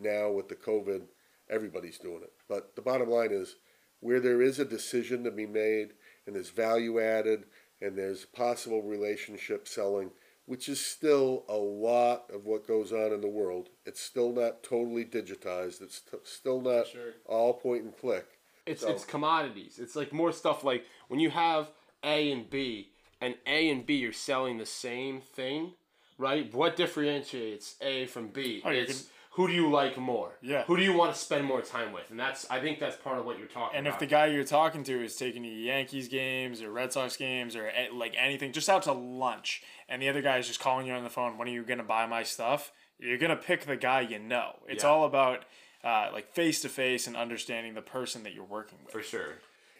now 0.01 0.31
with 0.31 0.47
the 0.47 0.55
COVID, 0.55 1.01
everybody's 1.49 1.97
doing 1.97 2.21
it. 2.23 2.31
But 2.47 2.75
the 2.75 2.81
bottom 2.81 3.09
line 3.09 3.31
is 3.31 3.55
where 3.99 4.19
there 4.19 4.41
is 4.41 4.59
a 4.59 4.65
decision 4.65 5.23
to 5.23 5.31
be 5.31 5.45
made 5.45 5.93
and 6.25 6.35
there's 6.35 6.49
value 6.49 7.01
added 7.01 7.45
and 7.83 7.97
there's 7.97 8.25
possible 8.25 8.81
relationship 8.81 9.67
selling, 9.67 10.11
which 10.45 10.69
is 10.69 10.83
still 10.83 11.43
a 11.49 11.55
lot 11.55 12.29
of 12.33 12.45
what 12.45 12.67
goes 12.67 12.91
on 12.93 13.11
in 13.11 13.21
the 13.21 13.27
world. 13.27 13.69
It's 13.85 13.99
still 14.01 14.31
not 14.31 14.63
totally 14.63 15.05
digitized. 15.05 15.81
It's 15.81 15.99
t- 16.01 16.17
still 16.23 16.61
not 16.61 16.87
Sure. 16.87 17.13
all 17.25 17.53
point 17.53 17.83
and 17.83 17.95
click. 17.97 18.25
It's 18.65 18.81
So- 18.81 18.89
it's 18.91 19.05
commodities. 19.05 19.77
It's 19.79 19.95
like 19.95 20.13
more 20.13 20.31
stuff 20.31 20.63
like 20.63 20.85
when 21.09 21.19
you 21.19 21.29
have 21.31 21.69
A 22.03 22.31
and 22.31 22.49
B, 22.49 22.89
and 23.21 23.35
A 23.45 23.69
and 23.69 23.85
B 23.85 24.05
are 24.05 24.13
selling 24.13 24.57
the 24.57 24.65
same 24.65 25.21
thing, 25.21 25.73
right? 26.17 26.53
What 26.53 26.75
differentiates 26.75 27.75
A 27.81 28.05
from 28.07 28.27
B? 28.29 28.61
Oh, 28.65 28.69
you 28.69 28.81
it's 28.81 29.09
who 29.35 29.47
do 29.47 29.53
you 29.53 29.69
like 29.71 29.97
more? 29.97 30.37
Yeah. 30.41 30.63
Who 30.65 30.77
do 30.77 30.83
you 30.83 30.93
want 30.93 31.13
to 31.13 31.19
spend 31.19 31.45
more 31.45 31.61
time 31.61 31.91
with? 31.91 32.03
And 32.11 32.19
that's 32.19 32.49
I 32.51 32.59
think 32.59 32.79
that's 32.79 32.95
part 32.97 33.17
of 33.17 33.25
what 33.25 33.39
you're 33.39 33.47
talking 33.47 33.77
And 33.77 33.87
about. 33.87 33.95
if 33.95 33.99
the 33.99 34.05
guy 34.13 34.27
you're 34.27 34.43
talking 34.43 34.83
to 34.83 35.03
is 35.03 35.15
taking 35.15 35.43
you 35.43 35.51
to 35.51 35.59
Yankees 35.59 36.07
games 36.07 36.61
or 36.61 36.71
Red 36.71 36.93
Sox 36.93 37.17
games 37.17 37.55
or 37.55 37.71
like 37.93 38.13
anything, 38.17 38.51
just 38.51 38.69
out 38.69 38.83
to 38.83 38.91
lunch, 38.93 39.63
and 39.89 40.01
the 40.01 40.09
other 40.09 40.21
guy 40.21 40.37
is 40.37 40.47
just 40.47 40.59
calling 40.59 40.85
you 40.87 40.93
on 40.93 41.03
the 41.03 41.09
phone, 41.09 41.37
when 41.37 41.47
are 41.47 41.51
you 41.51 41.63
gonna 41.63 41.83
buy 41.83 42.05
my 42.05 42.23
stuff? 42.23 42.71
You're 42.99 43.17
gonna 43.17 43.35
pick 43.35 43.65
the 43.65 43.75
guy 43.75 44.01
you 44.01 44.19
know. 44.19 44.59
It's 44.67 44.83
Yeah. 44.83 44.89
all 44.91 45.05
about 45.05 45.45
uh, 45.83 46.09
like 46.13 46.31
face 46.33 46.61
to 46.61 46.69
face 46.69 47.07
and 47.07 47.17
understanding 47.17 47.73
the 47.73 47.81
person 47.81 48.23
that 48.23 48.33
you're 48.33 48.45
working 48.45 48.77
with. 48.85 48.93
for 48.93 49.01
sure. 49.03 49.39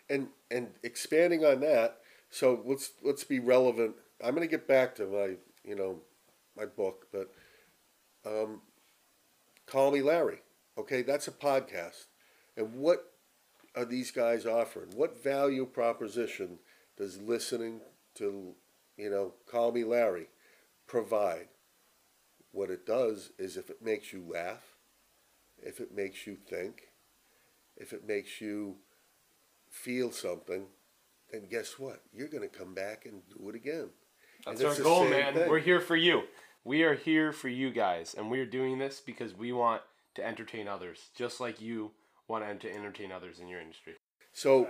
and 0.10 0.28
and 0.52 0.68
expanding 0.84 1.46
on 1.46 1.62
that 1.62 2.00
so 2.30 2.62
let's 2.66 2.92
let's 3.04 3.24
be 3.24 3.40
relevant 3.40 3.96
i'm 4.22 4.36
going 4.36 4.46
to 4.46 4.52
get 4.52 4.68
back 4.68 4.94
to 4.96 5.06
my 5.06 5.36
you 5.64 5.76
know 5.76 6.02
my 6.58 6.66
book 6.66 7.08
but 7.14 7.32
um, 8.26 8.60
call 9.74 9.92
me 9.92 10.02
larry 10.02 10.40
okay 10.78 11.02
that's 11.02 11.28
a 11.28 11.32
podcast 11.32 12.06
and 12.56 12.76
what 12.76 13.12
are 13.76 13.86
these 13.86 14.12
guys 14.12 14.46
offering 14.46 14.90
what 14.96 15.24
value 15.24 15.66
proposition 15.66 16.60
does 16.98 17.20
listening 17.20 17.82
to 18.16 18.54
you 18.98 19.10
know 19.10 19.34
call 19.50 19.72
me 19.72 19.84
larry 19.84 20.28
provide 20.88 21.48
what 22.52 22.70
it 22.70 22.86
does 22.86 23.32
is 23.40 23.58
if 23.58 23.70
it 23.70 23.82
makes 23.82 24.14
you 24.14 24.24
laugh 24.32 24.78
if 25.62 25.80
it 25.80 25.94
makes 25.94 26.28
you 26.28 26.36
think 26.36 26.84
if 27.76 27.92
it 27.94 28.08
makes 28.08 28.40
you 28.40 28.76
feel 29.74 30.12
something, 30.12 30.68
then 31.32 31.48
guess 31.50 31.80
what? 31.80 32.02
You're 32.14 32.28
going 32.28 32.48
to 32.48 32.56
come 32.56 32.74
back 32.74 33.06
and 33.06 33.22
do 33.36 33.50
it 33.50 33.56
again. 33.56 33.90
That's 34.46 34.64
our 34.64 34.76
goal, 34.76 35.10
man. 35.10 35.34
thing. 35.34 35.50
We're 35.50 35.60
here 35.60 35.82
for 35.82 35.96
you. 35.96 36.24
We 36.66 36.84
are 36.84 36.96
here 36.96 37.34
for 37.34 37.50
you 37.50 37.72
guys, 37.72 38.16
and 38.18 38.32
we're 38.32 38.46
doing 38.46 38.80
this 38.80 39.02
because 39.02 39.36
we 39.36 39.52
want 39.52 39.82
to 40.16 40.26
entertain 40.26 40.68
others, 40.68 41.10
just 41.16 41.42
like 41.42 41.60
you 41.60 41.92
want 42.28 42.62
to 42.62 42.74
entertain 42.74 43.12
others 43.12 43.40
in 43.40 43.50
your 43.50 43.60
industry. 43.60 43.96
So, 44.32 44.70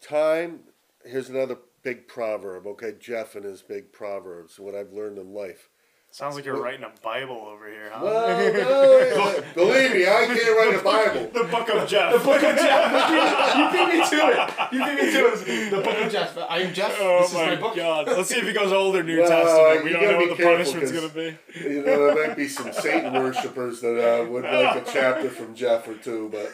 time, 0.00 0.60
here's 1.04 1.28
another 1.28 1.58
big 1.82 2.08
proverb, 2.08 2.66
okay? 2.66 2.94
Jeff 2.98 3.36
and 3.36 3.44
his 3.44 3.60
big 3.60 3.92
proverbs, 3.92 4.58
what 4.58 4.74
I've 4.74 4.92
learned 4.92 5.18
in 5.18 5.34
life. 5.34 5.68
Sounds 6.12 6.34
like 6.34 6.44
you're 6.44 6.60
writing 6.60 6.82
a 6.84 6.90
Bible 7.04 7.36
over 7.36 7.68
here, 7.68 7.88
huh? 7.92 8.00
Well, 8.02 8.52
no, 8.52 9.42
believe 9.54 9.92
me, 9.92 10.02
I 10.08 10.26
can't 10.26 10.56
write 10.58 10.76
a 10.80 10.82
Bible. 10.82 11.30
the 11.32 11.44
Book 11.48 11.68
of 11.70 11.88
Jeff. 11.88 12.12
the 12.12 12.18
Book 12.18 12.42
of 12.42 12.56
Jeff. 12.56 13.56
You 13.56 13.70
beat 13.70 13.88
me 13.94 14.10
to 14.10 14.16
it. 14.26 14.72
You 14.72 14.84
beat 14.84 15.04
me 15.04 15.12
to 15.12 15.26
it. 15.32 15.70
The 15.70 15.76
Book 15.82 15.96
of 15.98 16.10
Jeff. 16.12 16.36
I 16.36 16.58
am 16.62 16.74
Jeff. 16.74 16.96
Oh 16.98 17.20
this 17.20 17.28
is 17.30 17.34
my, 17.36 17.54
my 17.54 17.60
book. 17.60 17.76
God! 17.76 18.06
Let's 18.08 18.28
see 18.28 18.38
if 18.38 18.44
he 18.44 18.52
goes 18.52 18.72
Old 18.72 18.96
or 18.96 19.04
New 19.04 19.20
Well, 19.20 19.28
Testament. 19.28 19.84
We 19.84 19.92
don't 19.92 20.02
know 20.02 20.16
what 20.16 20.28
the 20.30 20.34
careful, 20.34 20.52
punishment's 20.74 20.90
'cause- 20.90 21.12
gonna 21.12 21.14
be. 21.54 21.68
You 21.68 21.82
know, 21.84 22.14
there 22.14 22.26
might 22.28 22.36
be 22.36 22.48
some 22.48 22.72
Satan 22.72 23.12
worshippers 23.14 23.80
that 23.80 24.22
uh, 24.22 24.24
would 24.26 24.42
like 24.42 24.88
a 24.88 24.92
chapter 24.92 25.30
from 25.30 25.54
Jeff 25.54 25.86
or 25.86 25.94
two, 25.94 26.28
but 26.32 26.50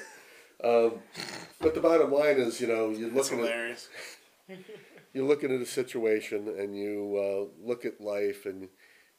um, 0.68 0.98
but 1.62 1.74
the 1.74 1.80
bottom 1.80 2.12
line 2.12 2.36
is, 2.36 2.60
you 2.60 2.66
know, 2.66 2.90
you're 2.90 3.08
That's 3.08 3.30
looking 3.30 3.46
at 3.46 3.50
hilarious. 3.52 3.88
you're 5.14 5.26
looking 5.26 5.50
at 5.54 5.62
a 5.62 5.66
situation 5.66 6.46
and 6.58 6.76
you 6.76 7.16
uh, 7.62 7.66
look 7.66 7.86
at 7.86 8.02
life 8.02 8.44
and 8.44 8.68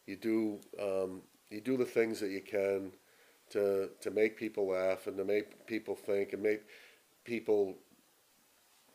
you 0.08 0.16
do 0.16 0.60
um, 0.82 1.22
you 1.50 1.62
do 1.62 1.78
the 1.78 1.86
things 1.86 2.20
that 2.20 2.32
you 2.32 2.42
can 2.42 2.92
to 3.52 3.90
to 4.02 4.12
make 4.12 4.38
people 4.38 4.68
laugh 4.68 5.08
and 5.08 5.18
to 5.18 5.26
make 5.26 5.68
people 5.68 5.96
think 5.96 6.34
and 6.34 6.42
make 6.42 6.62
people 7.24 7.76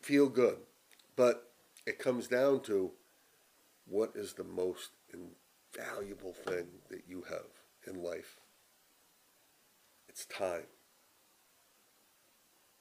feel 0.01 0.29
good, 0.29 0.57
but 1.16 1.53
it 1.87 1.98
comes 1.98 2.27
down 2.27 2.61
to 2.62 2.90
what 3.87 4.12
is 4.14 4.33
the 4.33 4.44
most 4.44 4.90
invaluable 5.12 6.33
thing 6.33 6.66
that 6.90 7.03
you 7.07 7.22
have 7.29 7.46
in 7.87 8.03
life. 8.03 8.40
It's 10.09 10.25
time. 10.27 10.66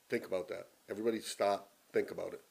Think 0.10 0.26
about 0.26 0.48
that. 0.50 0.68
Everybody 0.90 1.20
stop. 1.20 1.70
Think 1.94 2.12
about 2.12 2.34
it 2.34 2.42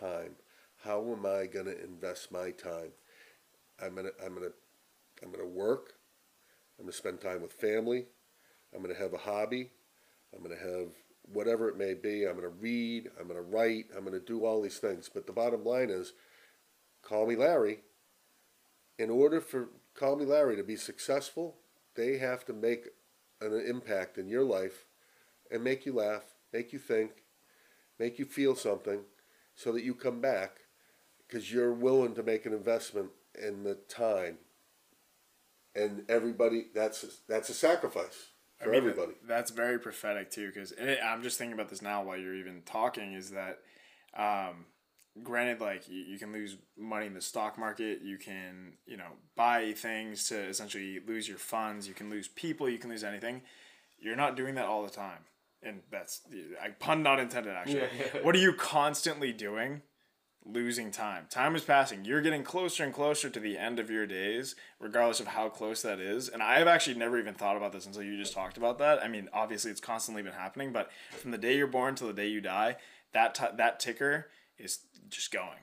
time. 0.00 0.36
How 0.84 1.00
am 1.12 1.26
I 1.26 1.46
going 1.46 1.66
to 1.66 1.84
invest 1.84 2.32
my 2.32 2.50
time? 2.50 2.92
I'm 3.82 3.94
gonna 3.94 4.10
I'm 4.24 4.34
gonna 4.34 4.52
I'm 5.22 5.30
gonna 5.30 5.46
work. 5.46 5.94
I'm 6.78 6.86
gonna 6.86 6.92
spend 6.92 7.20
time 7.20 7.42
with 7.42 7.52
family. 7.52 8.06
I'm 8.74 8.82
gonna 8.82 8.94
have 8.94 9.12
a 9.12 9.18
hobby. 9.18 9.70
I'm 10.34 10.42
gonna 10.42 10.56
have 10.56 10.88
whatever 11.32 11.68
it 11.68 11.76
may 11.76 11.94
be. 11.94 12.26
I'm 12.26 12.36
gonna 12.36 12.48
read. 12.48 13.10
I'm 13.18 13.28
gonna 13.28 13.42
write. 13.42 13.86
I'm 13.96 14.04
gonna 14.04 14.20
do 14.20 14.44
all 14.44 14.62
these 14.62 14.78
things. 14.78 15.10
But 15.12 15.26
the 15.26 15.32
bottom 15.32 15.64
line 15.64 15.90
is, 15.90 16.12
call 17.02 17.26
me 17.26 17.36
Larry. 17.36 17.80
In 18.98 19.10
order 19.10 19.40
for 19.40 19.68
Call 19.94 20.16
Me 20.16 20.24
Larry 20.24 20.56
to 20.56 20.62
be 20.62 20.76
successful, 20.76 21.56
they 21.94 22.18
have 22.18 22.44
to 22.46 22.52
make 22.52 22.88
an 23.40 23.52
impact 23.66 24.18
in 24.18 24.28
your 24.28 24.44
life 24.44 24.84
and 25.50 25.64
make 25.64 25.84
you 25.84 25.92
laugh, 25.94 26.22
make 26.52 26.72
you 26.72 26.78
think, 26.78 27.24
make 27.98 28.18
you 28.18 28.24
feel 28.24 28.54
something 28.54 29.00
so 29.54 29.72
that 29.72 29.84
you 29.84 29.94
come 29.94 30.20
back 30.20 30.60
because 31.26 31.52
you're 31.52 31.72
willing 31.72 32.14
to 32.14 32.22
make 32.22 32.46
an 32.46 32.52
investment 32.52 33.10
in 33.42 33.64
the 33.64 33.74
time 33.74 34.38
and 35.74 36.04
everybody 36.08 36.66
that's 36.74 37.04
that's 37.28 37.48
a 37.48 37.54
sacrifice 37.54 38.30
I 38.60 38.64
for 38.64 38.70
mean, 38.70 38.78
everybody 38.78 39.12
That's 39.26 39.50
very 39.50 39.78
prophetic 39.78 40.30
too, 40.30 40.48
because 40.48 40.74
I'm 41.02 41.22
just 41.22 41.38
thinking 41.38 41.54
about 41.54 41.68
this 41.70 41.82
now 41.82 42.02
while 42.02 42.18
you're 42.18 42.34
even 42.34 42.62
talking. 42.66 43.14
Is 43.14 43.30
that, 43.30 43.58
um, 44.16 44.66
granted, 45.22 45.60
like 45.60 45.88
you, 45.88 46.00
you 46.00 46.18
can 46.18 46.32
lose 46.32 46.56
money 46.76 47.06
in 47.06 47.14
the 47.14 47.22
stock 47.22 47.58
market, 47.58 48.00
you 48.02 48.18
can 48.18 48.74
you 48.86 48.96
know 48.96 49.12
buy 49.36 49.72
things 49.72 50.28
to 50.28 50.38
essentially 50.38 51.00
lose 51.06 51.28
your 51.28 51.38
funds, 51.38 51.88
you 51.88 51.94
can 51.94 52.10
lose 52.10 52.28
people, 52.28 52.68
you 52.68 52.78
can 52.78 52.90
lose 52.90 53.04
anything. 53.04 53.42
You're 53.98 54.16
not 54.16 54.36
doing 54.36 54.54
that 54.56 54.66
all 54.66 54.82
the 54.82 54.90
time, 54.90 55.24
and 55.62 55.80
that's 55.90 56.22
I 56.62 56.70
pun 56.70 57.02
not 57.02 57.18
intended. 57.18 57.54
Actually, 57.54 57.80
Yeah. 57.80 58.20
what 58.22 58.34
are 58.34 58.38
you 58.38 58.52
constantly 58.52 59.32
doing? 59.32 59.82
Losing 60.44 60.90
time. 60.90 61.26
Time 61.28 61.54
is 61.54 61.64
passing. 61.64 62.04
You're 62.04 62.22
getting 62.22 62.42
closer 62.42 62.82
and 62.84 62.92
closer 62.94 63.28
to 63.28 63.40
the 63.40 63.58
end 63.58 63.78
of 63.78 63.90
your 63.90 64.06
days, 64.06 64.56
regardless 64.78 65.20
of 65.20 65.28
how 65.28 65.48
close 65.48 65.82
that 65.82 66.00
is. 66.00 66.28
And 66.28 66.42
I've 66.42 66.66
actually 66.66 66.96
never 66.96 67.18
even 67.18 67.34
thought 67.34 67.56
about 67.56 67.72
this 67.72 67.86
until 67.86 68.02
you 68.02 68.16
just 68.16 68.32
talked 68.32 68.56
about 68.56 68.78
that. 68.78 69.02
I 69.02 69.08
mean, 69.08 69.28
obviously 69.32 69.70
it's 69.70 69.80
constantly 69.80 70.22
been 70.22 70.32
happening, 70.32 70.72
but 70.72 70.90
from 71.18 71.30
the 71.30 71.38
day 71.38 71.56
you're 71.56 71.66
born 71.66 71.94
till 71.94 72.06
the 72.08 72.12
day 72.14 72.28
you 72.28 72.40
die, 72.40 72.76
that 73.12 73.34
t- 73.34 73.44
that 73.56 73.80
ticker 73.80 74.28
is 74.58 74.80
just 75.08 75.30
going. 75.32 75.58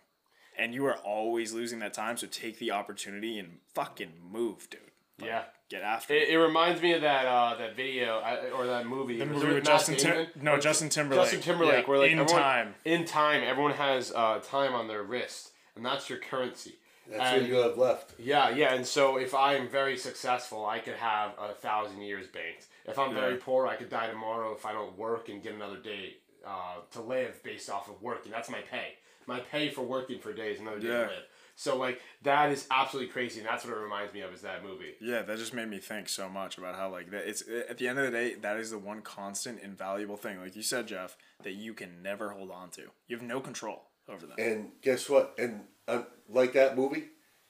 And 0.57 0.73
you 0.73 0.85
are 0.85 0.97
always 0.97 1.53
losing 1.53 1.79
that 1.79 1.93
time, 1.93 2.17
so 2.17 2.27
take 2.27 2.57
the 2.59 2.71
opportunity 2.71 3.37
and 3.37 3.59
fucking 3.73 4.13
move, 4.31 4.69
dude. 4.69 4.81
Like, 5.19 5.29
Yeah. 5.29 5.43
Get 5.69 5.81
after 5.81 6.13
It, 6.13 6.23
it. 6.23 6.29
it 6.29 6.37
reminds 6.37 6.81
me 6.81 6.93
of 6.93 7.01
that 7.01 7.25
uh, 7.25 7.55
that 7.57 7.75
video 7.75 8.19
I, 8.19 8.49
or 8.51 8.65
that 8.67 8.87
movie. 8.87 9.17
The 9.19 9.25
movie 9.25 9.47
with 9.47 9.55
Matt 9.55 9.63
Justin 9.65 9.95
Tim- 9.97 10.27
no, 10.41 10.53
Or 10.53 10.59
Justin 10.59 10.87
Timberlake. 10.89 11.23
Justin 11.25 11.41
Timberlake. 11.41 11.83
Yeah, 11.83 11.89
where 11.89 11.99
like 11.99 12.11
In 12.11 12.19
everyone- 12.19 12.41
Time. 12.41 12.75
In 12.85 13.05
time, 13.05 13.43
everyone 13.43 13.73
has 13.73 14.13
uh, 14.15 14.39
time 14.39 14.73
on 14.73 14.87
their 14.87 15.03
wrist, 15.03 15.51
and 15.75 15.85
that's 15.85 16.09
your 16.09 16.19
currency. 16.19 16.75
That's 17.09 17.21
And- 17.21 17.41
what 17.41 17.49
you 17.49 17.55
have 17.57 17.77
left. 17.77 18.13
Yeah, 18.17 18.49
yeah, 18.49 18.73
and 18.75 18.85
so 18.85 19.17
if 19.17 19.33
I 19.35 19.55
am 19.55 19.67
very 19.67 19.97
successful, 19.97 20.65
I 20.65 20.79
could 20.79 20.95
have 20.95 21.31
a 21.37 21.53
thousand 21.53 22.01
years 22.01 22.27
banked. 22.27 22.67
If 22.85 22.97
I'm 22.97 23.13
very 23.13 23.35
poor, 23.35 23.67
I 23.67 23.75
could 23.75 23.89
die 23.89 24.07
tomorrow 24.07 24.53
if 24.53 24.65
I 24.65 24.71
don't 24.71 24.97
work 24.97 25.27
and 25.27 25.43
get 25.43 25.53
another 25.53 25.77
day 25.77 26.15
uh, 26.45 26.75
to 26.91 27.01
live 27.01 27.43
based 27.43 27.69
off 27.69 27.89
of 27.89 28.01
working. 28.01 28.31
That's 28.31 28.49
my 28.49 28.61
pay. 28.71 28.93
My 29.25 29.41
pay 29.41 29.69
for 29.69 29.81
working 29.81 30.19
for 30.19 30.31
days 30.31 30.61
another 30.61 30.79
day 30.79 30.87
Yeah. 30.87 30.93
to 30.93 31.07
live. 31.07 31.23
So 31.59 31.75
like 31.75 31.99
that 32.21 32.51
is 32.51 32.67
absolutely 32.69 33.11
crazy, 33.11 33.39
and 33.39 33.49
that's 33.49 33.65
what 33.65 33.73
it 33.75 33.79
reminds 33.79 34.13
me 34.13 34.21
of 34.21 34.31
is 34.31 34.41
that 34.43 34.63
movie. 34.63 34.93
Yeah, 35.01 35.23
that 35.23 35.37
just 35.39 35.55
made 35.55 35.67
me 35.67 35.79
think 35.79 36.07
so 36.07 36.29
much 36.29 36.59
about 36.59 36.75
how 36.75 36.91
like 36.91 37.09
that. 37.09 37.27
It's 37.27 37.43
at 37.67 37.79
the 37.79 37.87
end 37.87 37.97
of 37.97 38.05
the 38.05 38.11
day, 38.11 38.35
that 38.35 38.57
is 38.57 38.69
the 38.69 38.77
one 38.77 39.01
constant, 39.01 39.59
invaluable 39.61 40.17
thing. 40.17 40.39
Like 40.39 40.55
you 40.55 40.61
said, 40.61 40.87
Jeff, 40.87 41.17
that 41.43 41.53
you 41.53 41.73
can 41.73 42.03
never 42.03 42.29
hold 42.29 42.51
on 42.51 42.69
to. 42.71 42.83
You 43.07 43.17
have 43.17 43.25
no 43.25 43.39
control 43.39 43.81
over 44.07 44.27
that. 44.27 44.39
And 44.39 44.69
guess 44.83 45.09
what? 45.09 45.33
And 45.39 45.61
uh, 45.87 46.03
like 46.29 46.53
that 46.53 46.77
movie, 46.77 47.05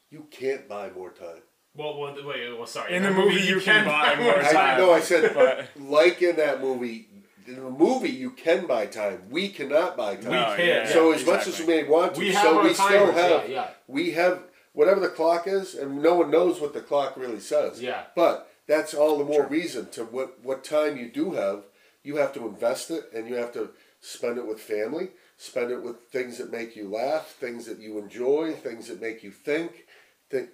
you 0.10 0.28
can't 0.32 0.70
buy 0.70 0.89
more 0.89 1.12
time. 1.12 1.41
Well, 1.76 1.99
well 1.99 2.16
wait, 2.26 2.58
well, 2.58 2.66
sorry. 2.66 2.95
In 2.95 3.03
the 3.03 3.12
movie, 3.12 3.41
you 3.41 3.60
can 3.60 3.84
buy 3.86 4.16
more 4.16 4.39
I 4.39 4.53
time. 4.53 4.78
know. 4.80 4.93
I 4.93 5.01
said 5.01 5.34
But- 5.36 5.68
like 5.78 6.22
in 6.22 6.38
that 6.38 6.62
movie. 6.62 7.10
In 7.48 7.56
the 7.56 7.70
movie, 7.70 8.10
you 8.10 8.32
can 8.32 8.66
buy 8.68 8.86
time. 8.88 9.24
We 9.30 9.50
cannot 9.50 9.95
buy 9.95 10.16
time. 10.16 10.32
We 10.32 10.38
No, 10.38 10.56
can't. 10.58 10.89
so 10.89 11.10
yeah, 11.10 11.16
as 11.16 11.26
much 11.26 11.48
as 11.48 11.60
we 11.60 11.66
may 11.66 11.84
want 11.86 12.16
to, 12.16 12.20
We 12.20 12.34
have 12.34 12.43
so 12.43 12.58
our 12.58 12.64
we 12.64 12.74
still 12.74 12.88
timers, 12.88 13.16
have 13.16 13.50
yeah, 13.50 13.54
yeah. 13.56 13.68
we 13.88 14.12
have 14.12 14.43
whatever 14.74 15.00
the 15.00 15.08
clock 15.10 15.48
is, 15.48 15.74
and 15.74 16.02
no 16.02 16.16
one 16.16 16.30
knows 16.30 16.60
what 16.60 16.74
the 16.74 16.82
clock 16.82 17.16
really 17.16 17.39
says. 17.39 17.82
Yeah. 17.82 18.04
But 18.16 18.52
that's 18.68 18.93
all 18.93 19.18
the 19.18 19.24
more 19.24 19.45
reason 19.48 19.89
to 19.91 20.04
what 20.04 20.43
what 20.43 20.64
time 20.64 20.98
you 20.98 21.10
do 21.10 21.32
have, 21.34 21.64
you 22.04 22.18
have 22.18 22.34
to 22.34 22.45
invest 22.45 22.91
it, 22.91 23.10
and 23.14 23.30
you 23.30 23.36
have 23.36 23.54
to 23.54 23.70
spend 24.02 24.38
it 24.38 24.45
with 24.45 24.60
family, 24.60 25.10
spend 25.38 25.72
it 25.72 25.82
with 25.82 26.02
things 26.12 26.38
that 26.39 26.52
make 26.52 26.76
you 26.76 26.89
laugh, 26.89 27.30
things 27.39 27.66
that 27.66 27.80
you 27.80 27.98
enjoy, 27.98 28.52
things 28.54 28.88
that 28.89 29.02
make 29.02 29.24
you 29.24 29.32
think, 29.32 29.88
that, 30.32 30.50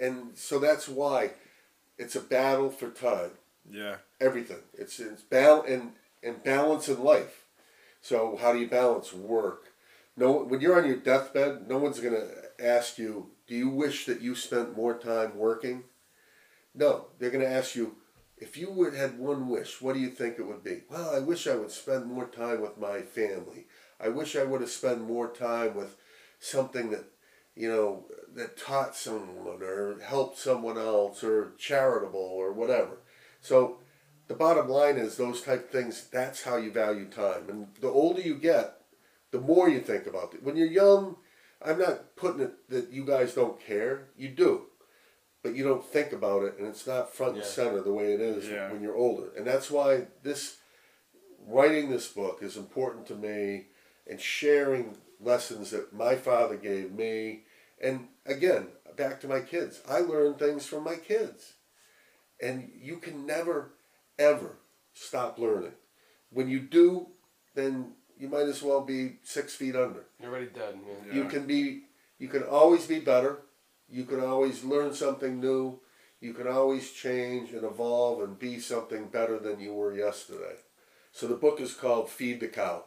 and 0.00 0.36
so 0.36 0.58
that's 0.58 0.88
why 0.88 1.32
it's 1.98 2.16
a 2.16 2.20
battle 2.20 2.70
for 2.70 2.90
time 2.90 3.32
yeah, 3.70 3.96
everything. 4.20 4.62
It's 4.74 5.00
it's 5.00 5.22
battle 5.22 5.62
and 5.66 5.92
and 6.26 6.42
balance 6.44 6.88
in 6.88 7.02
life. 7.02 7.44
So 8.02 8.36
how 8.36 8.52
do 8.52 8.60
you 8.60 8.68
balance 8.68 9.12
work? 9.14 9.72
No, 10.16 10.44
when 10.44 10.60
you're 10.60 10.78
on 10.80 10.86
your 10.88 10.96
deathbed, 10.98 11.68
no 11.68 11.78
one's 11.78 12.00
gonna 12.00 12.28
ask 12.58 12.98
you, 12.98 13.30
"Do 13.46 13.54
you 13.54 13.68
wish 13.70 14.06
that 14.06 14.22
you 14.22 14.34
spent 14.34 14.76
more 14.76 14.98
time 14.98 15.36
working?" 15.38 15.84
No, 16.74 17.08
they're 17.18 17.30
gonna 17.30 17.44
ask 17.46 17.74
you, 17.74 17.96
if 18.36 18.56
you 18.56 18.70
would 18.70 18.94
had 18.94 19.18
one 19.18 19.48
wish, 19.48 19.80
what 19.80 19.94
do 19.94 20.00
you 20.00 20.10
think 20.10 20.38
it 20.38 20.46
would 20.46 20.62
be? 20.62 20.84
Well, 20.90 21.14
I 21.14 21.20
wish 21.20 21.46
I 21.46 21.56
would 21.56 21.70
spend 21.70 22.06
more 22.06 22.26
time 22.26 22.60
with 22.60 22.76
my 22.78 23.02
family. 23.02 23.66
I 23.98 24.08
wish 24.08 24.36
I 24.36 24.44
would 24.44 24.60
have 24.60 24.70
spent 24.70 25.00
more 25.00 25.28
time 25.32 25.74
with 25.74 25.96
something 26.38 26.90
that, 26.90 27.04
you 27.54 27.68
know, 27.68 28.06
that 28.34 28.58
taught 28.58 28.94
someone 28.94 29.62
or 29.62 29.98
helped 30.00 30.38
someone 30.38 30.76
else 30.78 31.24
or 31.24 31.52
charitable 31.58 32.20
or 32.20 32.52
whatever. 32.52 32.98
So 33.40 33.78
the 34.28 34.34
bottom 34.34 34.68
line 34.68 34.96
is 34.96 35.16
those 35.16 35.42
type 35.42 35.64
of 35.66 35.70
things, 35.70 36.08
that's 36.12 36.42
how 36.42 36.56
you 36.56 36.70
value 36.72 37.06
time. 37.06 37.48
And 37.48 37.68
the 37.80 37.88
older 37.88 38.20
you 38.20 38.34
get, 38.36 38.74
the 39.30 39.40
more 39.40 39.68
you 39.68 39.80
think 39.80 40.06
about 40.06 40.34
it. 40.34 40.42
When 40.42 40.56
you're 40.56 40.66
young, 40.66 41.16
I'm 41.64 41.78
not 41.78 42.16
putting 42.16 42.40
it 42.40 42.68
that 42.68 42.90
you 42.92 43.04
guys 43.04 43.34
don't 43.34 43.60
care. 43.60 44.08
You 44.16 44.28
do. 44.28 44.62
But 45.42 45.54
you 45.54 45.62
don't 45.64 45.84
think 45.84 46.12
about 46.12 46.42
it 46.42 46.58
and 46.58 46.66
it's 46.66 46.86
not 46.86 47.14
front 47.14 47.36
and 47.36 47.44
center 47.44 47.80
the 47.80 47.92
way 47.92 48.12
it 48.14 48.20
is 48.20 48.48
Yeah. 48.48 48.72
when 48.72 48.82
you're 48.82 48.96
older. 48.96 49.28
And 49.36 49.46
that's 49.46 49.70
why 49.70 50.08
this 50.22 50.56
writing 51.46 51.90
this 51.90 52.08
book 52.08 52.38
is 52.42 52.56
important 52.56 53.06
to 53.06 53.14
me 53.14 53.66
and 54.08 54.20
sharing 54.20 54.96
lessons 55.20 55.70
that 55.70 55.92
my 55.92 56.16
father 56.16 56.56
gave 56.56 56.92
me. 56.92 57.44
And 57.80 58.08
again, 58.24 58.68
back 58.96 59.20
to 59.20 59.28
my 59.28 59.40
kids. 59.40 59.80
I 59.88 60.00
learned 60.00 60.38
things 60.38 60.66
from 60.66 60.82
my 60.84 60.96
kids. 60.96 61.52
And 62.40 62.70
you 62.74 62.98
can 62.98 63.24
never, 63.26 63.72
ever 64.18 64.56
stop 64.94 65.38
learning. 65.38 65.72
When 66.30 66.48
you 66.48 66.60
do, 66.60 67.08
then 67.54 67.92
you 68.18 68.28
might 68.28 68.48
as 68.48 68.62
well 68.62 68.82
be 68.82 69.16
six 69.22 69.54
feet 69.54 69.76
under. 69.76 70.04
You're 70.20 70.30
already 70.30 70.46
dead. 70.46 70.74
Man. 70.74 71.14
You 71.14 71.24
can 71.24 71.46
be, 71.46 71.82
you 72.18 72.28
can 72.28 72.42
always 72.42 72.86
be 72.86 73.00
better. 73.00 73.38
You 73.88 74.04
can 74.04 74.20
always 74.20 74.64
learn 74.64 74.94
something 74.94 75.40
new. 75.40 75.80
You 76.20 76.32
can 76.32 76.48
always 76.48 76.92
change 76.92 77.52
and 77.52 77.64
evolve 77.64 78.22
and 78.22 78.38
be 78.38 78.58
something 78.58 79.08
better 79.08 79.38
than 79.38 79.60
you 79.60 79.74
were 79.74 79.94
yesterday. 79.94 80.56
So 81.12 81.26
the 81.26 81.34
book 81.34 81.60
is 81.60 81.74
called 81.74 82.10
Feed 82.10 82.40
the 82.40 82.48
Cow. 82.48 82.84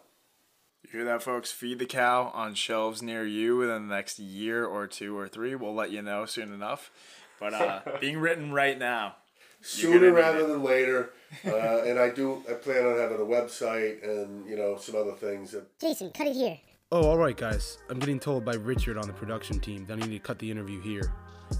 you 0.83 0.89
hear 0.91 1.05
that, 1.05 1.23
folks? 1.23 1.51
Feed 1.51 1.79
the 1.79 1.85
cow 1.85 2.31
on 2.33 2.55
shelves 2.55 3.01
near 3.01 3.25
you 3.25 3.57
within 3.57 3.87
the 3.87 3.95
next 3.95 4.19
year 4.19 4.65
or 4.65 4.87
two 4.87 5.17
or 5.17 5.27
three. 5.27 5.55
We'll 5.55 5.75
let 5.75 5.91
you 5.91 6.01
know 6.01 6.25
soon 6.25 6.51
enough. 6.51 6.91
But 7.39 7.53
uh, 7.53 7.81
being 8.01 8.17
written 8.17 8.51
right 8.51 8.77
now. 8.77 9.15
You're 9.59 9.93
Sooner 9.93 10.11
rather 10.13 10.47
than 10.47 10.63
later. 10.63 11.11
Uh, 11.45 11.83
and 11.83 11.99
I 11.99 12.09
do. 12.09 12.43
I 12.49 12.53
plan 12.53 12.85
on 12.85 12.97
having 12.97 13.17
a 13.17 13.19
website 13.19 14.03
and 14.03 14.49
you 14.49 14.55
know 14.55 14.77
some 14.77 14.95
other 14.95 15.11
things 15.11 15.51
that 15.51 15.79
Jason, 15.79 16.11
cut 16.11 16.27
it 16.27 16.33
here. 16.33 16.57
Oh, 16.91 17.05
alright, 17.05 17.37
guys. 17.37 17.77
I'm 17.89 17.99
getting 17.99 18.19
told 18.19 18.43
by 18.43 18.55
Richard 18.55 18.97
on 18.97 19.05
the 19.05 19.13
production 19.13 19.59
team 19.59 19.85
that 19.85 20.01
I 20.01 20.07
need 20.07 20.13
to 20.13 20.19
cut 20.19 20.39
the 20.39 20.49
interview 20.49 20.81
here. 20.81 21.13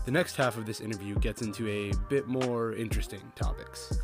The 0.06 0.12
next 0.12 0.36
half 0.36 0.58
of 0.58 0.66
this 0.66 0.82
interview 0.82 1.20
gets 1.20 1.44
into 1.44 1.68
a 1.68 1.92
bit 2.10 2.28
more 2.28 2.74
interesting 2.74 3.22
topics. 3.36 3.96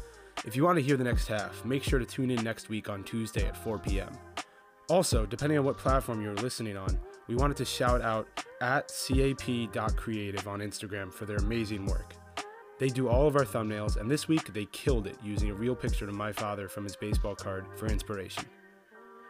If 0.46 0.56
you 0.56 0.64
want 0.64 0.78
to 0.78 0.84
hear 0.84 0.98
the 0.98 1.04
next 1.04 1.28
half, 1.28 1.66
make 1.66 1.82
sure 1.82 1.98
to 1.98 2.06
tune 2.06 2.30
in 2.30 2.44
next 2.44 2.70
week 2.70 2.90
on 2.90 3.04
Tuesday 3.04 3.48
at 3.48 3.58
4 3.58 3.80
p.m. 3.80 4.12
Also, 4.90 5.26
depending 5.26 5.58
on 5.58 5.66
what 5.66 5.80
platform 5.80 6.22
you're 6.22 6.36
listening 6.36 6.78
on, 6.78 7.00
we 7.28 7.36
wanted 7.36 7.58
to 7.58 7.66
shout 7.66 8.04
out 8.04 8.28
at 8.62 8.88
cap.creative 9.08 10.48
on 10.48 10.60
Instagram 10.60 11.12
for 11.12 11.26
their 11.26 11.38
amazing 11.38 11.88
work. 11.88 12.14
They 12.78 12.90
do 12.90 13.08
all 13.08 13.28
of 13.28 13.36
our 13.36 13.46
thumbnails, 13.46 13.96
and 13.96 14.12
this 14.12 14.28
week 14.28 14.54
they 14.54 14.66
killed 14.66 15.08
it 15.08 15.18
using 15.24 15.50
a 15.50 15.54
real 15.54 15.76
picture 15.76 16.08
of 16.10 16.14
my 16.14 16.34
father 16.34 16.68
from 16.68 16.84
his 16.84 16.96
baseball 16.96 17.36
card 17.36 17.66
for 17.78 17.88
inspiration. 17.88 18.46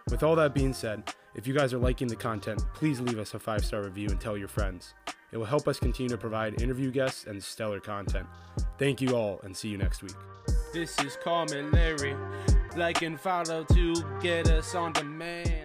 With 0.10 0.24
all 0.24 0.36
that 0.36 0.54
being 0.54 0.74
said, 0.74 1.14
if 1.36 1.46
you 1.46 1.54
guys 1.54 1.74
are 1.74 1.78
liking 1.78 2.08
the 2.08 2.16
content, 2.16 2.64
please 2.74 3.00
leave 3.00 3.20
us 3.20 3.34
a 3.34 3.40
five 3.40 3.64
star 3.64 3.84
review 3.84 4.10
and 4.10 4.20
tell 4.20 4.38
your 4.38 4.48
friends. 4.48 4.94
It 5.32 5.38
will 5.38 5.46
help 5.46 5.68
us 5.68 5.80
continue 5.80 6.10
to 6.10 6.18
provide 6.18 6.62
interview 6.62 6.92
guests 6.92 7.26
and 7.26 7.44
stellar 7.44 7.80
content. 7.80 8.28
Thank 8.80 9.02
you 9.02 9.16
all, 9.16 9.42
and 9.44 9.56
see 9.56 9.70
you 9.70 9.78
next 9.78 10.02
week. 10.02 10.16
This 10.74 10.98
is 11.00 11.18
Call 11.24 11.46
Me 11.46 11.62
Larry. 11.62 12.16
Like 12.76 13.02
and 13.02 13.20
follow 13.20 13.64
to 13.64 13.96
get 14.22 14.50
us 14.50 14.76
on 14.76 14.94
demand. 14.94 15.65